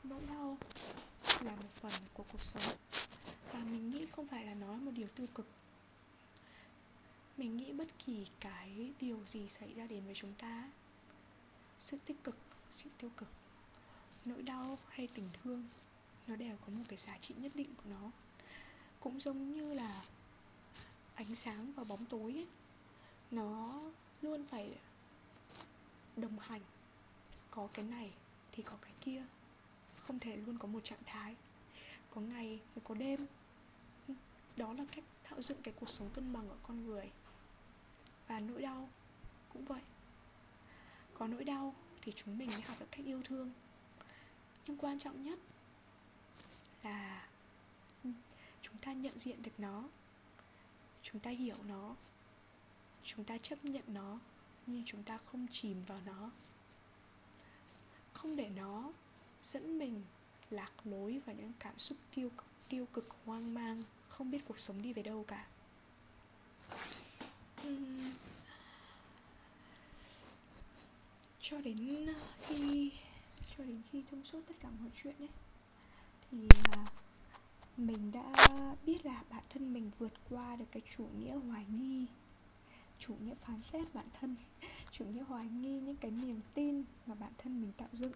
nỗi 0.04 0.20
đau 0.28 0.58
là 1.40 1.50
một 1.50 1.70
phần 1.70 1.92
của 2.14 2.24
cuộc 2.32 2.40
sống. 2.40 2.76
Và 3.52 3.60
mình 3.64 3.90
nghĩ 3.90 4.06
không 4.06 4.26
phải 4.26 4.44
là 4.44 4.54
nói 4.54 4.76
một 4.76 4.90
điều 4.94 5.08
tiêu 5.08 5.26
cực. 5.34 5.46
Mình 7.36 7.56
nghĩ 7.56 7.72
bất 7.72 7.88
kỳ 8.06 8.26
cái 8.40 8.92
điều 9.00 9.24
gì 9.26 9.48
xảy 9.48 9.74
ra 9.74 9.86
đến 9.86 10.04
với 10.04 10.14
chúng 10.14 10.34
ta 10.34 10.70
sự 11.78 11.96
tích 12.06 12.24
cực 12.24 12.36
sự 12.70 12.90
tiêu 12.98 13.10
cực 13.16 13.28
nỗi 14.24 14.42
đau 14.42 14.78
hay 14.88 15.08
tình 15.14 15.28
thương 15.32 15.66
nó 16.26 16.36
đều 16.36 16.56
có 16.56 16.72
một 16.72 16.84
cái 16.88 16.96
giá 16.96 17.18
trị 17.20 17.34
nhất 17.38 17.52
định 17.54 17.74
của 17.76 17.90
nó. 17.90 18.10
Cũng 19.00 19.20
giống 19.20 19.52
như 19.52 19.74
là 19.74 20.02
ánh 21.14 21.34
sáng 21.34 21.72
và 21.72 21.84
bóng 21.84 22.06
tối 22.06 22.32
ấy, 22.32 22.46
nó 23.30 23.80
luôn 24.22 24.46
phải 24.46 24.74
đồng 26.16 26.38
hành 26.38 26.60
có 27.54 27.68
cái 27.74 27.84
này 27.84 28.12
thì 28.52 28.62
có 28.62 28.76
cái 28.82 28.92
kia. 29.00 29.24
Không 30.02 30.18
thể 30.18 30.36
luôn 30.36 30.58
có 30.58 30.68
một 30.68 30.84
trạng 30.84 31.04
thái. 31.06 31.36
Có 32.10 32.20
ngày 32.20 32.60
mới 32.74 32.82
có 32.84 32.94
đêm. 32.94 33.20
Đó 34.56 34.72
là 34.72 34.84
cách 34.92 35.04
tạo 35.30 35.42
dựng 35.42 35.62
cái 35.62 35.74
cuộc 35.80 35.88
sống 35.88 36.10
cân 36.14 36.32
bằng 36.32 36.48
ở 36.48 36.56
con 36.62 36.86
người. 36.86 37.10
Và 38.28 38.40
nỗi 38.40 38.62
đau 38.62 38.88
cũng 39.48 39.64
vậy. 39.64 39.82
Có 41.14 41.26
nỗi 41.26 41.44
đau 41.44 41.74
thì 42.02 42.12
chúng 42.12 42.38
mình 42.38 42.48
mới 42.48 42.62
học 42.68 42.76
được 42.80 42.86
cách 42.90 43.06
yêu 43.06 43.22
thương. 43.24 43.50
Nhưng 44.66 44.76
quan 44.76 44.98
trọng 44.98 45.22
nhất 45.22 45.38
là 46.82 47.28
chúng 48.62 48.78
ta 48.78 48.92
nhận 48.92 49.18
diện 49.18 49.42
được 49.42 49.60
nó. 49.60 49.88
Chúng 51.02 51.20
ta 51.20 51.30
hiểu 51.30 51.56
nó. 51.64 51.96
Chúng 53.04 53.24
ta 53.24 53.38
chấp 53.38 53.64
nhận 53.64 53.84
nó, 53.86 54.18
nhưng 54.66 54.82
chúng 54.86 55.02
ta 55.02 55.18
không 55.26 55.46
chìm 55.50 55.84
vào 55.86 56.00
nó 56.06 56.30
không 58.22 58.36
để 58.36 58.48
nó 58.56 58.92
dẫn 59.42 59.78
mình 59.78 60.02
lạc 60.50 60.72
lối 60.84 61.20
vào 61.26 61.36
những 61.36 61.52
cảm 61.58 61.78
xúc 61.78 61.98
tiêu 62.14 62.30
cực 62.36 62.46
tiêu 62.68 62.86
cực 62.92 63.08
hoang 63.24 63.54
mang 63.54 63.82
không 64.08 64.30
biết 64.30 64.40
cuộc 64.48 64.58
sống 64.58 64.82
đi 64.82 64.92
về 64.92 65.02
đâu 65.02 65.24
cả 65.28 65.46
uhm. 67.66 68.10
cho 71.40 71.60
đến 71.64 71.76
khi 72.36 72.92
cho 73.56 73.64
đến 73.64 73.82
khi 73.92 74.02
thông 74.10 74.24
suốt 74.24 74.40
tất 74.48 74.54
cả 74.60 74.68
mọi 74.80 74.90
chuyện 75.02 75.14
ấy 75.18 75.28
thì 76.30 76.48
uh, 76.80 76.88
mình 77.76 78.12
đã 78.12 78.32
biết 78.86 79.06
là 79.06 79.22
bản 79.30 79.42
thân 79.48 79.72
mình 79.72 79.90
vượt 79.98 80.12
qua 80.30 80.56
được 80.56 80.66
cái 80.72 80.82
chủ 80.96 81.06
nghĩa 81.18 81.34
hoài 81.34 81.64
nghi 81.70 82.06
chủ 82.98 83.14
nghĩa 83.20 83.34
phán 83.34 83.62
xét 83.62 83.94
bản 83.94 84.06
thân 84.20 84.36
chủ 84.92 85.04
nghĩa 85.04 85.22
hoài 85.22 85.46
nghi 85.46 85.80
những 85.80 85.96
cái 85.96 86.10
niềm 86.10 86.40
tin 86.54 86.84
mà 87.06 87.14
bản 87.14 87.32
thân 87.38 87.60
mình 87.60 87.72
tạo 87.72 87.88
dựng. 87.92 88.12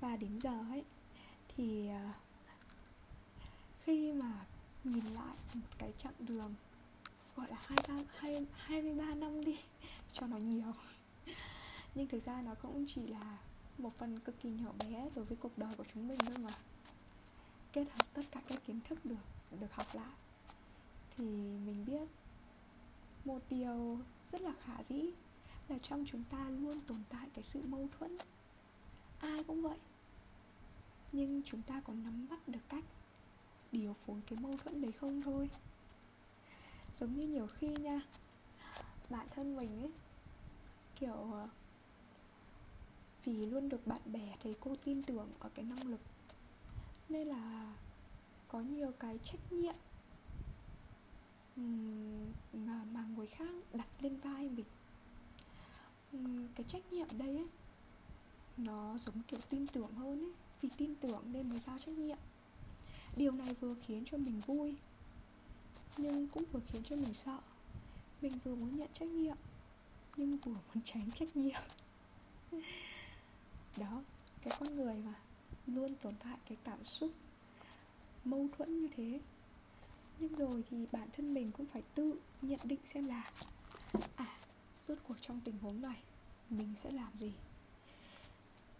Và 0.00 0.16
đến 0.16 0.40
giờ 0.40 0.64
ấy, 0.70 0.84
thì 1.48 1.88
à, 1.88 2.14
khi 3.82 4.12
mà 4.12 4.46
nhìn 4.84 5.04
lại 5.04 5.36
một 5.54 5.68
cái 5.78 5.92
chặng 5.98 6.14
đường, 6.18 6.54
gọi 7.36 7.46
là 7.50 7.56
hai 7.66 7.78
ba, 7.88 7.94
hai 8.16 8.46
hai 8.54 8.82
mươi 8.82 8.94
ba 8.94 9.14
năm 9.14 9.44
đi 9.44 9.58
cho 10.12 10.26
nó 10.26 10.36
nhiều. 10.36 10.72
Nhưng 11.94 12.08
thực 12.08 12.22
ra 12.22 12.42
nó 12.42 12.54
cũng 12.54 12.84
chỉ 12.86 13.06
là 13.06 13.38
một 13.78 13.98
phần 13.98 14.20
cực 14.20 14.40
kỳ 14.40 14.50
nhỏ 14.50 14.72
bé 14.78 15.10
đối 15.14 15.24
với 15.24 15.36
cuộc 15.40 15.58
đời 15.58 15.70
của 15.76 15.84
chúng 15.94 16.08
mình 16.08 16.18
thôi 16.26 16.38
mà. 16.38 16.50
Kết 17.72 17.84
hợp 17.84 18.06
tất 18.14 18.22
cả 18.30 18.40
các 18.48 18.64
kiến 18.66 18.80
thức 18.88 19.04
được 19.04 19.16
được 19.60 19.72
học 19.72 19.86
lại, 19.94 20.12
thì 21.16 21.24
mình 21.66 21.84
biết 21.86 22.08
một 23.24 23.38
điều 23.50 23.98
rất 24.24 24.40
là 24.40 24.52
khả 24.64 24.82
dĩ 24.82 25.10
là 25.68 25.78
trong 25.82 26.04
chúng 26.06 26.24
ta 26.24 26.48
luôn 26.48 26.80
tồn 26.80 26.98
tại 27.08 27.28
cái 27.34 27.42
sự 27.42 27.62
mâu 27.66 27.88
thuẫn. 27.98 28.16
Ai 29.18 29.44
cũng 29.44 29.62
vậy, 29.62 29.78
nhưng 31.12 31.42
chúng 31.42 31.62
ta 31.62 31.80
có 31.84 31.92
nắm 31.92 32.26
bắt 32.30 32.48
được 32.48 32.68
cách 32.68 32.84
điều 33.72 33.92
phối 33.92 34.20
cái 34.26 34.38
mâu 34.38 34.56
thuẫn 34.56 34.82
đấy 34.82 34.92
không 34.92 35.22
thôi. 35.22 35.50
Giống 36.94 37.16
như 37.16 37.28
nhiều 37.28 37.46
khi 37.46 37.68
nha, 37.80 38.00
bản 39.10 39.26
thân 39.30 39.56
mình 39.56 39.80
ấy, 39.80 39.92
kiểu 41.00 41.32
ờ, 41.32 41.48
vì 43.24 43.46
luôn 43.46 43.68
được 43.68 43.86
bạn 43.86 44.00
bè 44.04 44.36
thầy 44.42 44.54
cô 44.60 44.76
tin 44.84 45.02
tưởng 45.02 45.28
ở 45.38 45.48
cái 45.54 45.64
năng 45.64 45.88
lực, 45.88 46.00
nên 47.08 47.28
là 47.28 47.74
có 48.48 48.60
nhiều 48.60 48.92
cái 48.98 49.18
trách 49.24 49.52
nhiệm 49.52 49.74
mà 52.92 53.04
người 53.16 53.26
khác 53.26 53.54
đặt 53.72 53.88
lên 54.00 54.16
vai 54.16 54.48
mình. 54.48 54.66
Cái 56.54 56.64
trách 56.68 56.92
nhiệm 56.92 57.06
đây 57.18 57.36
ấy, 57.36 57.48
nó 58.56 58.98
giống 58.98 59.22
kiểu 59.22 59.40
tin 59.50 59.66
tưởng 59.66 59.94
hơn 59.94 60.20
ấy, 60.20 60.32
vì 60.60 60.68
tin 60.76 60.94
tưởng 60.94 61.22
nên 61.32 61.48
mới 61.48 61.58
giao 61.58 61.78
trách 61.78 61.98
nhiệm. 61.98 62.18
Điều 63.16 63.32
này 63.32 63.54
vừa 63.60 63.74
khiến 63.86 64.04
cho 64.06 64.18
mình 64.18 64.40
vui, 64.40 64.76
nhưng 65.96 66.28
cũng 66.28 66.44
vừa 66.52 66.60
khiến 66.68 66.82
cho 66.84 66.96
mình 66.96 67.14
sợ. 67.14 67.38
Mình 68.22 68.32
vừa 68.44 68.54
muốn 68.54 68.76
nhận 68.76 68.88
trách 68.92 69.08
nhiệm, 69.08 69.36
nhưng 70.16 70.36
vừa 70.36 70.52
muốn 70.52 70.82
tránh 70.84 71.10
trách 71.10 71.36
nhiệm. 71.36 71.60
Đó, 73.78 74.02
cái 74.42 74.54
con 74.60 74.76
người 74.76 74.96
mà 75.04 75.14
luôn 75.66 75.94
tồn 75.94 76.14
tại 76.24 76.38
cái 76.48 76.58
cảm 76.64 76.84
xúc 76.84 77.10
mâu 78.24 78.48
thuẫn 78.56 78.80
như 78.82 78.88
thế 78.96 79.20
nhưng 80.22 80.34
rồi 80.34 80.64
thì 80.70 80.86
bản 80.92 81.08
thân 81.12 81.34
mình 81.34 81.50
cũng 81.52 81.66
phải 81.66 81.82
tự 81.94 82.20
nhận 82.42 82.60
định 82.64 82.78
xem 82.84 83.04
là 83.04 83.30
à 84.16 84.38
rốt 84.88 84.98
cuộc 85.08 85.16
trong 85.20 85.40
tình 85.44 85.58
huống 85.58 85.82
này, 85.82 86.02
mình 86.50 86.74
sẽ 86.76 86.90
làm 86.90 87.16
gì? 87.16 87.32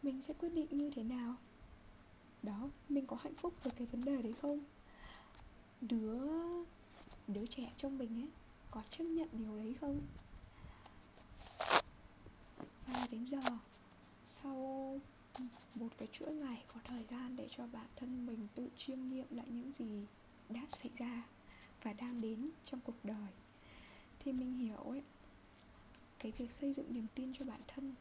Mình 0.02 0.22
sẽ 0.22 0.34
quyết 0.34 0.48
định 0.48 0.66
như 0.70 0.90
thế 0.90 1.02
nào? 1.02 1.36
Đó, 2.42 2.70
mình 2.88 3.06
có 3.06 3.16
hạnh 3.20 3.34
phúc 3.34 3.54
với 3.62 3.72
cái 3.76 3.86
vấn 3.86 4.04
đề 4.04 4.22
đấy 4.22 4.34
không? 4.42 4.60
Đứa 5.80 6.28
đứa 7.28 7.46
trẻ 7.46 7.72
trong 7.76 7.98
mình 7.98 8.22
ấy, 8.22 8.28
có 8.70 8.82
chấp 8.90 9.04
nhận 9.04 9.28
điều 9.32 9.56
đấy 9.56 9.74
không? 9.80 10.00
Và 12.86 13.06
đến 13.10 13.26
giờ, 13.26 13.40
sau 14.26 14.56
một 15.74 15.88
cái 15.98 16.08
chuỗi 16.12 16.34
ngày 16.34 16.64
có 16.74 16.80
thời 16.84 17.04
gian 17.10 17.36
để 17.36 17.48
cho 17.50 17.66
bản 17.66 17.86
thân 17.96 18.26
mình 18.26 18.48
tự 18.54 18.68
chiêm 18.76 19.08
nghiệm 19.08 19.26
lại 19.30 19.46
những 19.48 19.72
gì 19.72 20.06
đã 20.48 20.60
xảy 20.68 20.90
ra 20.96 21.22
và 21.82 21.92
đang 21.92 22.20
đến 22.20 22.50
trong 22.64 22.80
cuộc 22.80 23.04
đời. 23.04 23.32
Thì 24.18 24.32
mình 24.32 24.58
hiểu 24.58 24.76
ấy, 24.76 25.02
cái 26.18 26.32
việc 26.32 26.50
xây 26.50 26.72
dựng 26.72 26.94
niềm 26.94 27.06
tin 27.14 27.34
cho 27.34 27.44
bản 27.44 27.60
thân. 27.68 27.94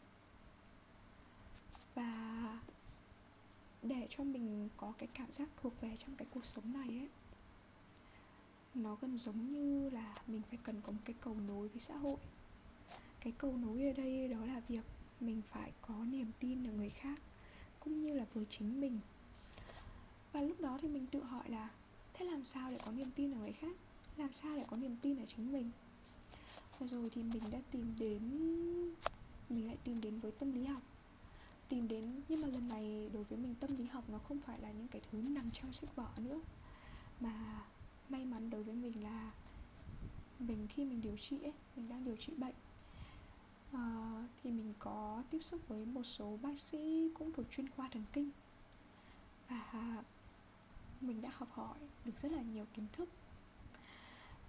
Và 1.96 2.60
để 3.82 4.08
cho 4.10 4.24
mình 4.24 4.70
có 4.78 4.94
cái 4.98 5.08
cảm 5.14 5.32
giác 5.32 5.50
thuộc 5.62 5.82
về 5.82 5.96
trong 5.98 6.16
cái 6.16 6.28
cuộc 6.34 6.46
sống 6.46 6.74
này 6.74 6.88
ấy, 6.88 7.10
nó 8.74 8.96
gần 9.02 9.18
giống 9.18 9.52
như 9.52 9.90
là 9.90 10.16
mình 10.28 10.42
phải 10.50 10.60
cần 10.64 10.82
có 10.82 10.92
một 10.92 11.02
cái 11.06 11.16
cầu 11.22 11.36
nối 11.48 11.68
với 11.68 11.80
xã 11.80 11.98
hội. 11.98 12.18
Cái 13.20 13.34
cầu 13.38 13.58
nối 13.58 13.84
ở 13.84 13.94
đây 13.94 14.28
đó 14.28 14.46
là 14.46 14.60
việc 14.60 14.86
mình 15.20 15.42
phải 15.52 15.72
có 15.82 15.96
niềm 15.96 16.32
tin 16.40 16.68
ở 16.68 16.72
người 16.72 16.90
khác, 16.90 17.22
cũng 17.80 18.02
như 18.02 18.14
là 18.14 18.26
với 18.34 18.46
chính 18.50 18.82
mình. 18.82 19.00
Và 20.34 20.42
lúc 20.42 20.62
đó 20.62 20.80
thì 20.82 20.88
mình 20.88 21.08
tự 21.08 21.24
hỏi 21.24 21.50
là 21.50 21.70
thế 22.22 22.28
làm 22.32 22.44
sao 22.44 22.70
để 22.72 22.78
có 22.86 22.92
niềm 22.92 23.12
tin 23.16 23.32
ở 23.32 23.40
người 23.40 23.54
khác? 23.54 23.76
Làm 24.18 24.34
sao 24.34 24.52
để 24.56 24.64
có 24.68 24.78
niềm 24.78 24.96
tin 25.02 25.18
ở 25.18 25.26
chính 25.26 25.52
mình? 25.52 25.72
Và 26.80 26.88
rồi 26.88 27.10
thì 27.10 27.24
mình 27.24 27.44
đã 27.52 27.60
tìm 27.72 27.96
đến 28.00 28.22
mình 29.50 29.68
lại 29.68 29.78
tìm 29.84 30.02
đến 30.02 30.20
với 30.20 30.32
tâm 30.32 30.52
lý 30.52 30.66
học. 30.66 30.82
Tìm 31.70 31.88
đến 31.88 32.22
nhưng 32.30 32.42
mà 32.42 32.48
lần 32.48 32.68
này 32.68 33.10
đối 33.14 33.24
với 33.24 33.38
mình 33.38 33.56
tâm 33.56 33.76
lý 33.78 33.86
học 33.86 34.10
nó 34.10 34.18
không 34.18 34.42
phải 34.42 34.60
là 34.60 34.72
những 34.72 34.88
cái 34.88 35.02
thứ 35.12 35.22
nằm 35.22 35.52
trong 35.52 35.74
sách 35.74 35.96
vở 35.96 36.08
nữa. 36.18 36.42
Mà 37.20 37.64
may 38.10 38.26
mắn 38.26 38.50
đối 38.50 38.64
với 38.64 38.76
mình 38.76 39.04
là 39.04 39.32
mình 40.40 40.68
khi 40.70 40.86
mình 40.86 41.02
điều 41.02 41.18
trị 41.18 41.42
ấy 41.44 41.54
mình 41.76 41.90
đang 41.90 42.06
điều 42.06 42.16
trị 42.16 42.34
bệnh 42.38 42.56
uh, 43.76 44.30
thì 44.44 44.52
mình 44.52 44.74
có 44.80 45.24
tiếp 45.30 45.40
xúc 45.44 45.68
với 45.68 45.86
một 45.86 46.04
số 46.04 46.40
bác 46.42 46.60
sĩ 46.60 47.12
cũng 47.14 47.34
thuộc 47.34 47.46
chuyên 47.52 47.70
khoa 47.70 47.90
thần 47.90 48.04
kinh. 48.14 48.30
Và 49.50 50.04
mình 51.02 51.22
đã 51.22 51.30
học 51.34 51.50
hỏi 51.52 51.78
được 52.06 52.18
rất 52.18 52.32
là 52.32 52.42
nhiều 52.42 52.66
kiến 52.74 52.86
thức. 52.94 53.10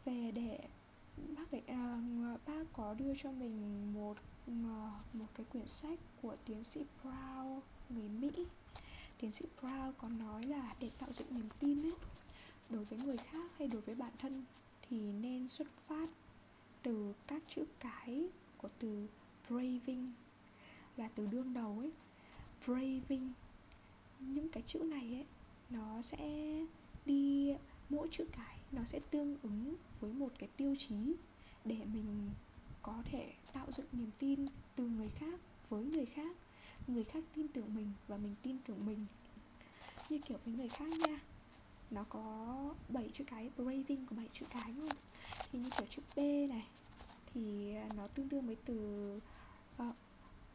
Về 0.04 0.32
để 0.34 0.58
bác 1.36 1.52
để 1.52 1.58
uh, 1.58 2.40
bác 2.46 2.64
có 2.72 2.94
đưa 2.94 3.14
cho 3.16 3.32
mình 3.32 3.86
một 3.94 4.16
uh, 4.50 5.14
một 5.14 5.26
cái 5.34 5.46
quyển 5.52 5.66
sách 5.66 5.98
của 6.22 6.36
tiến 6.44 6.64
sĩ 6.64 6.84
Brown 7.02 7.60
người 7.88 8.08
Mỹ. 8.08 8.30
Tiến 9.18 9.32
sĩ 9.32 9.44
Brown 9.60 9.92
có 9.98 10.08
nói 10.08 10.42
là 10.42 10.74
để 10.80 10.90
tạo 10.98 11.12
dựng 11.12 11.28
niềm 11.30 11.48
tin 11.60 11.82
ấy 11.82 11.94
đối 12.70 12.84
với 12.84 12.98
người 12.98 13.16
khác 13.16 13.50
hay 13.58 13.68
đối 13.68 13.80
với 13.80 13.94
bản 13.94 14.12
thân 14.18 14.44
thì 14.88 15.12
nên 15.12 15.48
xuất 15.48 15.68
phát 15.76 16.08
từ 16.82 17.14
các 17.26 17.42
chữ 17.48 17.64
cái 17.80 18.28
của 18.58 18.68
từ 18.78 19.08
braving 19.48 20.08
là 20.96 21.08
từ 21.14 21.26
đương 21.26 21.54
đầu 21.54 21.78
ấy. 21.78 21.92
Braving 22.66 23.32
những 24.20 24.48
cái 24.48 24.62
chữ 24.66 24.78
này 24.78 25.14
ấy 25.14 25.26
nó 25.72 26.02
sẽ 26.02 26.50
đi 27.06 27.54
mỗi 27.90 28.08
chữ 28.10 28.24
cái 28.32 28.58
nó 28.72 28.84
sẽ 28.84 29.00
tương 29.10 29.36
ứng 29.42 29.76
với 30.00 30.12
một 30.12 30.32
cái 30.38 30.48
tiêu 30.56 30.74
chí 30.78 31.14
để 31.64 31.76
mình 31.92 32.30
có 32.82 33.02
thể 33.04 33.32
tạo 33.52 33.66
dựng 33.70 33.86
niềm 33.92 34.10
tin 34.18 34.46
từ 34.76 34.86
người 34.86 35.08
khác 35.08 35.40
với 35.68 35.84
người 35.84 36.06
khác. 36.06 36.36
Người 36.86 37.04
khác 37.04 37.24
tin 37.34 37.48
tưởng 37.48 37.74
mình 37.74 37.92
và 38.08 38.16
mình 38.16 38.34
tin 38.42 38.58
tưởng 38.66 38.86
mình. 38.86 39.06
Như 40.08 40.18
kiểu 40.18 40.38
với 40.44 40.54
người 40.54 40.68
khác 40.68 40.88
nha 41.06 41.20
nó 41.90 42.04
có 42.08 42.74
7 42.88 43.10
chữ 43.12 43.24
cái 43.24 43.50
braving 43.56 44.06
của 44.06 44.16
7 44.16 44.28
chữ 44.32 44.46
cái 44.50 44.72
luôn. 44.72 44.90
Thì 45.52 45.58
như 45.58 45.70
kiểu 45.78 45.86
chữ 45.90 46.02
B 46.16 46.18
này 46.50 46.66
thì 47.34 47.74
nó 47.96 48.06
tương 48.06 48.28
đương 48.28 48.46
với 48.46 48.56
từ 48.64 49.20
uh, 49.82 49.94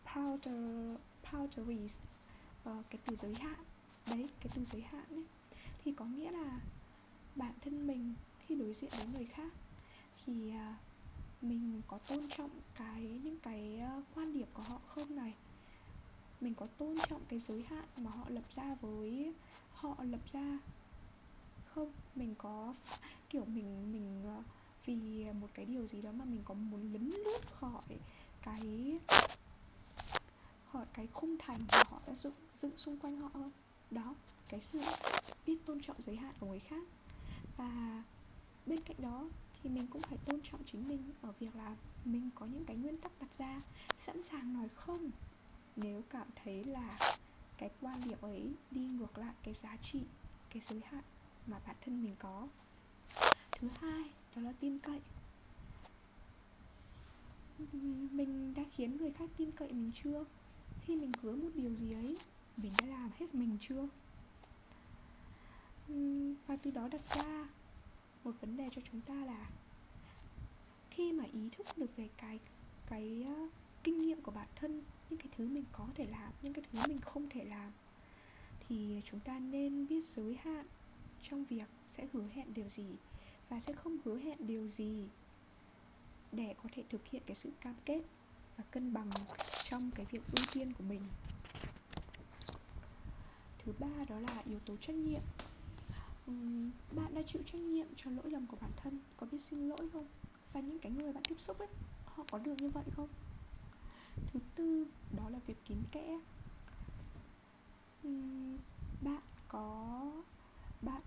powder 0.06 0.96
boundaries 1.32 2.00
uh, 2.00 2.64
ờ, 2.64 2.84
cái 2.90 3.00
từ 3.06 3.16
giới 3.16 3.36
hạn 3.36 3.64
đấy, 4.08 4.30
cái 4.40 4.50
từ 4.56 4.66
giới 4.66 4.82
hạn 4.82 5.06
ấy. 5.10 5.24
Thì 5.84 5.94
có 5.94 6.06
nghĩa 6.06 6.32
là 6.32 6.60
bản 7.36 7.54
thân 7.62 7.88
mình 7.88 8.14
khi 8.40 8.56
đối 8.56 8.74
diện 8.74 8.92
với 8.98 9.06
người 9.06 9.26
khác 9.26 9.54
thì 10.26 10.52
à, 10.52 10.78
mình 11.42 11.82
có 11.88 11.98
tôn 11.98 12.30
trọng 12.30 12.50
cái, 12.76 13.20
những 13.24 13.40
cái 13.40 13.80
à, 13.80 14.02
quan 14.16 14.34
điểm 14.34 14.48
của 14.54 14.62
họ 14.62 14.80
không 14.88 15.16
này? 15.16 15.34
Mình 16.42 16.54
có 16.54 16.66
tôn 16.66 16.96
trọng 17.10 17.22
cái 17.30 17.40
giới 17.40 17.64
hạn 17.64 17.86
mà 17.98 18.12
họ 18.12 18.26
lập 18.30 18.52
ra 18.52 18.76
với 18.82 19.34
họ 19.74 19.96
lập 20.04 20.28
ra 20.28 20.60
không? 21.74 21.92
Mình 22.16 22.36
có 22.38 22.74
kiểu 23.30 23.46
mình 23.46 23.92
mình 23.92 24.24
à, 24.28 24.44
vì 24.86 25.26
một 25.42 25.48
cái 25.54 25.66
điều 25.66 25.88
gì 25.88 26.02
đó 26.02 26.12
mà 26.12 26.26
mình 26.26 26.42
có 26.46 26.54
muốn 26.54 26.94
lấn 26.94 27.10
lướt 27.10 27.42
khỏi 27.60 27.82
cái 28.42 29.00
khỏi 30.72 30.86
cái 30.94 31.08
khung 31.08 31.38
thành 31.40 31.60
mà 31.72 31.84
họ 31.90 32.02
đã 32.08 32.16
dựng 32.16 32.34
dựng 32.56 32.78
xung 32.78 33.00
quanh 33.00 33.18
họ 33.18 33.30
không? 33.34 33.52
Đó, 33.92 34.16
cái 34.50 34.62
sự 34.62 34.80
biết 35.46 35.66
tôn 35.66 35.82
trọng 35.82 36.02
giới 36.02 36.16
hạn 36.16 36.34
của 36.40 36.48
người 36.48 36.60
khác. 36.60 36.84
Và 37.58 38.04
bên 38.66 38.80
cạnh 38.82 38.98
đó 39.02 39.30
thì 39.64 39.70
mình 39.70 39.88
cũng 39.88 40.02
phải 40.02 40.18
tôn 40.26 40.42
trọng 40.42 40.64
chính 40.66 40.88
mình 40.88 41.12
ở 41.22 41.32
việc 41.40 41.56
là 41.56 41.76
mình 42.06 42.30
có 42.36 42.46
những 42.46 42.66
cái 42.66 42.78
nguyên 42.78 42.98
tắc 42.98 43.12
đặt 43.20 43.34
ra, 43.34 43.62
sẵn 43.96 44.24
sàng 44.24 44.54
nói 44.54 44.70
không 44.76 45.12
nếu 45.76 46.02
cảm 46.10 46.28
thấy 46.44 46.64
là 46.64 46.98
cái 47.58 47.70
quan 47.82 48.02
điểm 48.06 48.18
ấy 48.22 48.52
đi 48.72 48.82
ngược 48.82 49.18
lại 49.18 49.34
cái 49.44 49.54
giá 49.54 49.78
trị, 49.82 50.02
cái 50.50 50.62
giới 50.62 50.82
hạn 50.86 51.04
mà 51.48 51.60
bản 51.68 51.76
thân 51.82 52.04
mình 52.04 52.16
có. 52.20 52.48
Thứ 53.52 53.70
hai, 53.82 54.04
đó 54.36 54.42
là 54.42 54.54
tin 54.60 54.80
cậy. 54.80 55.00
Mình 58.12 58.54
đã 58.54 58.64
khiến 58.76 58.98
người 58.98 59.12
khác 59.12 59.30
tin 59.38 59.52
cậy 59.52 59.74
mình 59.74 59.92
chưa? 60.04 60.26
Khi 60.82 60.96
mình 60.96 61.12
hứa 61.22 61.36
một 61.36 61.50
điều 61.56 61.76
gì 61.76 61.94
ấy 61.94 62.18
mình 62.58 62.72
đã 62.78 62.86
làm 62.86 63.12
hết 63.20 63.36
mình 63.36 63.58
chưa? 63.60 63.88
Và 66.48 66.56
từ 66.56 66.72
đó 66.72 66.88
đặt 66.88 67.08
ra 67.08 67.48
một 68.24 68.32
vấn 68.42 68.58
đề 68.58 68.70
cho 68.72 68.82
chúng 68.92 69.02
ta 69.02 69.14
là 69.14 69.50
khi 70.90 71.12
mà 71.12 71.24
ý 71.34 71.50
thức 71.50 71.68
được 71.78 71.96
về 71.96 72.10
cái 72.18 72.40
cái 72.88 73.26
uh, 73.32 73.52
kinh 73.84 73.98
nghiệm 73.98 74.22
của 74.22 74.32
bản 74.32 74.48
thân 74.56 74.82
những 75.10 75.20
cái 75.20 75.30
thứ 75.38 75.48
mình 75.48 75.64
có 75.72 75.88
thể 75.96 76.06
làm 76.06 76.34
những 76.42 76.54
cái 76.54 76.66
thứ 76.72 76.80
mình 76.88 77.02
không 77.02 77.30
thể 77.30 77.44
làm 77.44 77.72
thì 78.68 79.02
chúng 79.06 79.20
ta 79.20 79.40
nên 79.40 79.88
biết 79.88 80.04
giới 80.04 80.38
hạn 80.44 80.66
trong 81.24 81.46
việc 81.46 81.70
sẽ 81.88 82.08
hứa 82.14 82.28
hẹn 82.34 82.54
điều 82.54 82.70
gì 82.70 82.96
và 83.50 83.60
sẽ 83.60 83.74
không 83.74 83.98
hứa 84.06 84.18
hẹn 84.18 84.48
điều 84.48 84.68
gì 84.68 85.08
để 86.32 86.56
có 86.64 86.70
thể 86.74 86.84
thực 86.90 87.08
hiện 87.08 87.22
cái 87.26 87.36
sự 87.36 87.52
cam 87.62 87.76
kết 87.86 88.02
và 88.58 88.64
cân 88.72 88.94
bằng 88.94 89.10
trong 89.64 89.92
cái 89.96 90.06
việc 90.12 90.22
ưu 90.36 90.46
tiên 90.54 90.74
của 90.78 90.84
mình 90.84 91.02
thứ 93.68 93.74
ba 93.80 94.06
đó 94.10 94.20
là 94.20 94.44
yếu 94.50 94.60
tố 94.60 94.78
trách 94.82 94.96
nhiệm. 94.96 95.22
Uhm, 96.32 96.72
bạn 96.92 97.16
đã 97.16 97.22
chịu 97.22 97.42
trách 97.46 97.62
nhiệm 97.62 97.88
cho 97.96 98.12
lỗi 98.12 98.32
lầm 98.32 98.48
của 98.48 98.58
bản 98.62 98.72
thân 98.76 99.00
có 99.18 99.28
biết 99.32 99.38
xin 99.38 99.70
lỗi 99.70 99.90
không? 99.94 100.08
Và 100.54 100.62
những 100.62 100.80
cái 100.80 100.92
người 100.92 101.14
bạn 101.14 101.24
tiếp 101.30 101.40
xúc 101.40 101.60
ấy 101.60 101.68
họ 102.06 102.24
có 102.32 102.40
được 102.40 102.54
như 102.58 102.70
vậy 102.70 102.84
không? 102.96 103.08
Thứ 104.34 104.40
tư 104.56 104.86
đó 105.18 105.30
là 105.30 105.40
việc 105.48 105.58
kín 105.66 105.78
kẽ. 105.92 106.20
Uhm, 108.08 108.58
bạn 109.02 109.22
có 109.48 110.12
bạn 110.82 111.02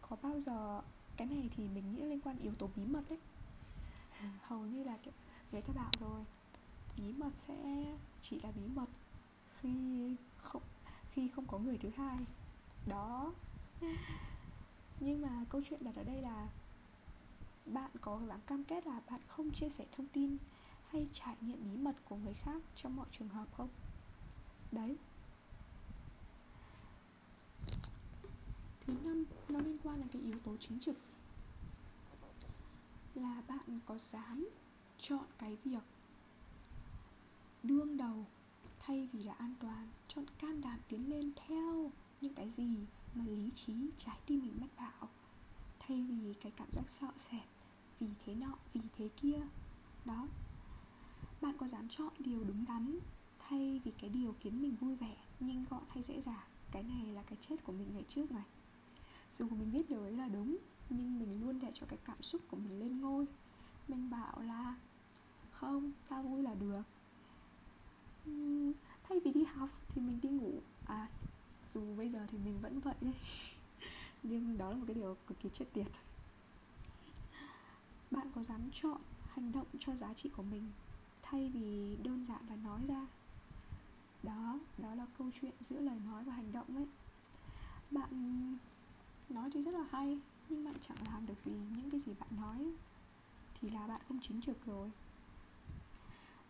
có 0.00 0.16
bao 0.22 0.40
giờ 0.40 0.80
cái 1.16 1.26
này 1.26 1.50
thì 1.56 1.68
mình 1.68 1.94
nghĩ 1.94 2.02
liên 2.02 2.20
quan 2.20 2.38
yếu 2.38 2.54
tố 2.54 2.70
bí 2.76 2.84
mật 2.84 3.02
đấy. 3.08 3.18
Hầu 4.42 4.66
như 4.66 4.84
là 4.84 4.96
kiểu 5.02 5.14
người 5.52 5.62
ta 5.62 5.72
bảo 5.72 5.90
rồi 6.00 6.24
bí 6.96 7.12
mật 7.18 7.34
sẽ 7.34 7.84
chỉ 8.20 8.40
là 8.40 8.50
bí 8.50 8.62
mật 8.74 8.88
khi 9.60 10.16
không 10.36 10.62
khi 11.14 11.28
không 11.28 11.46
có 11.46 11.58
người 11.58 11.78
thứ 11.78 11.90
hai. 11.96 12.18
Đó. 12.86 13.32
Nhưng 15.00 15.22
mà 15.22 15.44
câu 15.48 15.62
chuyện 15.64 15.80
đặt 15.84 15.96
ở 15.96 16.04
đây 16.04 16.22
là 16.22 16.48
bạn 17.66 17.90
có 18.00 18.20
dám 18.28 18.40
cam 18.46 18.64
kết 18.64 18.86
là 18.86 19.00
bạn 19.10 19.20
không 19.28 19.50
chia 19.50 19.68
sẻ 19.68 19.86
thông 19.92 20.06
tin 20.06 20.36
hay 20.88 21.08
trải 21.12 21.36
nghiệm 21.40 21.64
bí 21.64 21.76
mật 21.76 21.96
của 22.04 22.16
người 22.16 22.34
khác 22.34 22.62
trong 22.76 22.96
mọi 22.96 23.06
trường 23.12 23.28
hợp 23.28 23.48
không? 23.56 23.68
Đấy. 24.72 24.96
Thứ 28.80 28.94
năm 29.04 29.24
nó 29.48 29.60
liên 29.60 29.78
quan 29.82 29.98
đến 29.98 30.08
cái 30.08 30.22
yếu 30.22 30.38
tố 30.44 30.56
chính 30.60 30.80
trực. 30.80 30.96
Là 33.14 33.42
bạn 33.48 33.80
có 33.86 33.98
dám 33.98 34.48
chọn 34.98 35.24
cái 35.38 35.56
việc 35.64 35.82
đương 37.62 37.96
đầu 37.96 38.26
thay 38.86 39.08
vì 39.12 39.22
là 39.22 39.32
an 39.32 39.54
toàn, 39.60 39.88
chọn 40.08 40.24
can 40.38 40.60
đảm 40.60 40.78
tiến 40.88 41.10
lên 41.10 41.32
theo 41.46 41.90
những 42.20 42.34
cái 42.34 42.50
gì 42.50 42.76
mà 43.14 43.24
lý 43.24 43.50
trí 43.54 43.74
trái 43.98 44.18
tim 44.26 44.42
mình 44.42 44.56
mách 44.60 44.76
bảo. 44.76 45.08
Thay 45.78 46.02
vì 46.02 46.34
cái 46.40 46.52
cảm 46.56 46.68
giác 46.72 46.88
sợ 46.88 47.08
sệt, 47.16 47.42
vì 48.00 48.08
thế 48.24 48.34
nọ, 48.34 48.58
vì 48.72 48.80
thế 48.96 49.08
kia. 49.16 49.40
Đó. 50.04 50.28
Bạn 51.40 51.56
có 51.58 51.68
dám 51.68 51.88
chọn 51.88 52.12
điều 52.18 52.44
đúng 52.44 52.64
đắn 52.68 52.98
thay 53.38 53.80
vì 53.84 53.92
cái 53.98 54.10
điều 54.10 54.34
khiến 54.40 54.62
mình 54.62 54.76
vui 54.76 54.96
vẻ, 54.96 55.16
nhanh 55.40 55.64
gọn 55.70 55.82
hay 55.88 56.02
dễ 56.02 56.20
dàng? 56.20 56.46
Cái 56.70 56.82
này 56.82 57.06
là 57.06 57.22
cái 57.22 57.38
chết 57.40 57.64
của 57.64 57.72
mình 57.72 57.88
ngày 57.92 58.04
trước 58.08 58.32
này. 58.32 58.44
Dù 59.32 59.48
mình 59.48 59.72
biết 59.72 59.88
điều 59.88 60.02
ấy 60.02 60.12
là 60.12 60.28
đúng, 60.28 60.56
nhưng 60.90 61.18
mình 61.18 61.40
luôn 61.40 61.58
để 61.58 61.70
cho 61.74 61.86
cái 61.86 61.98
cảm 62.04 62.22
xúc 62.22 62.42
của 62.48 62.56
mình 62.56 62.78
lên 62.80 63.00
ngôi. 63.00 63.26
Mình 63.88 64.10
bảo 64.10 64.40
là, 64.40 64.76
không, 65.50 65.92
tao 66.08 66.22
vui 66.22 66.42
là 66.42 66.54
được 66.54 66.82
thay 69.08 69.20
vì 69.24 69.32
đi 69.32 69.44
học 69.44 69.68
thì 69.88 70.00
mình 70.00 70.20
đi 70.22 70.28
ngủ. 70.28 70.52
À 70.86 71.08
dù 71.74 71.94
bây 71.96 72.08
giờ 72.08 72.26
thì 72.28 72.38
mình 72.38 72.54
vẫn 72.62 72.80
vậy 72.80 72.94
đấy. 73.00 73.14
Nhưng 74.22 74.58
đó 74.58 74.70
là 74.70 74.76
một 74.76 74.84
cái 74.86 74.94
điều 74.94 75.16
cực 75.26 75.40
kỳ 75.40 75.48
chết 75.52 75.64
tiệt. 75.72 75.86
Bạn 78.10 78.30
có 78.34 78.42
dám 78.42 78.60
chọn 78.72 79.00
hành 79.28 79.52
động 79.52 79.66
cho 79.78 79.96
giá 79.96 80.14
trị 80.14 80.30
của 80.36 80.42
mình 80.42 80.70
thay 81.22 81.50
vì 81.54 81.96
đơn 82.02 82.24
giản 82.24 82.40
là 82.48 82.56
nói 82.56 82.80
ra? 82.88 83.06
Đó 84.22 84.58
đó 84.78 84.94
là 84.94 85.06
câu 85.18 85.30
chuyện 85.40 85.52
giữa 85.60 85.80
lời 85.80 85.98
nói 86.06 86.24
và 86.24 86.32
hành 86.32 86.52
động 86.52 86.76
ấy. 86.76 86.86
Bạn 87.90 88.56
nói 89.28 89.50
thì 89.54 89.62
rất 89.62 89.74
là 89.74 89.84
hay, 89.90 90.18
nhưng 90.48 90.64
bạn 90.64 90.74
chẳng 90.80 90.96
làm 91.12 91.26
được 91.26 91.38
gì 91.38 91.52
những 91.76 91.90
cái 91.90 92.00
gì 92.00 92.12
bạn 92.20 92.28
nói, 92.36 92.72
thì 93.60 93.70
là 93.70 93.86
bạn 93.86 94.00
không 94.08 94.18
chính 94.22 94.40
trực 94.40 94.66
rồi 94.66 94.90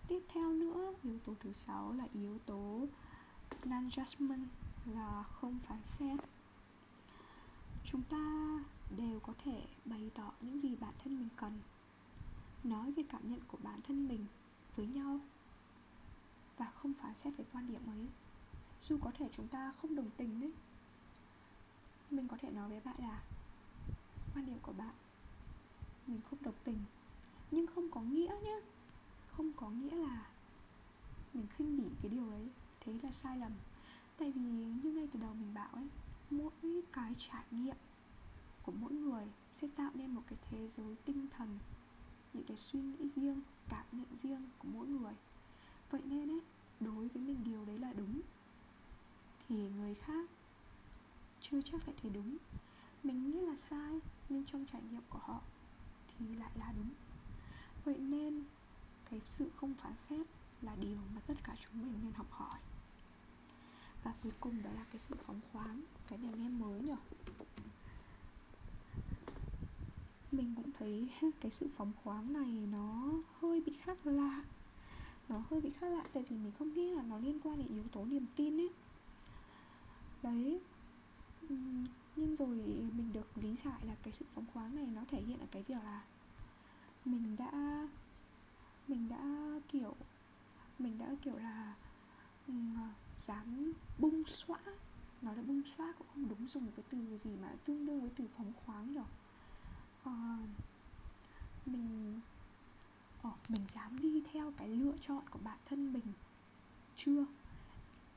tiếp 0.08 0.22
theo 0.28 0.52
nữa, 0.52 0.94
yếu 1.02 1.18
tố 1.18 1.34
thứ 1.40 1.52
sáu 1.52 1.92
là 1.92 2.06
yếu 2.12 2.38
tố 2.38 2.86
non 3.64 3.88
judgment, 3.88 4.46
là 4.86 5.22
không 5.22 5.58
phán 5.58 5.84
xét. 5.84 6.20
Chúng 7.84 8.02
ta 8.02 8.58
đều 8.96 9.20
có 9.20 9.34
thể 9.44 9.66
bày 9.84 10.10
tỏ 10.14 10.32
những 10.40 10.58
gì 10.58 10.76
bản 10.76 10.94
thân 11.04 11.16
mình 11.16 11.28
cần, 11.36 11.60
nói 12.64 12.92
về 12.92 13.02
cảm 13.08 13.30
nhận 13.30 13.40
của 13.48 13.58
bản 13.62 13.80
thân 13.82 14.08
mình 14.08 14.26
với 14.76 14.86
nhau 14.86 15.20
và 16.58 16.66
không 16.66 16.94
phán 16.94 17.14
xét 17.14 17.36
về 17.36 17.44
quan 17.52 17.66
điểm 17.66 17.86
ấy. 17.86 18.08
Dù 18.80 18.98
có 19.00 19.10
thể 19.18 19.28
chúng 19.36 19.48
ta 19.48 19.72
không 19.82 19.94
đồng 19.94 20.10
tình 20.16 20.40
đấy 20.40 20.52
mình 22.10 22.28
có 22.28 22.36
thể 22.40 22.50
nói 22.50 22.68
với 22.68 22.80
bạn 22.80 22.96
là, 22.98 23.22
quan 24.34 24.46
điểm 24.46 24.58
của 24.62 24.72
bạn, 24.72 24.94
mình 26.06 26.20
không 26.30 26.42
đồng 26.42 26.54
tình, 26.64 26.78
nhưng 27.50 27.66
không 27.66 27.90
có 27.90 28.00
nghĩa 28.00 28.34
nhé 28.42 28.60
không 29.36 29.52
có 29.56 29.70
nghĩa 29.70 29.96
là 29.96 30.26
mình 31.34 31.46
khinh 31.56 31.76
bỉ 31.78 31.84
cái 32.02 32.10
điều 32.10 32.30
ấy. 32.30 32.48
Thế 32.80 32.98
là 33.02 33.10
sai 33.12 33.38
lầm. 33.38 33.52
Tại 34.18 34.32
vì 34.32 34.40
như 34.82 34.92
ngay 34.92 35.08
từ 35.12 35.20
đầu 35.20 35.34
mình 35.34 35.54
bảo 35.54 35.68
ấy, 35.72 35.88
mỗi 36.30 36.82
cái 36.92 37.14
trải 37.18 37.44
nghiệm 37.50 37.76
của 38.62 38.72
mỗi 38.72 38.92
người 38.92 39.24
sẽ 39.52 39.68
tạo 39.76 39.90
nên 39.94 40.10
một 40.10 40.22
cái 40.26 40.38
thế 40.50 40.68
giới 40.68 40.96
tinh 41.04 41.26
thần, 41.36 41.58
những 42.32 42.44
cái 42.44 42.56
suy 42.56 42.80
nghĩ 42.80 43.06
riêng, 43.06 43.40
cảm 43.68 43.84
nhận 43.92 44.16
riêng 44.16 44.48
của 44.58 44.68
mỗi 44.72 44.86
người. 44.86 45.14
Vậy 45.90 46.00
nên 46.04 46.30
ấy, 46.30 46.40
đối 46.80 47.08
với 47.08 47.22
mình 47.22 47.44
điều 47.44 47.64
đấy 47.64 47.78
là 47.78 47.92
đúng. 47.92 48.20
Thì 49.48 49.68
người 49.68 49.94
khác 49.94 50.30
chưa 51.40 51.62
chắc 51.62 51.88
lại 51.88 51.96
thấy 52.02 52.10
đúng. 52.10 52.36
Mình 53.02 53.24
nghĩ 53.24 53.40
là 53.40 53.56
sai, 53.56 54.00
nhưng 54.28 54.44
trong 54.44 54.66
trải 54.66 54.82
nghiệm 54.90 55.02
của 55.08 55.18
họ 55.22 55.40
thì 56.08 56.34
lại 56.34 56.50
là 56.58 56.72
đúng. 56.76 56.90
Vậy 57.84 57.98
nên 57.98 58.44
cái 59.14 59.27
sự 59.27 59.50
không 59.57 59.74
phán 59.74 59.96
xét 59.96 60.27
là 60.62 60.77
điều 60.81 60.96
mà 61.14 61.20
tất 61.27 61.35
cả 61.44 61.57
chúng 61.61 61.83
mình 61.83 62.00
nên 62.03 62.12
học 62.12 62.27
hỏi. 62.31 62.61
Và 64.05 64.14
cuối 64.22 64.33
cùng 64.40 64.62
đó 64.62 64.70
là 64.77 64.85
cái 64.85 64.98
sự 64.98 65.14
phóng 65.27 65.40
khoáng, 65.53 65.83
cái 66.09 66.18
này 66.18 66.33
nghe 66.37 66.48
mới 66.48 66.81
nhở 66.81 66.96
mình 70.33 70.55
cũng 70.57 70.70
thấy 70.79 71.09
cái 71.40 71.50
sự 71.50 71.68
phóng 71.77 71.92
khoáng 72.05 72.33
này 72.33 72.66
nó 72.72 73.12
hơi 73.40 73.62
bị 73.66 73.72
khác 73.83 74.07
lạ. 74.07 74.44
Nó 75.29 75.42
hơi 75.50 75.61
bị 75.61 75.70
khác 75.81 75.87
lạ 75.87 76.05
tại 76.12 76.24
vì 76.29 76.37
mình 76.37 76.53
không 76.59 76.74
nghĩ 76.74 76.90
là 76.90 77.03
nó 77.03 77.18
liên 77.18 77.40
quan 77.40 77.59
đến 77.59 77.66
yếu 77.68 77.85
tố 77.92 78.05
niềm 78.05 78.27
tin 78.37 78.61
ấy. 78.61 78.70
Đấy. 80.22 80.61
Nhưng 82.16 82.37
rồi 82.37 82.57
mình 82.96 83.12
được 83.12 83.38
lý 83.38 83.57
giải 83.57 83.81
là 83.87 83.94
cái 84.03 84.12
sự 84.12 84.24
phóng 84.35 84.46
khoáng 84.55 84.77
này 84.77 84.87
nó 84.87 85.05
thể 85.09 85.20
hiện 85.20 85.40
ở 85.40 85.46
cái 85.50 85.62
việc 85.62 85.85
là 85.85 86.05
mình 87.05 87.37
đã 87.37 87.53
mình 88.88 89.08
đã 89.08 89.60
kiểu 89.68 89.94
mình 90.78 90.98
đã 90.98 91.06
kiểu 91.22 91.36
là 91.36 91.74
ờ, 92.48 92.54
dám 93.18 93.72
bung 93.98 94.24
xóa 94.26 94.58
nói 95.22 95.36
là 95.36 95.42
bung 95.42 95.62
xóa 95.64 95.92
cũng 95.98 96.06
không 96.14 96.28
đúng 96.28 96.48
dùng 96.48 96.66
một 96.66 96.72
cái 96.76 96.84
từ 96.90 97.16
gì 97.18 97.30
mà 97.42 97.48
tương 97.64 97.86
đương 97.86 98.00
với 98.00 98.10
từ 98.16 98.24
phóng 98.36 98.52
khoáng 98.66 98.92
nhỉ 98.92 99.00
uh, 99.00 99.06
ờ, 100.04 100.12
mình 101.66 102.20
uh, 103.28 103.50
mình 103.50 103.62
dám 103.68 103.98
đi 103.98 104.22
theo 104.32 104.52
cái 104.56 104.68
lựa 104.68 104.94
chọn 105.00 105.22
của 105.30 105.38
bản 105.44 105.58
thân 105.66 105.92
mình 105.92 106.12
chưa? 106.96 107.26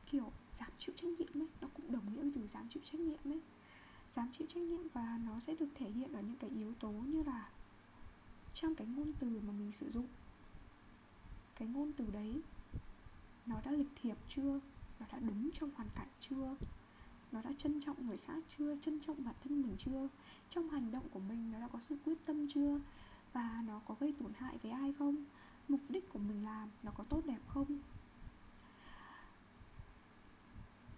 Kiểu 0.05 0.31
dám 0.51 0.69
chịu 0.79 0.95
trách 0.95 1.09
nhiệm 1.19 1.41
ấy 1.41 1.47
nó 1.61 1.67
cũng 1.73 1.91
đồng 1.91 2.13
nghĩa 2.13 2.21
với 2.21 2.31
từ 2.35 2.47
dám 2.47 2.67
chịu 2.69 2.83
trách 2.85 2.99
nhiệm 2.99 3.19
ấy. 3.25 3.41
Dám 4.09 4.29
chịu 4.33 4.47
trách 4.47 4.63
nhiệm 4.63 4.87
và 4.93 5.19
nó 5.25 5.39
sẽ 5.39 5.55
được 5.59 5.67
thể 5.75 5.89
hiện 5.89 6.13
ở 6.13 6.21
những 6.21 6.37
cái 6.37 6.49
yếu 6.49 6.73
tố 6.73 6.89
như 6.89 7.23
là 7.23 7.49
trong 8.53 8.75
cái 8.75 8.87
ngôn 8.87 9.13
từ 9.19 9.41
mà 9.47 9.53
mình 9.53 9.71
sử 9.71 9.89
dụng 9.89 10.07
cái 11.59 11.67
ngôn 11.67 11.91
từ 11.97 12.05
đấy. 12.13 12.41
Nó 13.45 13.55
đã 13.65 13.71
lịch 13.71 13.89
thiệp 14.01 14.17
chưa? 14.29 14.59
Nó 14.99 15.05
đã 15.11 15.19
đúng 15.19 15.49
trong 15.53 15.71
hoàn 15.75 15.89
cảnh 15.95 16.07
chưa? 16.19 16.55
Nó 17.31 17.41
đã 17.41 17.51
trân 17.57 17.81
trọng 17.81 18.07
người 18.07 18.17
khác 18.17 18.43
chưa? 18.57 18.75
Trân 18.81 18.99
trọng 18.99 19.23
bản 19.25 19.35
thân 19.43 19.61
mình 19.61 19.75
chưa? 19.77 20.07
Trong 20.49 20.69
hành 20.69 20.91
động 20.91 21.09
của 21.09 21.19
mình, 21.19 21.51
nó 21.51 21.59
đã 21.59 21.67
có 21.67 21.79
sự 21.79 21.97
quyết 22.05 22.17
tâm 22.25 22.47
chưa? 22.47 22.79
Và 23.33 23.63
nó 23.67 23.81
có 23.85 23.95
gây 23.99 24.13
tổn 24.19 24.33
hại 24.37 24.57
với 24.57 24.71
ai 24.71 24.93
không? 24.99 25.25
Mục 25.67 25.81
đích 25.89 26.09
của 26.09 26.19
mình 26.19 26.45
làm 26.45 26.69
nó 26.83 26.91
có 26.91 27.03
tốt 27.03 27.21
đẹp 27.25 27.39
không? 27.47 27.79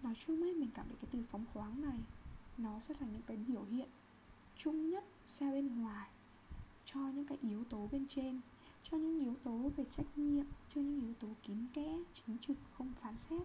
Nói 0.02 0.14
chung 0.26 0.42
ấy, 0.42 0.54
mình 0.54 0.70
cảm 0.74 0.86
thấy 0.88 0.96
cái 1.00 1.08
từ 1.10 1.24
phóng 1.30 1.44
khoáng 1.52 1.82
này, 1.82 1.98
nó 2.58 2.80
sẽ 2.80 2.94
là 3.00 3.06
những 3.06 3.22
cái 3.26 3.36
biểu 3.36 3.64
hiện 3.64 3.88
chung 4.56 4.90
nhất, 4.90 5.04
xa 5.26 5.50
bên 5.50 5.82
ngoài, 5.82 6.08
cho 6.84 7.00
những 7.00 7.26
cái 7.26 7.38
yếu 7.40 7.64
tố 7.64 7.88
bên 7.92 8.06
trên 8.08 8.40
cho 8.82 8.96
những 8.96 9.20
yếu 9.20 9.34
tố 9.44 9.70
về 9.76 9.84
trách 9.90 10.18
nhiệm 10.18 10.46
cho 10.68 10.80
những 10.80 11.00
yếu 11.00 11.14
tố 11.14 11.28
kín 11.42 11.66
kẽ 11.72 11.98
chính 12.12 12.38
trực 12.38 12.56
không 12.72 12.92
phán 13.00 13.16
xét 13.16 13.42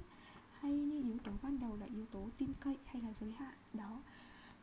hay 0.60 0.71
những 0.71 1.04
yếu 1.04 1.17
tố 1.24 1.32
ban 1.41 1.60
đầu 1.60 1.78
là 1.80 1.86
yếu 1.86 2.06
tố 2.06 2.30
tin 2.38 2.50
cậy 2.60 2.78
hay 2.86 3.02
là 3.02 3.13
giới 3.13 3.32
hạn. 3.32 3.54
Đó. 3.74 4.02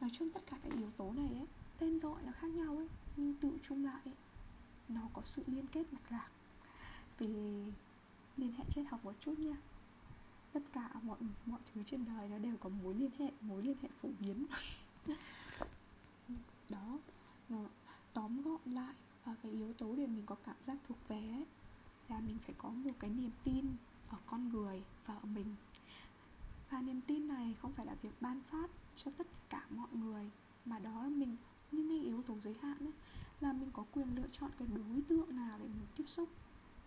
Nói 0.01 0.11
chung 0.13 0.31
tất 0.31 0.41
cả 0.51 0.57
các 0.63 0.73
yếu 0.73 0.91
tố 0.97 1.13
này 1.13 1.29
ấy 1.29 1.47
tên 1.79 1.99
gọi 1.99 2.23
nó 2.27 2.33
khác 2.33 2.49
nhau 2.49 2.77
ấy 2.77 2.89
nhưng 3.17 3.35
tự 3.35 3.59
chung 3.63 3.85
lại 3.85 4.01
ấy, 4.05 4.15
nó 4.89 5.01
có 5.13 5.23
sự 5.25 5.43
liên 5.47 5.67
kết 5.73 5.93
mạch 5.93 6.13
lạc. 6.13 6.29
Về 7.19 7.29
liên 8.37 8.53
hệ 8.53 8.65
triết 8.75 8.87
học 8.91 9.05
một 9.05 9.15
chút 9.21 9.39
nha. 9.39 9.57
Tất 10.53 10.61
cả 10.73 10.91
mọi 11.03 11.19
mọi 11.47 11.61
thứ 11.75 11.83
trên 11.87 12.05
đời 12.05 12.29
nó 12.29 12.39
đều 12.39 12.57
có 12.57 12.69
mối 12.69 12.95
liên 12.95 13.11
hệ 13.19 13.31
mối 13.41 13.63
liên 13.63 13.77
hệ 13.83 13.89
phổ 14.01 14.09
biến. 14.21 14.47
Đó. 16.69 16.99
Nó 17.49 17.59
tóm 18.13 18.43
gọn 18.43 18.61
lại 18.65 18.95
cái 19.43 19.53
yếu 19.53 19.73
tố 19.73 19.97
để 19.97 20.07
mình 20.07 20.23
có 20.27 20.35
cảm 20.35 20.57
giác 20.65 20.77
thuộc 20.89 20.99
về 21.09 21.29
ấy, 21.33 21.47
là 22.09 22.21
mình 22.21 22.39
phải 22.39 22.55
có 22.59 22.69
một 22.69 22.91
cái 22.99 23.11
niềm 23.11 23.31
tin 23.45 23.67
ở 24.09 24.19
con 24.27 24.49
người 24.49 24.83
và 25.07 25.15
ở 25.15 25.27
mình. 25.35 25.55
Và 26.71 26.81
niềm 26.81 27.01
tin 27.07 27.29
này 27.29 27.57
không 27.63 27.73
phải 27.73 27.87
là 27.87 27.95
việc 28.03 28.13
ban 28.21 28.41
phát 28.41 28.71
cho 28.97 29.11
tất 29.19 29.27
cả 29.51 29.67
mọi 29.71 29.89
người 29.93 30.31
mà 30.65 30.79
đó 30.79 31.03
là 31.03 31.09
mình 31.09 31.37
những 31.73 31.89
cái 31.89 31.99
yếu 31.99 32.23
tố 32.23 32.39
giới 32.41 32.55
hạn 32.63 32.79
ấy 32.79 32.93
là 33.41 33.53
mình 33.53 33.71
có 33.73 33.85
quyền 33.93 34.15
lựa 34.17 34.29
chọn 34.33 34.51
cái 34.59 34.69
đối 34.69 35.03
tượng 35.09 35.37
nào 35.37 35.59
để 35.59 35.65
mình 35.65 35.87
tiếp 35.97 36.05
xúc 36.07 36.29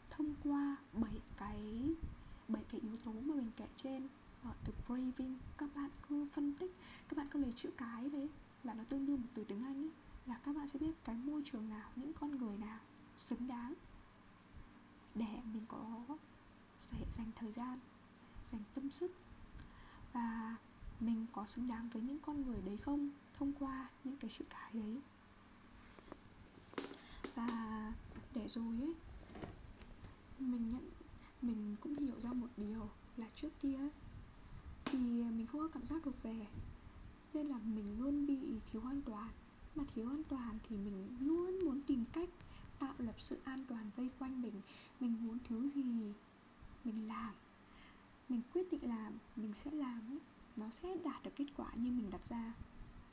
thông 0.10 0.34
qua 0.44 0.78
bảy 0.94 1.22
cái 1.38 1.90
bảy 2.48 2.64
cái 2.72 2.82
yếu 2.82 2.98
tố 2.98 3.12
mà 3.12 3.36
mình 3.36 3.52
kể 3.58 3.68
trên. 3.76 4.08
Ở 4.44 4.52
từ 4.66 4.74
craving 4.86 5.38
các 5.58 5.70
bạn 5.76 5.90
cứ 6.10 6.28
phân 6.34 6.54
tích 6.54 6.76
các 7.10 7.18
bạn 7.18 7.28
cứ 7.32 7.40
lấy 7.40 7.54
chữ 7.56 7.70
cái 7.78 8.10
đấy 8.10 8.30
là 8.64 8.74
nó 8.74 8.84
tương 8.84 9.06
đương 9.06 9.22
một 9.22 9.28
từ 9.34 9.44
tiếng 9.44 9.64
anh 9.64 9.76
ấy 9.76 9.90
là 10.26 10.40
các 10.44 10.56
bạn 10.56 10.68
sẽ 10.68 10.80
biết 10.80 10.92
cái 11.04 11.16
môi 11.16 11.42
trường 11.46 11.70
nào, 11.70 11.90
những 11.96 12.14
con 12.14 12.38
người 12.38 12.58
nào 12.58 12.80
xứng 13.18 13.48
đáng 13.48 13.74
để 15.16 15.42
mình 15.54 15.66
có 15.68 16.04
thể 16.92 17.06
dành 17.12 17.32
thời 17.36 17.52
gian, 17.52 17.80
dành 18.44 18.62
tâm 18.76 18.92
sức 18.92 19.12
và 20.14 20.56
mình 21.00 21.26
có 21.34 21.48
xứng 21.48 21.68
đáng 21.68 21.90
với 21.90 22.02
những 22.02 22.20
con 22.20 22.46
người 22.46 22.62
đấy 22.62 22.78
không? 22.78 23.10
Thông 23.40 23.54
qua 23.54 23.90
những 24.04 24.18
cái 24.18 24.30
chữ 24.30 24.46
cái 24.50 24.72
đấy. 24.74 25.00
Và 27.36 27.94
để 28.36 28.48
rồi 28.48 28.78
ấy, 28.82 28.94
mình 30.40 30.70
nhận, 30.70 30.90
mình 31.42 31.76
cũng 31.82 31.96
hiểu 31.96 32.20
ra 32.20 32.34
một 32.34 32.48
điều 32.58 32.90
là 33.18 33.28
trước 33.36 33.50
kia 33.60 33.80
thì 34.86 35.00
mình 35.00 35.48
không 35.48 35.62
có 35.62 35.68
cảm 35.68 35.86
giác 35.86 36.06
được 36.06 36.24
về, 36.24 36.48
nên 37.34 37.48
là 37.48 37.58
mình 37.58 38.00
luôn 38.00 38.28
bị 38.28 38.40
thiếu 38.72 38.82
an 38.86 39.02
toàn 39.06 39.30
mà 39.76 39.84
thiếu 39.96 40.10
an 40.10 40.24
toàn 40.30 40.60
thì 40.70 40.78
mình 40.78 41.18
luôn 41.20 41.60
muốn 41.66 41.82
tìm 41.82 42.06
cách 42.14 42.30
tạo 42.80 42.94
lập 42.98 43.16
sự 43.18 43.38
an 43.44 43.66
toàn 43.68 43.92
vây 43.96 44.10
quanh 44.20 44.42
mình. 44.42 44.62
Mình 45.00 45.16
muốn 45.22 45.38
thứ 45.44 45.70
gì 45.70 46.14
mình 46.84 47.08
làm, 47.08 47.34
mình 48.30 48.42
quyết 48.54 48.72
định 48.72 48.90
làm, 48.90 49.14
mình 49.36 49.54
sẽ 49.54 49.72
làm 49.72 50.12
ấy, 50.12 50.20
nó 50.56 50.70
sẽ 50.70 50.98
đạt 51.04 51.24
được 51.24 51.32
kết 51.36 51.46
quả 51.58 51.68
như 51.76 51.92
mình 51.92 52.10
đặt 52.12 52.26
ra. 52.26 52.54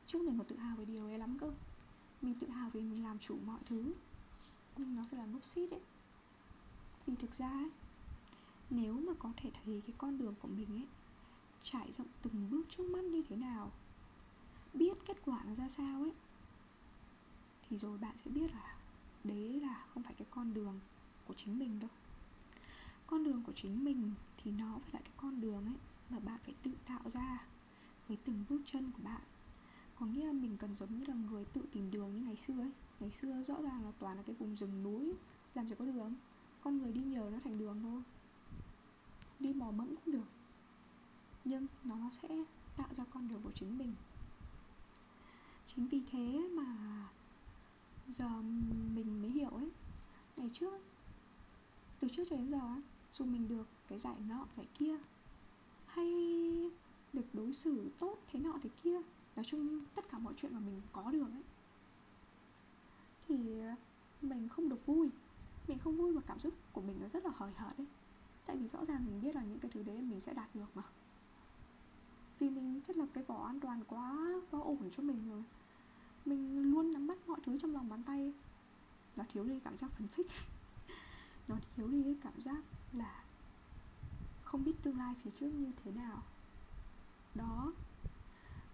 Trước 0.07 0.22
mình 0.22 0.38
còn 0.38 0.46
tự 0.46 0.57
hào 0.57 0.77
về 0.77 0.85
điều 0.85 1.07
ấy 1.07 1.18
lắm 1.18 1.38
cơ. 1.38 1.53
Mình 2.22 2.35
tự 2.35 2.48
hào 2.48 2.70
vì 2.70 2.81
mình 2.81 3.03
làm 3.03 3.18
chủ 3.18 3.38
mọi 3.46 3.61
thứ. 3.66 3.92
Nhưng 4.77 4.94
nó 4.94 5.03
phải 5.11 5.18
là 5.18 5.27
núp 5.27 5.46
xít 5.46 5.70
ấy. 5.70 5.81
Vì 7.07 7.14
thực 7.14 7.35
ra 7.35 7.51
ấy, 7.51 7.70
nếu 8.70 8.94
mà 8.94 9.12
có 9.18 9.33
thể 9.37 9.51
thấy 9.64 9.83
cái 9.87 9.94
con 9.98 10.19
đường 10.19 10.35
của 10.42 10.48
mình 10.48 10.77
ấy 10.77 10.87
trải 11.63 11.92
rộng 11.92 12.06
từng 12.23 12.50
bước 12.50 12.63
trước 12.69 12.90
mắt 12.90 13.04
như 13.04 13.23
thế 13.29 13.37
nào, 13.37 13.71
biết 14.75 14.92
kết 15.06 15.17
quả 15.25 15.44
nó 15.46 15.54
ra 15.54 15.69
sao 15.69 16.02
ấy 16.02 16.13
thì 17.73 17.79
rồi 17.79 17.98
bạn 17.98 18.16
sẽ 18.16 18.31
biết 18.31 18.50
là 18.54 18.77
đấy 19.25 19.60
là 19.60 19.85
không 19.94 20.02
phải 20.02 20.14
cái 20.14 20.27
con 20.31 20.54
đường 20.54 20.81
của 21.27 21.35
chính 21.35 21.58
mình 21.58 21.81
đâu. 21.81 21.90
Con 23.06 23.25
đường 23.25 23.42
của 23.42 23.52
chính 23.52 23.85
mình 23.85 24.12
thì 24.37 24.50
nó 24.50 24.79
phải 24.83 24.92
là 24.92 25.00
cái 25.00 25.12
con 25.16 25.40
đường 25.40 25.64
ấy 25.64 25.77
mà 26.10 26.18
bạn 26.18 26.38
phải 26.44 26.54
tự 26.62 26.70
tạo 26.87 27.10
ra 27.10 27.46
với 28.08 28.16
từng 28.25 28.44
bước 28.48 28.60
chân 28.64 28.90
của 28.90 29.02
bạn. 29.02 29.20
Có 29.98 30.06
nghĩa 30.06 30.27
là 30.27 30.33
mình 30.33 30.56
cần 30.56 30.75
giống 30.75 30.98
như 30.98 31.04
là 31.06 31.14
người 31.14 31.44
tự 31.44 31.60
tìm 31.73 31.90
đường 31.90 32.14
như 32.14 32.20
ngày 32.20 32.37
xưa 32.37 32.60
ấy. 32.60 32.73
Ngày 33.00 33.10
xưa 33.10 33.42
rõ 33.42 33.62
ràng 33.62 33.85
là 33.85 33.92
toàn 33.98 34.16
là 34.16 34.23
cái 34.23 34.37
vùng 34.38 34.56
rừng 34.56 34.83
núi, 34.83 35.14
làm 35.54 35.68
gì 35.68 35.75
có 35.79 35.85
đường. 35.85 36.14
Con 36.60 36.79
người 36.79 36.92
đi 36.92 37.00
nhờ 37.00 37.31
nó 37.33 37.38
thành 37.44 37.58
đường 37.58 37.83
thôi. 37.83 38.02
Đi 39.40 39.52
mò 39.52 39.70
mẫm 39.70 39.96
cũng 40.04 40.14
được. 40.14 40.29
Nhưng 41.44 41.66
nó 41.85 42.10
sẽ 42.10 42.29
tạo 42.77 42.94
ra 42.94 43.04
con 43.10 43.29
đường 43.29 43.42
của 43.42 43.52
chính 43.54 43.79
mình. 43.79 43.94
Chính 45.66 45.88
vì 45.88 46.02
thế 46.10 46.48
mà 46.52 46.77
giờ 48.13 48.29
mình 48.94 49.23
mới 49.23 49.31
hiểu 49.31 49.50
ấy. 49.50 49.71
Ngày 50.37 50.50
trước 50.52 50.83
từ 52.00 52.08
trước 52.08 52.25
cho 52.31 52.37
đến 52.37 52.50
giờ 52.50 52.60
ấy, 52.60 52.83
dù 53.13 53.25
mình 53.25 53.48
được 53.48 53.69
cái 53.88 53.98
giải 53.98 54.17
nọ 54.29 54.46
giải 54.56 54.67
kia 54.79 54.96
hay 55.87 56.06
được 57.13 57.27
đối 57.33 57.52
xử 57.52 57.90
tốt 57.98 58.19
thế 58.33 58.40
nọ 58.40 58.58
thế 58.63 58.71
kia 58.83 59.00
nói 59.37 59.44
chung 59.44 59.81
tất 59.94 60.08
cả 60.10 60.19
mọi 60.19 60.35
chuyện 60.37 60.54
mà 60.54 60.60
mình 60.60 60.81
có 60.92 61.10
được 61.10 61.31
ấy 61.33 61.42
thì 63.29 63.63
mình 64.23 64.48
không 64.48 64.69
được 64.69 64.87
vui. 64.87 65.10
Mình 65.69 65.79
không 65.79 65.96
vui 65.96 66.13
và 66.13 66.21
cảm 66.27 66.38
xúc 66.40 66.54
của 66.73 66.81
mình 66.81 66.96
nó 67.00 67.08
rất 67.08 67.25
là 67.25 67.31
hời 67.37 67.52
hợt 67.52 67.79
đấy 67.79 67.87
tại 68.46 68.56
vì 68.56 68.69
rõ 68.69 68.85
ràng 68.85 69.06
mình 69.06 69.21
biết 69.21 69.35
là 69.35 69.42
những 69.42 69.58
cái 69.58 69.71
thứ 69.75 69.83
đấy 69.83 70.02
mình 70.02 70.21
sẽ 70.21 70.35
đạt 70.35 70.54
được 70.54 70.67
mà. 70.75 70.83
Vì 72.38 72.50
mình 72.50 72.81
thiết 72.87 72.96
lập 72.96 73.06
cái 73.15 73.25
vỏ 73.25 73.46
an 73.46 73.60
toàn 73.60 73.81
quá 73.88 74.33
quá 74.50 74.60
ổn 74.60 74.90
cho 74.90 75.02
mình 75.02 75.31
rồi 75.31 75.42
mình 76.25 76.73
luôn 76.73 76.92
nắm 76.92 77.06
bắt 77.06 77.29
mọi 77.29 77.40
thứ 77.46 77.58
trong 77.58 77.75
lòng 77.75 77.88
bàn 77.88 78.02
tay. 78.02 78.33
Nó 79.16 79.25
thiếu 79.29 79.44
đi 79.44 79.60
cảm 79.64 79.77
giác 79.77 79.90
phấn 79.90 80.08
khích. 80.08 80.27
Nó 81.48 81.56
thiếu 81.77 81.88
đi 81.88 82.02
cái 82.02 82.16
cảm 82.23 82.40
giác 82.40 82.64
là 82.92 83.25
không 84.44 84.64
biết 84.64 84.73
tương 84.83 84.98
lai 84.98 85.14
phía 85.25 85.31
trước 85.31 85.46
như 85.46 85.73
thế 85.85 85.92
nào. 85.92 86.23
Đó. 87.35 87.73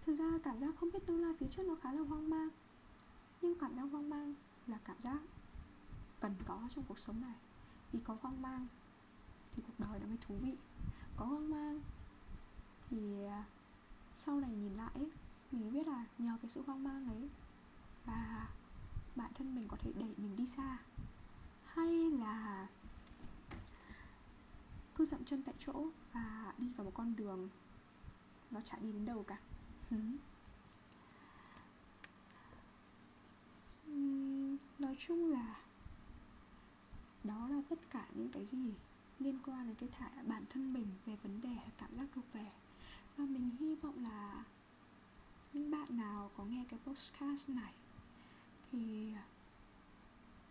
Thực 0.05 0.15
ra 0.15 0.31
cảm 0.43 0.59
giác 0.59 0.75
không 0.79 0.89
biết 0.93 1.05
tương 1.05 1.21
lai 1.21 1.33
phía 1.39 1.47
trước 1.51 1.63
nó 1.63 1.75
khá 1.75 1.91
là 1.91 2.01
hoang 2.01 2.29
mang. 2.29 2.49
Nhưng 3.41 3.55
cảm 3.59 3.75
giác 3.75 3.81
hoang 3.81 4.09
mang 4.09 4.33
là 4.67 4.77
cảm 4.85 4.99
giác 4.99 5.19
cần 6.19 6.35
có 6.47 6.59
trong 6.75 6.83
cuộc 6.87 6.99
sống 6.99 7.21
này. 7.21 7.35
Vì 7.91 7.99
có 7.99 8.17
hoang 8.21 8.41
mang 8.41 8.67
thì 9.55 9.63
cuộc 9.67 9.73
đời 9.77 9.99
nó 9.99 10.07
mới 10.07 10.17
thú 10.27 10.35
vị. 10.41 10.55
Có 11.17 11.25
hoang 11.25 11.49
mang 11.49 11.81
thì 12.89 13.23
à, 13.25 13.43
sau 14.15 14.39
này 14.39 14.49
nhìn 14.49 14.73
lại 14.73 14.91
ấy, 14.93 15.11
mình 15.51 15.73
biết 15.73 15.87
là 15.87 16.05
nhờ 16.17 16.37
cái 16.41 16.49
sự 16.49 16.63
hoang 16.67 16.83
mang 16.83 17.07
ấy 17.07 17.29
và 18.05 18.47
bản 19.15 19.31
thân 19.37 19.55
mình 19.55 19.67
có 19.67 19.77
thể 19.77 19.91
đẩy 19.95 20.13
mình 20.17 20.35
đi 20.35 20.47
xa. 20.47 20.77
Hay 21.65 22.11
là 22.11 22.67
cứ 24.95 25.05
dậm 25.05 25.25
chân 25.25 25.43
tại 25.43 25.55
chỗ 25.59 25.87
và 26.13 26.53
đi 26.57 26.67
vào 26.77 26.85
một 26.85 26.91
con 26.93 27.15
đường 27.15 27.49
nó 28.51 28.61
chả 28.61 28.77
đi 28.77 28.91
đến 28.91 29.05
đâu 29.05 29.23
cả. 29.23 29.37
Nói 34.79 34.95
chung 34.99 35.31
là 35.31 35.61
đó 37.23 37.47
là 37.49 37.61
tất 37.69 37.79
cả 37.89 38.07
những 38.13 38.29
cái 38.31 38.45
gì 38.45 38.73
liên 39.19 39.39
quan 39.45 39.67
đến 39.67 39.75
cái 39.75 39.89
thả, 39.91 40.09
bản 40.27 40.45
thân 40.49 40.73
mình 40.73 40.87
về 41.05 41.15
vấn 41.15 41.41
đề, 41.41 41.57
cảm 41.77 41.97
giác 41.97 42.05
thuộc 42.15 42.33
về. 42.33 42.51
Và 43.17 43.25
mình 43.25 43.49
hy 43.59 43.75
vọng 43.75 44.03
là 44.03 44.43
những 45.53 45.71
bạn 45.71 45.97
nào 45.97 46.31
có 46.37 46.43
nghe 46.45 46.65
cái 46.69 46.79
podcast 46.85 47.49
này 47.49 47.73
thì 48.71 49.13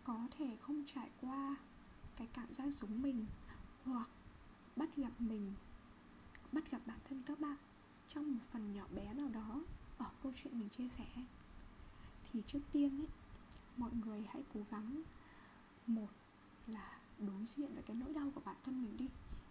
có 0.03 0.27
thể 0.37 0.57
không 0.61 0.83
trải 0.85 1.09
qua 1.21 1.55
cái 2.15 2.27
cảm 2.33 2.53
giác 2.53 2.67
giống 2.73 3.01
mình 3.01 3.25
hoặc 3.83 4.09
bắt 4.75 4.95
gặp 4.95 5.11
mình 5.19 5.53
bắt 6.51 6.71
gặp 6.71 6.81
bản 6.85 6.99
thân 7.09 7.23
các 7.25 7.39
bạn 7.39 7.57
trong 8.07 8.31
một 8.31 8.43
phần 8.43 8.73
nhỏ 8.73 8.83
bé 8.95 9.13
nào 9.13 9.27
đó 9.27 9.61
ở 9.97 10.05
câu 10.23 10.31
chuyện 10.35 10.59
mình 10.59 10.69
chia 10.69 10.89
sẻ. 10.89 11.07
Thì 12.31 12.43
trước 12.47 12.59
tiên 12.71 12.99
ấy 12.99 13.07
mọi 13.77 13.91
người 14.05 14.23
hãy 14.29 14.43
cố 14.53 14.59
gắng 14.71 15.01
một 15.87 16.09
là 16.67 16.99
đối 17.19 17.45
diện 17.45 17.73
với 17.73 17.83
cái 17.83 17.95
nỗi 17.95 18.13
đau 18.13 18.31
của 18.35 18.41
bản 18.45 18.55
thân 18.63 18.81
mình 18.81 18.97
đi 18.97 19.07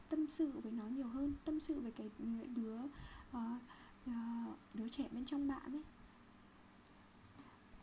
tâm 0.09 0.29
sự 0.29 0.61
với 0.63 0.73
nó 0.73 0.85
nhiều 0.85 1.07
hơn 1.09 1.35
tâm 1.45 1.61
sự 1.61 1.81
với 1.81 1.93
cái 1.93 2.11
đứa 2.57 2.79
uh, 3.37 3.63
Ờ, 4.09 4.55
đứa 4.75 4.89
trẻ 4.89 5.09
bên 5.13 5.25
trong 5.25 5.49
bạn 5.49 5.73
ấy. 5.73 5.83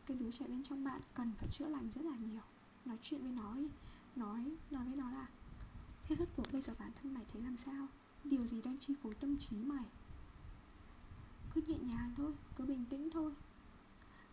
Cái 0.05 0.17
đứa 0.17 0.31
trẻ 0.31 0.47
bên 0.47 0.63
trong 0.63 0.83
bạn 0.83 1.01
cần 1.13 1.31
phải 1.37 1.49
chữa 1.51 1.67
lành 1.67 1.91
rất 1.91 2.05
là 2.05 2.15
nhiều. 2.15 2.41
Nói 2.85 2.97
chuyện 3.01 3.21
với 3.21 3.31
nó 3.31 3.55
đi. 3.55 3.67
Nói 4.15 4.57
nói 4.71 4.85
với 4.85 4.95
nó 4.95 5.11
là, 5.11 5.27
thế 6.03 6.15
rốt 6.15 6.27
cuộc 6.35 6.51
bây 6.51 6.61
giờ 6.61 6.73
bản 6.79 6.91
thân 6.95 7.13
mày 7.13 7.25
thấy 7.33 7.41
làm 7.41 7.57
sao? 7.57 7.87
Điều 8.23 8.47
gì 8.47 8.61
đang 8.61 8.77
chi 8.77 8.95
phối 9.03 9.13
tâm 9.13 9.37
trí 9.37 9.55
mày? 9.55 9.85
Cứ 11.53 11.61
nhẹ 11.67 11.77
nhàng 11.77 12.13
thôi, 12.17 12.33
cứ 12.55 12.65
bình 12.65 12.85
tĩnh 12.89 13.09
thôi. 13.09 13.33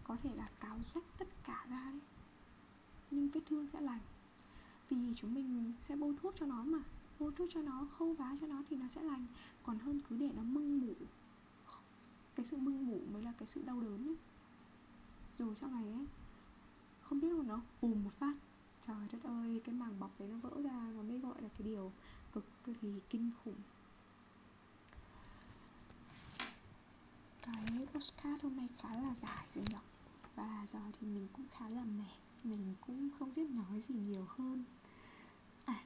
Có 0.04 0.16
thể 0.22 0.34
là 0.34 0.50
cáo 0.60 0.82
sách 0.82 1.04
tất 1.18 1.28
cả 1.44 1.66
ra 1.70 1.90
đấy 1.90 2.00
nhưng 3.12 3.28
vết 3.28 3.40
thương 3.50 3.66
sẽ 3.66 3.80
lành. 3.80 4.00
Vì 4.88 4.96
chúng 5.16 5.34
mình 5.34 5.72
sẽ 5.80 5.96
bôi 5.96 6.14
thuốc 6.22 6.34
cho 6.40 6.46
nó 6.46 6.64
mà. 6.64 6.78
Bôi 7.18 7.32
thuốc 7.36 7.48
cho 7.52 7.62
nó, 7.62 7.86
khâu 7.98 8.12
vá 8.12 8.36
cho 8.40 8.46
nó 8.46 8.62
thì 8.70 8.76
nó 8.76 8.88
sẽ 8.88 9.02
lành. 9.02 9.26
Còn 9.62 9.78
hơn 9.78 10.00
cứ 10.08 10.16
để 10.16 10.30
nó 10.36 10.42
mưng 10.42 10.80
mủ 10.80 10.94
cái 12.34 12.46
sự 12.46 12.56
mưng 12.56 12.86
mủ 12.86 13.00
mới 13.12 13.22
là 13.22 13.32
cái 13.38 13.46
sự 13.46 13.62
đau 13.62 13.80
đớn 13.80 14.08
ấy. 14.08 14.16
Rồi 15.38 15.56
sau 15.56 15.70
này 15.70 15.92
ấy 15.92 16.06
không 17.02 17.20
biết 17.20 17.32
mà 17.32 17.44
nó 17.44 17.60
bùm 17.80 18.04
một 18.04 18.12
phát. 18.18 18.34
Trời 18.86 19.08
đất 19.12 19.22
ơi 19.24 19.60
cái 19.64 19.74
màng 19.74 20.00
bọc 20.00 20.20
đấy 20.20 20.28
nó 20.28 20.36
vỡ 20.36 20.62
ra 20.62 20.92
nó 20.96 21.02
mới 21.02 21.18
gọi 21.18 21.42
là 21.42 21.48
cái 21.48 21.62
điều 21.62 21.92
cực 22.32 22.44
kỳ 22.64 22.74
kinh 23.08 23.30
khủng. 23.44 23.60
Cái 27.42 27.86
postcard 27.92 28.42
hôm 28.42 28.56
nay 28.56 28.68
khá 28.78 28.94
là 28.94 29.14
dài 29.14 29.46
rồi 29.54 29.64
nhỉ 29.70 29.78
và 30.36 30.66
giờ 30.66 30.80
thì 30.92 31.06
mình 31.06 31.28
cũng 31.32 31.46
khá 31.50 31.68
là 31.68 31.84
mệt 31.84 32.16
mình 32.44 32.74
cũng 32.86 33.08
không 33.18 33.34
biết 33.34 33.50
nói 33.50 33.80
gì 33.80 33.94
nhiều 33.94 34.26
hơn. 34.28 34.64
À 35.64 35.84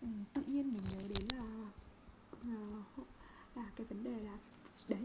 ừ, 0.00 0.08
tự 0.34 0.42
nhiên 0.46 0.70
mình 0.70 0.82
nhớ 0.92 1.02
đến 1.08 1.38
là 1.38 1.70
là, 2.42 2.82
là 3.60 3.70
cái 3.76 3.86
vấn 3.86 4.04
đề 4.04 4.20
là 4.20 4.38
đấy, 4.88 5.04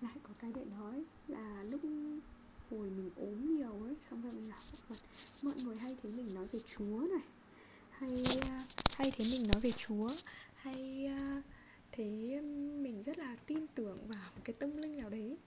lại 0.00 0.16
có 0.22 0.30
cái 0.40 0.52
để 0.54 0.64
nói 0.64 1.04
là 1.28 1.62
lúc 1.62 1.80
hồi 2.70 2.90
mình 2.90 3.10
ốm 3.16 3.56
nhiều 3.56 3.82
ấy, 3.82 3.96
xong 4.10 4.22
rồi 4.22 4.32
mình 4.36 4.50
bảo 4.50 4.98
mọi 5.42 5.54
người 5.62 5.76
hay 5.76 5.96
thấy 6.02 6.12
mình 6.12 6.34
nói 6.34 6.46
về 6.52 6.60
chúa 6.66 7.06
này, 7.14 7.26
hay 7.90 8.14
à, 8.42 8.64
hay 8.96 9.12
thấy 9.16 9.26
mình 9.32 9.48
nói 9.48 9.60
về 9.60 9.72
chúa, 9.72 10.10
hay 10.54 11.06
à, 11.06 11.42
thấy 11.92 12.40
mình 12.82 13.02
rất 13.02 13.18
là 13.18 13.36
tin 13.46 13.66
tưởng 13.66 13.96
vào 14.08 14.30
một 14.34 14.40
cái 14.44 14.54
tâm 14.58 14.72
linh 14.72 14.96
nào 14.96 15.08
đấy. 15.08 15.38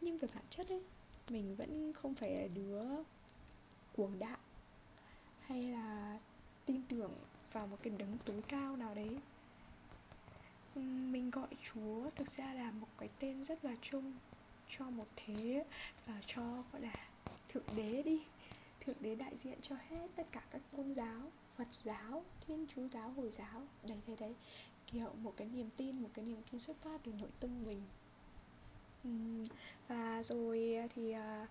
Nhưng 0.00 0.18
về 0.18 0.28
bản 0.34 0.44
chất 0.50 0.68
ấy, 0.68 0.82
mình 1.30 1.56
vẫn 1.56 1.92
không 1.92 2.14
phải 2.14 2.30
là 2.30 2.48
đứa 2.54 2.82
cuồng 3.96 4.18
đạo, 4.18 4.38
hay 5.40 5.62
là 5.62 6.18
tin 6.66 6.82
tưởng 6.88 7.12
vào 7.52 7.66
một 7.66 7.76
cái 7.82 7.92
đấng 7.98 8.18
tối 8.24 8.42
cao 8.48 8.76
nào 8.76 8.94
đấy 8.94 9.18
mình 10.82 11.30
gọi 11.30 11.48
chúa 11.62 12.10
thực 12.16 12.30
ra 12.30 12.54
là 12.54 12.70
một 12.70 12.88
cái 12.98 13.08
tên 13.18 13.44
rất 13.44 13.64
là 13.64 13.76
chung 13.82 14.12
cho 14.78 14.90
một 14.90 15.06
thế 15.16 15.64
và 16.06 16.20
cho, 16.26 16.64
gọi 16.72 16.82
là, 16.82 17.08
thượng 17.48 17.64
đế 17.76 18.02
đi. 18.02 18.24
Thượng 18.80 18.96
đế 19.00 19.14
đại 19.14 19.36
diện 19.36 19.58
cho 19.60 19.76
hết 19.88 20.08
tất 20.16 20.26
cả 20.32 20.40
các 20.50 20.62
tôn 20.76 20.92
giáo, 20.92 21.32
phật 21.50 21.72
giáo, 21.72 22.24
thiên 22.46 22.66
chúa 22.74 22.88
giáo, 22.88 23.10
hồi 23.10 23.30
giáo. 23.30 23.62
Đấy 23.88 23.98
đấy 24.06 24.16
đấy. 24.20 24.34
Kiểu 24.86 25.12
một 25.22 25.32
cái 25.36 25.48
niềm 25.48 25.70
tin, 25.76 26.02
một 26.02 26.08
cái 26.14 26.24
niềm 26.24 26.40
tin 26.50 26.60
xuất 26.60 26.76
phát 26.76 27.00
từ 27.04 27.12
nội 27.12 27.30
tâm 27.40 27.50
mình. 27.66 27.82
Và 29.88 30.22
rồi 30.22 30.88
thì 30.94 31.12
à, 31.12 31.46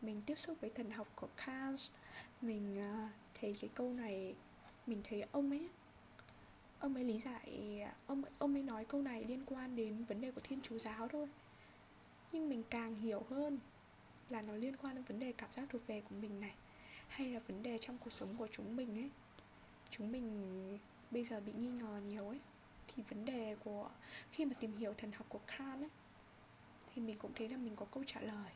mình 0.00 0.20
tiếp 0.26 0.38
xúc 0.38 0.60
với 0.60 0.70
thần 0.70 0.90
học 0.90 1.08
của 1.14 1.28
Kant 1.36 1.80
mình 2.40 2.78
à, 2.78 3.12
thấy 3.40 3.56
cái 3.60 3.70
câu 3.74 3.92
này, 3.92 4.34
mình 4.86 5.00
thấy 5.04 5.24
ông 5.32 5.50
ấy 5.50 5.68
ông 6.78 6.94
ấy 6.94 7.04
lý 7.04 7.18
giải, 7.18 7.82
ông 8.06 8.22
ông 8.38 8.54
ấy 8.54 8.62
nói 8.62 8.84
câu 8.84 9.02
này 9.02 9.24
liên 9.24 9.44
quan 9.46 9.76
đến 9.76 10.04
vấn 10.04 10.20
đề 10.20 10.30
của 10.30 10.40
thiên 10.44 10.60
chúa 10.62 10.78
giáo 10.78 11.08
thôi. 11.08 11.28
Nhưng 12.32 12.48
mình 12.48 12.62
càng 12.70 12.94
hiểu 12.94 13.26
hơn 13.30 13.58
là 14.28 14.42
nó 14.42 14.54
liên 14.54 14.76
quan 14.76 14.94
đến 14.94 15.04
vấn 15.04 15.18
đề 15.18 15.32
cảm 15.32 15.52
giác 15.52 15.64
thuộc 15.68 15.86
về 15.86 16.00
của 16.00 16.14
mình 16.20 16.40
này, 16.40 16.54
hay 17.08 17.28
là 17.28 17.40
vấn 17.46 17.62
đề 17.62 17.78
trong 17.80 17.98
cuộc 17.98 18.10
sống 18.10 18.36
của 18.36 18.48
chúng 18.52 18.76
mình 18.76 18.98
ấy. 18.98 19.10
Chúng 19.90 20.12
mình 20.12 20.78
bây 21.10 21.24
giờ 21.24 21.40
bị 21.40 21.52
nghi 21.52 21.68
ngờ 21.68 22.00
nhiều 22.08 22.28
ấy, 22.28 22.40
thì 22.86 23.02
vấn 23.08 23.24
đề 23.24 23.56
của 23.64 23.90
khi 24.32 24.44
mà 24.44 24.54
tìm 24.60 24.76
hiểu 24.76 24.94
thần 24.94 25.12
học 25.12 25.26
của 25.28 25.40
Kant 25.46 25.82
ấy, 25.82 25.90
thì 26.94 27.02
mình 27.02 27.18
cũng 27.18 27.32
thấy 27.34 27.48
là 27.48 27.56
mình 27.56 27.76
có 27.76 27.86
câu 27.90 28.04
trả 28.06 28.20
lời. 28.20 28.52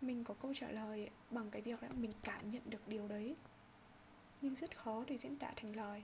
Mình 0.00 0.24
có 0.24 0.34
câu 0.34 0.54
trả 0.54 0.68
lời 0.70 1.10
bằng 1.30 1.50
cái 1.50 1.62
việc 1.62 1.82
là 1.82 1.88
mình 1.88 2.12
cảm 2.22 2.50
nhận 2.50 2.62
được 2.66 2.88
điều 2.88 3.08
đấy. 3.08 3.36
Nhưng 4.40 4.54
rất 4.54 4.78
khó 4.78 5.04
để 5.06 5.18
diễn 5.18 5.36
tả 5.36 5.52
thành 5.56 5.76
lời 5.76 6.02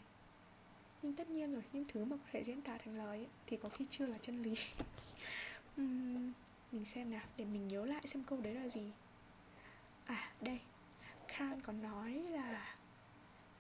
nhưng 1.03 1.13
tất 1.13 1.31
nhiên 1.31 1.53
rồi 1.53 1.63
những 1.73 1.85
thứ 1.89 2.05
mà 2.05 2.17
có 2.17 2.23
thể 2.33 2.45
diễn 2.45 2.63
tả 2.63 2.79
thành 2.79 2.97
lời 2.97 3.19
ấy, 3.19 3.27
thì 3.47 3.57
có 3.57 3.69
khi 3.69 3.87
chưa 3.91 4.07
là 4.07 4.19
chân 4.19 4.43
lý. 4.43 4.55
Uhm, 5.81 6.33
mình 6.73 6.85
xem 6.85 7.11
nào 7.11 7.27
để 7.37 7.45
mình 7.45 7.69
nhớ 7.69 7.87
lại 7.87 8.03
xem 8.07 8.25
câu 8.25 8.41
đấy 8.41 8.55
là 8.55 8.69
gì. 8.69 8.93
À 10.05 10.33
đây. 10.41 10.61
Khan 11.29 11.61
còn 11.61 11.83
nói 11.83 12.13
là 12.13 12.77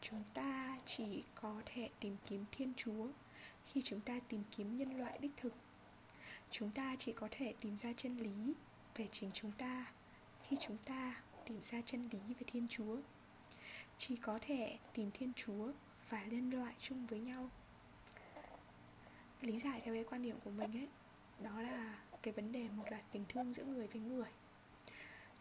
chúng 0.00 0.22
ta 0.34 0.78
chỉ 0.86 1.22
có 1.34 1.62
thể 1.66 1.88
tìm 2.00 2.16
kiếm 2.26 2.44
thiên 2.52 2.72
chúa 2.76 3.06
khi 3.66 3.82
chúng 3.84 4.00
ta 4.00 4.20
tìm 4.28 4.42
kiếm 4.56 4.76
nhân 4.76 4.98
loại 4.98 5.18
đích 5.18 5.32
thực. 5.36 5.52
Chúng 6.50 6.70
ta 6.70 6.96
chỉ 6.98 7.12
có 7.12 7.28
thể 7.30 7.54
tìm 7.60 7.76
ra 7.76 7.92
chân 7.96 8.16
lý 8.16 8.52
về 8.96 9.08
chính 9.12 9.30
chúng 9.34 9.52
ta 9.52 9.92
khi 10.48 10.56
chúng 10.60 10.76
ta 10.84 11.22
tìm 11.44 11.62
ra 11.62 11.80
chân 11.86 12.08
lý 12.12 12.18
về 12.28 12.46
thiên 12.46 12.66
chúa. 12.70 12.96
Chỉ 13.98 14.16
có 14.16 14.38
thể 14.42 14.78
tìm 14.94 15.10
thiên 15.10 15.32
chúa 15.36 15.72
và 16.10 16.24
liên 16.30 16.54
loại 16.54 16.74
chung 16.80 17.06
với 17.06 17.20
nhau. 17.20 17.50
Lý 19.40 19.58
giải 19.58 19.80
theo 19.84 19.94
cái 19.94 20.04
quan 20.04 20.22
điểm 20.22 20.36
của 20.44 20.50
mình 20.50 20.76
ấy 20.76 20.88
đó 21.40 21.62
là 21.62 21.98
cái 22.22 22.34
vấn 22.34 22.52
đề 22.52 22.68
một 22.68 22.84
là 22.90 23.00
tình 23.12 23.24
thương 23.28 23.52
giữa 23.52 23.64
người 23.64 23.86
với 23.86 24.02
người. 24.02 24.28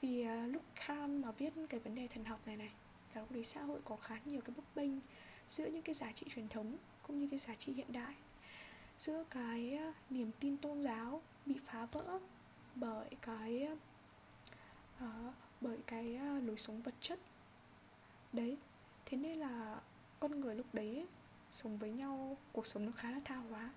Vì 0.02 0.28
uh, 0.28 0.54
lúc 0.54 0.64
Kant 0.76 1.24
mà 1.24 1.32
viết 1.32 1.54
cái 1.70 1.80
vấn 1.80 1.96
đề 1.96 2.08
thần 2.08 2.26
học 2.26 2.40
này 2.46 2.58
này 2.58 2.72
là 3.14 3.22
lúc 3.22 3.32
đấy 3.32 3.46
xã 3.46 3.62
hội 3.62 3.80
có 3.86 3.96
khá 3.96 4.20
nhiều 4.26 4.42
cái 4.42 4.56
bấp 4.56 4.66
bênh 4.76 4.92
giữa 5.48 5.66
những 5.66 5.82
cái 5.82 5.96
giá 5.96 6.12
trị 6.12 6.26
truyền 6.30 6.48
thống 6.48 6.78
cũng 7.04 7.20
như 7.20 7.28
cái 7.32 7.40
giá 7.40 7.56
trị 7.56 7.74
hiện 7.74 7.92
đại. 7.92 8.16
Giữa 8.98 9.24
cái 9.30 9.80
uh, 9.90 9.96
niềm 10.10 10.32
tin 10.40 10.58
tôn 10.58 10.82
giáo 10.82 11.22
bị 11.46 11.60
phá 11.66 11.86
vỡ 11.86 12.20
bởi 12.76 13.10
cái 13.22 13.68
uh, 15.04 15.34
bởi 15.62 15.78
cái 15.88 16.20
uh, 16.38 16.44
lối 16.44 16.58
sống 16.58 16.82
vật 16.82 16.94
chất. 17.02 17.20
Đấy 18.34 18.58
thế 19.06 19.18
nên 19.18 19.40
là 19.40 19.82
con 20.20 20.40
người 20.40 20.56
lúc 20.56 20.66
đấy 20.74 21.06
sống 21.50 21.78
với 21.78 21.92
nhau 21.92 22.38
cuộc 22.52 22.66
sống 22.66 22.86
nó 22.86 22.92
khá 22.92 23.12
là 23.12 23.20
tha 23.26 23.36
hóa. 23.36 23.70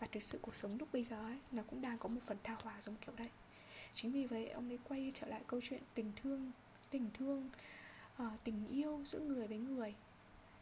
Và 0.00 0.06
thực 0.12 0.22
sự 0.22 0.38
cuộc 0.42 0.54
sống 0.54 0.76
lúc 0.78 0.88
bây 0.92 1.02
giờ 1.02 1.22
ấy 1.22 1.38
nó 1.52 1.62
cũng 1.62 1.80
đang 1.82 1.98
có 1.98 2.08
một 2.08 2.20
phần 2.26 2.36
tha 2.44 2.56
hóa 2.62 2.80
giống 2.80 2.96
kiểu 2.96 3.14
đấy. 3.16 3.28
Chính 3.94 4.12
vì 4.12 4.26
vậy 4.26 4.48
ông 4.48 4.68
ấy 4.68 4.78
quay 4.88 5.12
trở 5.14 5.26
lại 5.26 5.42
câu 5.46 5.60
chuyện 5.62 5.82
tình 5.94 6.12
thương 6.16 6.52
tình 6.90 7.10
thương 7.14 7.50
uh, 8.22 8.44
tình 8.44 8.66
yêu 8.66 9.00
giữa 9.04 9.20
người 9.20 9.46
với 9.46 9.58
người. 9.58 9.94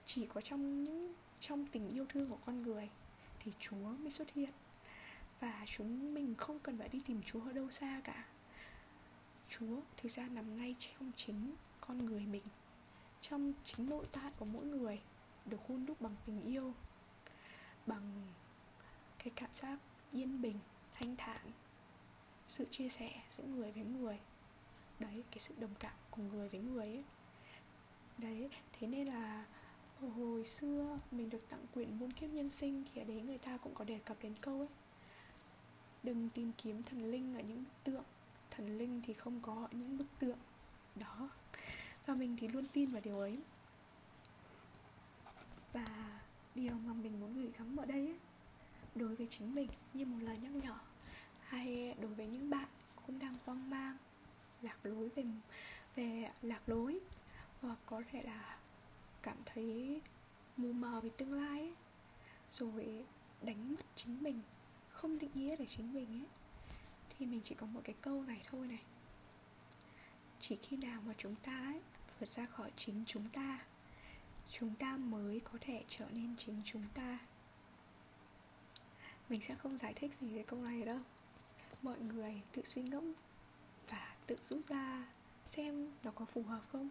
Chỉ 0.07 0.27
có 0.27 0.41
trong 0.41 0.85
những 0.85 1.15
trong 1.41 1.67
tình 1.67 1.89
yêu 1.89 2.07
thương 2.09 2.31
của 2.31 2.39
con 2.47 2.63
người 2.63 2.89
thì 3.39 3.53
chúa 3.59 3.77
mới 3.77 4.11
xuất 4.11 4.31
hiện. 4.35 4.51
Và 5.41 5.65
chúng 5.67 6.15
mình 6.15 6.35
không 6.35 6.59
cần 6.59 6.79
phải 6.79 6.89
đi 6.89 7.01
tìm 7.07 7.23
chúa 7.23 7.41
ở 7.45 7.53
đâu 7.53 7.71
xa 7.71 8.01
cả. 8.05 8.25
Chúa 9.49 9.81
thực 9.97 10.11
ra 10.11 10.29
nằm 10.29 10.57
ngay 10.57 10.77
trong 10.79 11.13
chính 11.17 11.55
con 11.81 12.07
người 12.07 12.27
mình 12.27 12.43
trong 13.21 13.53
chính 13.65 13.91
nội 13.91 14.07
tại 14.13 14.33
của 14.39 14.45
mỗi 14.45 14.65
người 14.65 15.01
được 15.49 15.61
hôn 15.69 15.87
đúc 15.87 16.01
bằng 16.01 16.17
tình 16.27 16.43
yêu, 16.43 16.75
bằng 17.87 18.23
cái 19.19 19.33
cảm 19.37 19.51
giác 19.53 19.79
yên 20.13 20.43
bình, 20.43 20.59
thanh 20.95 21.17
thản. 21.17 21.53
Sự 22.49 22.67
chia 22.71 22.89
sẻ 22.89 23.23
giữa 23.37 23.45
người 23.45 23.73
với 23.73 23.85
người. 23.85 24.19
Đấy, 24.99 25.25
cái 25.31 25.39
sự 25.39 25.55
đồng 25.59 25.75
cảm 25.79 25.95
của 26.11 26.23
người 26.23 26.49
với 26.49 26.61
người 26.61 26.87
ấy. 26.87 27.05
Đấy, 28.19 28.51
thế 28.73 28.87
nên 28.87 29.07
là 29.07 29.47
hồi 30.01 30.47
xưa 30.47 30.99
mình 31.11 31.31
được 31.31 31.49
tặng 31.49 31.67
quyển 31.75 31.99
muôn 31.99 32.13
kiếp 32.13 32.31
nhân 32.31 32.51
sinh 32.51 32.85
thì 32.85 33.01
ở 33.01 33.05
đấy 33.05 33.23
người 33.23 33.39
ta 33.39 33.57
cũng 33.57 33.75
có 33.75 33.85
đề 33.85 33.99
cập 33.99 34.17
đến 34.23 34.35
câu 34.41 34.59
ấy. 34.59 34.69
Đừng 36.03 36.31
tìm 36.31 36.53
kiếm 36.63 36.83
thần 36.83 37.11
linh 37.11 37.35
ở 37.35 37.41
những 37.41 37.65
bức 37.65 37.85
tượng. 37.85 38.05
Thần 38.51 38.79
linh 38.79 39.03
thì 39.07 39.15
không 39.15 39.41
có 39.41 39.55
ở 39.55 39.69
những 39.73 39.99
bức 39.99 40.19
tượng. 40.19 40.39
Đó. 40.95 41.31
Và 42.07 42.15
mình 42.15 42.37
thì 42.41 42.49
luôn 42.49 42.67
tin 42.67 42.89
vào 42.89 43.03
điều 43.05 43.19
ấy 43.19 43.39
và 45.73 46.21
điều 46.55 46.75
mà 46.75 46.93
mình 46.93 47.21
muốn 47.21 47.35
gửi 47.35 47.51
gắm 47.59 47.77
ở 47.77 47.87
đây 47.87 48.07
ấy, 48.07 48.19
đối 48.95 49.17
với 49.17 49.27
chính 49.31 49.55
mình 49.55 49.69
như 49.95 50.07
một 50.07 50.19
lời 50.21 50.39
nhắc 50.39 50.53
nhở 50.53 50.79
hay 51.41 51.95
đối 52.01 52.15
với 52.15 52.27
những 52.27 52.51
bạn 52.51 52.69
cũng 53.07 53.19
đang 53.19 53.37
hoang 53.45 53.71
mang 53.71 53.97
lạc 54.63 54.87
lối 54.87 55.09
về 55.09 55.25
về 55.95 56.31
lạc 56.43 56.69
lối 56.69 57.01
hoặc 57.61 57.79
có 57.87 58.03
thể 58.11 58.23
là 58.23 58.59
cảm 59.23 59.37
thấy 59.47 60.03
mù 60.57 60.73
mờ 60.73 61.01
về 61.01 61.11
tương 61.17 61.33
lai 61.33 61.61
ấy, 61.61 61.75
rồi 62.51 63.07
đánh 63.43 63.75
mất 63.75 63.87
chính 63.95 64.23
mình 64.23 64.43
không 64.91 65.19
định 65.19 65.31
nghĩa 65.35 65.57
để 65.57 65.67
chính 65.69 65.95
mình 65.95 66.09
ấy 66.09 66.27
thì 67.19 67.27
mình 67.27 67.41
chỉ 67.45 67.55
có 67.55 67.67
một 67.67 67.81
cái 67.85 67.95
câu 68.01 68.23
này 68.23 68.41
thôi 68.45 68.67
này. 68.67 68.83
Chỉ 70.41 70.57
khi 70.63 70.77
nào 70.77 71.01
mà 71.07 71.15
chúng 71.19 71.35
ta 71.35 71.59
ấy, 71.59 71.81
vượt 72.21 72.29
ra 72.29 72.47
khỏi 72.47 72.73
chính 72.77 73.05
chúng 73.07 73.29
ta 73.29 73.59
chúng 74.53 74.75
ta 74.75 74.97
mới 74.97 75.41
có 75.41 75.59
thể 75.61 75.85
trở 75.89 76.07
nên 76.13 76.35
chính 76.37 76.63
chúng 76.65 76.85
ta. 76.95 77.19
Mình 79.29 79.41
sẽ 79.43 79.55
không 79.55 79.79
giải 79.79 79.95
thích 79.95 80.11
gì 80.21 80.29
về 80.29 80.43
câu 80.43 80.63
này 80.63 80.83
đâu. 80.83 80.99
Mọi 81.83 81.99
người 82.01 82.43
tự 82.53 82.63
suy 82.65 82.83
ngẫm 82.83 83.13
và 83.91 84.17
tự 84.27 84.37
rút 84.43 84.69
ra 84.69 85.07
xem 85.47 85.91
nó 86.05 86.11
có 86.11 86.25
phù 86.25 86.43
hợp 86.43 86.63
không? 86.73 86.89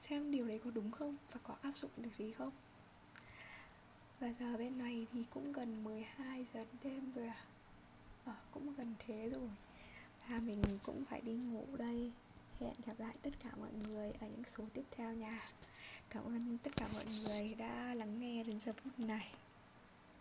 Xem 0.00 0.30
điều 0.30 0.46
đấy 0.46 0.60
có 0.64 0.70
đúng 0.70 0.90
không 0.90 1.16
và 1.32 1.40
có 1.42 1.54
áp 1.62 1.76
dụng 1.76 1.90
được 1.96 2.14
gì 2.14 2.32
không? 2.32 2.50
Và 4.20 4.32
giờ 4.32 4.56
bên 4.56 4.78
này 4.78 5.06
thì 5.12 5.24
cũng 5.30 5.52
gần 5.52 5.84
12 5.84 6.46
giờ 6.54 6.64
đêm 6.82 7.12
rồi 7.12 7.26
à 7.26 7.44
Ờ 8.24 8.34
cũng 8.50 8.74
gần 8.74 8.94
thế 8.98 9.30
rồi. 9.30 9.50
Và 10.28 10.38
mình 10.38 10.62
cũng 10.82 11.04
phải 11.04 11.20
đi 11.20 11.34
ngủ 11.34 11.66
đây. 11.78 12.12
Hẹn 12.60 12.74
gặp 12.86 12.94
lại 12.98 13.16
tất 13.22 13.30
cả 13.44 13.50
mọi 13.60 13.72
người 13.72 14.12
ở 14.12 14.28
những 14.28 14.44
số 14.44 14.64
tiếp 14.74 14.84
theo 14.90 15.12
nha. 15.12 15.40
Cảm 16.14 16.24
ơn 16.24 16.58
tất 16.58 16.70
cả 16.76 16.86
mọi 16.94 17.04
người 17.04 17.54
đã 17.54 17.94
lắng 17.94 18.20
nghe 18.20 18.44
đến 18.44 18.60
giờ 18.60 18.72
phút 18.72 18.98
này. 18.98 19.28